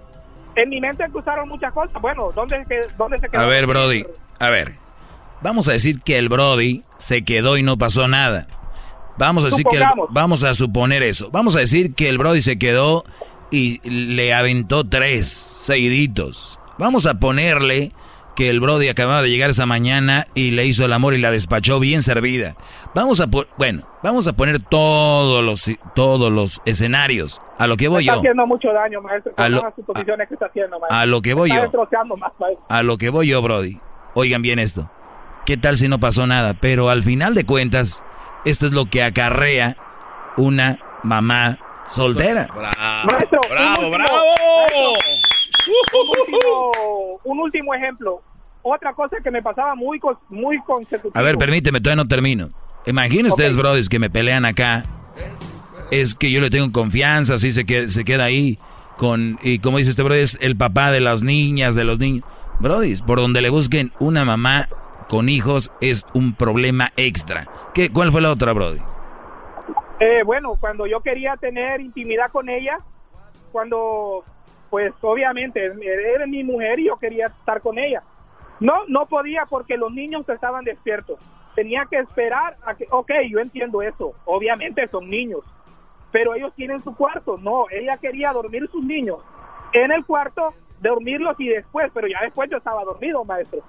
[0.56, 2.00] en mi mente cruzaron muchas cosas.
[2.00, 2.64] Bueno, ¿dónde,
[2.96, 3.40] dónde se quedó?
[3.42, 4.04] A ver, Brody.
[4.40, 4.74] A ver.
[5.40, 8.46] Vamos a decir que el Brody se quedó y no pasó nada.
[9.18, 11.30] Vamos a decir que el- vamos a suponer eso.
[11.30, 13.04] Vamos a decir que el Brody se quedó
[13.50, 16.58] y le aventó tres seguiditos.
[16.78, 17.92] Vamos a ponerle
[18.38, 21.32] que el Brody acababa de llegar esa mañana y le hizo el amor y la
[21.32, 22.54] despachó bien servida.
[22.94, 27.42] Vamos a bueno, vamos a poner todos los todos los escenarios.
[27.58, 28.18] A lo que voy está yo.
[28.20, 30.96] haciendo mucho daño, maestro, A lo- las suposiciones que está haciendo, maestro.
[30.98, 31.62] a lo que voy Está yo.
[31.64, 32.64] destrozando más, maestro.
[32.68, 33.80] A lo que voy yo, Brody.
[34.14, 34.88] Oigan bien esto.
[35.44, 36.54] ¿Qué tal si no pasó nada?
[36.54, 38.04] Pero al final de cuentas,
[38.44, 39.76] esto es lo que acarrea
[40.36, 41.58] una mamá
[41.88, 42.46] soltera.
[43.10, 44.14] Maestro, bravo, último- bravo.
[44.58, 45.07] maestro,
[45.68, 48.22] un, último, un último ejemplo.
[48.62, 51.12] Otra cosa que me pasaba muy, muy consecutivo.
[51.14, 52.50] A ver, permíteme, todavía no termino.
[52.86, 54.84] Imaginen ustedes, Brody, que me pelean acá.
[55.90, 58.58] Es que yo le tengo confianza, así se queda, se queda ahí.
[58.96, 62.24] Con, y como dice este Brody, es el papá de las niñas, de los niños.
[62.60, 64.68] Brody, por donde le busquen una mamá
[65.08, 67.48] con hijos es un problema extra.
[67.74, 68.80] ¿Qué, ¿Cuál fue la otra, Brody?
[70.00, 72.78] Eh, bueno, cuando yo quería tener intimidad con ella,
[73.50, 74.24] cuando,
[74.70, 75.72] pues obviamente,
[76.14, 78.02] era mi mujer y yo quería estar con ella.
[78.60, 81.18] No, no podía porque los niños estaban despiertos.
[81.54, 85.40] Tenía que esperar a que, ok, yo entiendo eso, obviamente son niños,
[86.12, 87.38] pero ellos tienen su cuarto.
[87.38, 89.18] No, ella quería dormir sus niños
[89.72, 93.60] en el cuarto, dormirlos y después, pero ya después yo estaba dormido, maestro.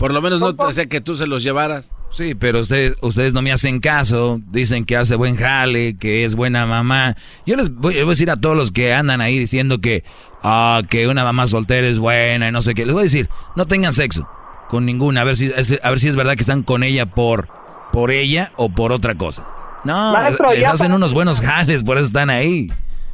[0.00, 1.92] Por lo menos no te hacía que tú se los llevaras.
[2.10, 6.34] Sí, pero ustedes, ustedes no me hacen caso, dicen que hace buen jale, que es
[6.34, 7.14] buena mamá.
[7.46, 10.02] Yo les voy, les voy a decir a todos los que andan ahí diciendo que,
[10.42, 12.84] ah, que una mamá soltera es buena y no sé qué.
[12.86, 14.28] Les voy a decir, no tengan sexo
[14.68, 17.06] con ninguna, a ver si, es- a ver si es verdad que están con ella
[17.06, 17.46] por,
[17.92, 19.46] por ella o por otra cosa.
[19.84, 22.68] No, Maestro, les, les hacen unos buenos jales, por eso están ahí.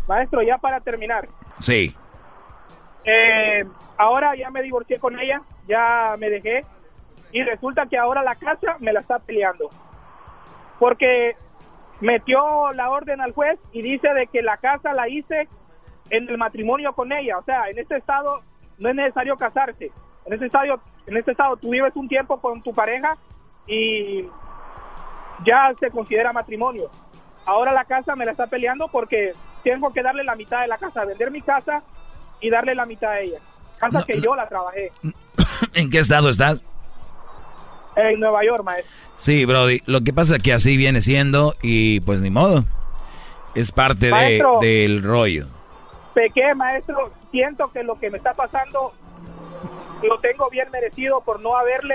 [0.08, 1.94] Maestro, ya para terminar, Sí.
[3.04, 3.64] Eh,
[3.98, 6.64] ahora ya me divorcié con ella, ya me dejé
[7.36, 9.68] y resulta que ahora la casa me la está peleando
[10.78, 11.36] porque
[12.00, 15.46] metió la orden al juez y dice de que la casa la hice
[16.08, 18.40] en el matrimonio con ella, o sea, en este estado
[18.78, 19.92] no es necesario casarse,
[20.24, 23.18] en este estado, en este estado tú vives un tiempo con tu pareja
[23.66, 24.24] y
[25.44, 26.90] ya se considera matrimonio.
[27.44, 30.78] Ahora la casa me la está peleando porque tengo que darle la mitad de la
[30.78, 31.82] casa, vender mi casa
[32.40, 33.40] y darle la mitad a ella.
[33.76, 34.90] Casa que yo la trabajé.
[35.74, 36.64] ¿En qué estado estás?
[37.97, 38.93] En Nueva York, maestro.
[39.16, 39.82] Sí, Brody.
[39.86, 42.64] Lo que pasa es que así viene siendo y pues ni modo.
[43.55, 45.48] Es parte de, del rollo.
[46.14, 47.10] Pequé, maestro.
[47.31, 48.93] Siento que lo que me está pasando
[50.02, 51.94] lo tengo bien merecido por no haberle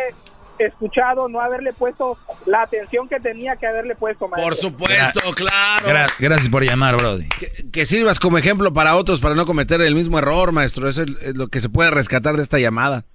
[0.58, 4.50] escuchado, no haberle puesto la atención que tenía que haberle puesto, maestro.
[4.50, 6.12] Por supuesto, claro.
[6.20, 7.28] gracias por llamar, Brody.
[7.72, 10.88] Que, sirvas como ejemplo para otros para no cometer el mismo error, maestro.
[10.88, 13.06] Eso es lo que se puede rescatar de esta llamada.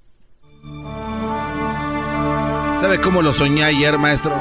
[2.81, 4.41] ¿Sabe cómo lo soñé ayer, maestro?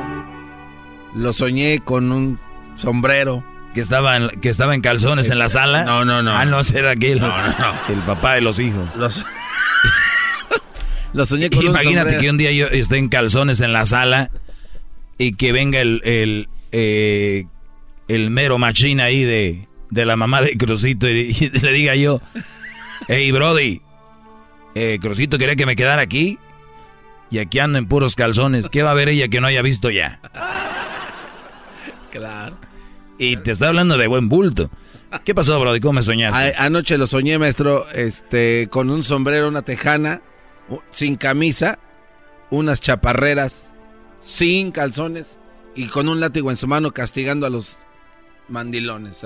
[1.16, 2.40] Lo soñé con un
[2.76, 3.44] sombrero.
[3.74, 5.84] Que estaba en, que estaba en calzones en la sala.
[5.84, 6.32] No, no, no.
[6.32, 7.20] Ah, no, era aquel.
[7.20, 7.74] No, no, no.
[7.90, 8.96] El papá de los hijos.
[8.98, 9.26] Los...
[11.14, 14.32] Lo soñé con Imagínate que un día yo esté en calzones en la sala
[15.18, 17.46] y que venga el, el, eh,
[18.10, 22.22] el mero machín ahí de, de, la mamá de Crucito y, le diga yo,
[23.08, 23.82] hey Brody,
[24.76, 26.38] eh, Crucito quería que me quedara aquí
[27.36, 28.70] y aquí ando en puros calzones.
[28.70, 30.22] ¿Qué va a ver ella que no haya visto ya?
[32.10, 32.58] Claro.
[33.18, 34.70] Y te estoy hablando de buen bulto.
[35.26, 35.82] ¿Qué pasó, Brody?
[35.82, 36.56] ¿Cómo me soñaste?
[36.58, 40.22] anoche lo soñé, maestro, este, con un sombrero, una tejana
[40.92, 41.78] sin camisa,
[42.52, 43.74] unas chaparreras,
[44.22, 45.38] sin calzones
[45.76, 47.78] y con un látigo en su mano castigando a los
[48.48, 49.26] mandilones.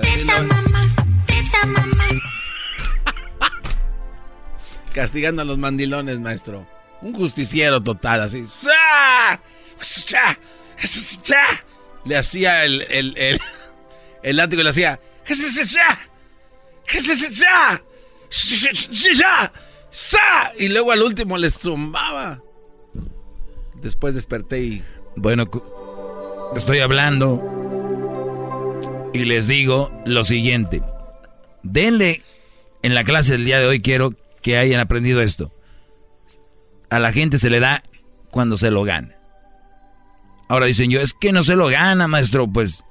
[4.92, 6.79] castigando a los mandilones, maestro.
[7.02, 8.44] Un justiciero total, así.
[12.04, 13.40] Le hacía el, el, el,
[14.22, 15.00] el látigo, le hacía.
[20.58, 22.42] Y luego al último les zumbaba.
[23.74, 24.84] Después desperté y...
[25.16, 25.50] Bueno,
[26.54, 27.58] estoy hablando
[29.12, 30.82] y les digo lo siguiente.
[31.62, 32.22] Denle
[32.82, 35.52] en la clase del día de hoy, quiero que hayan aprendido esto.
[36.90, 37.82] A la gente se le da
[38.30, 39.14] cuando se lo gana.
[40.48, 42.48] Ahora dicen yo, es que no se lo gana, maestro.
[42.48, 42.84] Pues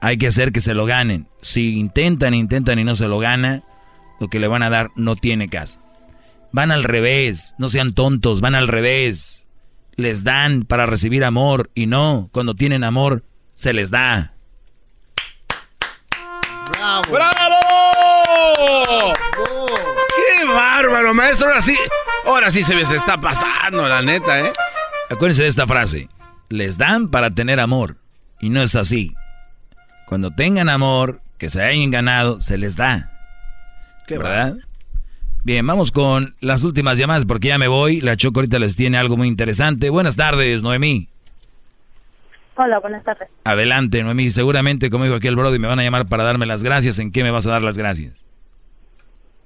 [0.00, 1.28] hay que hacer que se lo ganen.
[1.40, 3.62] Si intentan, intentan y no se lo gana,
[4.20, 5.80] lo que le van a dar no tiene caso.
[6.52, 9.46] Van al revés, no sean tontos, van al revés.
[9.96, 14.34] Les dan para recibir amor y no, cuando tienen amor, se les da.
[16.72, 17.02] ¡Bravo!
[17.10, 17.56] ¡Bravo!
[20.16, 21.48] ¡Qué bárbaro, maestro!
[21.48, 21.76] Ahora sí,
[22.26, 24.52] ahora sí se me está pasando, la neta, ¿eh?
[25.10, 26.08] Acuérdense de esta frase.
[26.48, 27.96] Les dan para tener amor.
[28.40, 29.14] Y no es así.
[30.06, 33.10] Cuando tengan amor, que se hayan ganado, se les da.
[34.06, 34.56] ¿Qué ¿Verdad?
[35.42, 38.00] Bien, vamos con las últimas llamadas porque ya me voy.
[38.00, 39.88] La Choco ahorita les tiene algo muy interesante.
[39.88, 41.08] Buenas tardes, Noemí.
[42.56, 43.28] Hola, buenas tardes.
[43.44, 44.28] Adelante, Noemí.
[44.28, 46.98] Seguramente, como dijo aquí el Brody, me van a llamar para darme las gracias.
[46.98, 48.26] ¿En qué me vas a dar las gracias?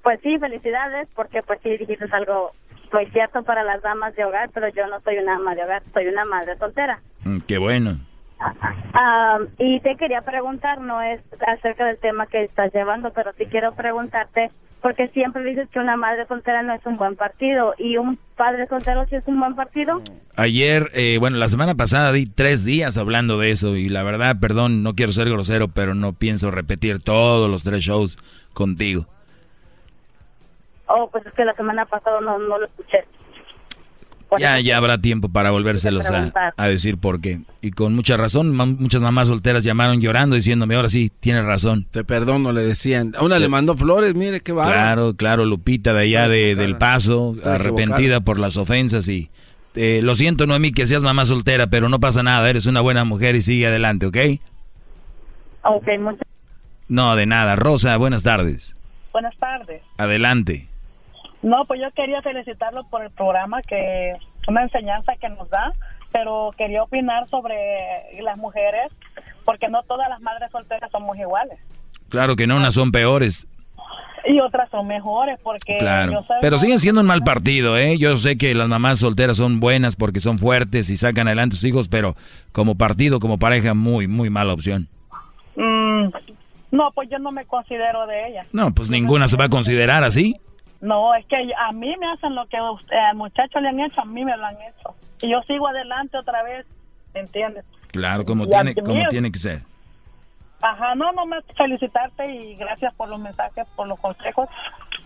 [0.03, 2.51] Pues sí, felicidades, porque pues sí dijiste algo
[2.93, 5.83] muy cierto para las damas de hogar, pero yo no soy una ama de hogar,
[5.93, 6.99] soy una madre soltera.
[7.23, 7.97] Mm, qué bueno.
[8.93, 13.45] Ah, y te quería preguntar, no es acerca del tema que estás llevando, pero sí
[13.45, 14.51] quiero preguntarte
[14.85, 18.67] porque siempre dices que una madre soltera no es un buen partido y un padre
[18.67, 19.99] soltero sí es un buen partido.
[20.35, 24.35] Ayer, eh, bueno, la semana pasada di tres días hablando de eso y la verdad,
[24.39, 28.19] perdón, no quiero ser grosero, pero no pienso repetir todos los tres shows
[28.53, 29.07] contigo.
[30.87, 33.05] Oh, pues es que la semana pasada no, no lo escuché.
[34.39, 37.41] Ya, ya habrá tiempo para volvérselos a, decir por qué.
[37.61, 41.85] Y con mucha razón, muchas mamás solteras llamaron llorando diciéndome, ahora sí, tienes razón.
[41.91, 43.13] Te perdono, le decían.
[43.17, 44.65] A una le mandó flores, mire qué va.
[44.65, 49.29] Claro, claro, Lupita de allá de, del Paso, arrepentida por las ofensas y...
[49.77, 53.03] Eh, lo siento, Noemí, que seas mamá soltera, pero no pasa nada, eres una buena
[53.03, 54.17] mujer y sigue adelante, ¿ok?
[55.63, 56.25] Ok, muchas
[56.87, 57.57] No, de nada.
[57.57, 58.77] Rosa, buenas tardes.
[59.11, 59.81] Buenas tardes.
[59.97, 60.69] Adelante.
[61.45, 64.13] No, pues yo quería felicitarlo por el programa, que
[64.47, 65.73] una enseñanza que nos da,
[66.11, 67.55] pero quería opinar sobre
[68.19, 68.91] las mujeres,
[69.45, 71.59] porque no todas las madres solteras somos iguales.
[72.09, 73.47] Claro que no, unas son peores.
[74.25, 75.77] Y otras son mejores, porque...
[75.77, 77.99] Claro, pero siguen siendo un mal partido, ¿eh?
[77.99, 81.57] Yo sé que las mamás solteras son buenas porque son fuertes y sacan adelante a
[81.57, 82.15] sus hijos, pero
[82.53, 84.87] como partido, como pareja, muy, muy mala opción.
[85.55, 86.07] Mm,
[86.71, 88.47] no, pues yo no me considero de ellas.
[88.51, 90.39] No, pues ninguna se va a considerar así.
[90.85, 94.05] No, es que a mí me hacen lo que al muchacho le han hecho, a
[94.05, 94.93] mí me lo han hecho.
[95.23, 96.63] Y yo sigo adelante otra vez,
[97.15, 97.65] ¿me entiendes?
[97.87, 99.61] Claro, como, tiene, como tiene que ser.
[100.61, 104.47] Ajá, no, no me felicitarte y gracias por los mensajes, por los consejos,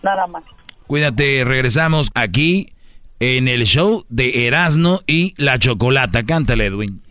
[0.02, 0.44] nada más.
[0.86, 2.74] Cuídate, regresamos aquí
[3.18, 6.24] en el show de Erasno y la Chocolata.
[6.26, 7.02] Cántale, Edwin.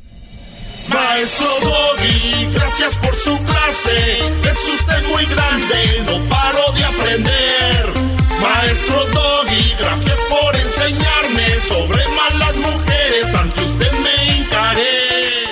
[0.90, 4.18] Maestro Doggy, gracias por su clase.
[4.44, 8.09] Es usted muy grande, no paro de aprender.
[8.42, 13.36] Maestro Doggy, gracias por enseñarme sobre malas mujeres.
[13.36, 15.46] Ante usted me encaré.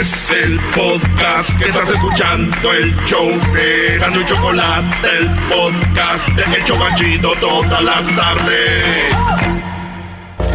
[0.00, 6.58] Es el podcast que estás escuchando, el show de Gano y Chocolate, el podcast de
[6.58, 9.55] Hecho Banchito todas las tardes.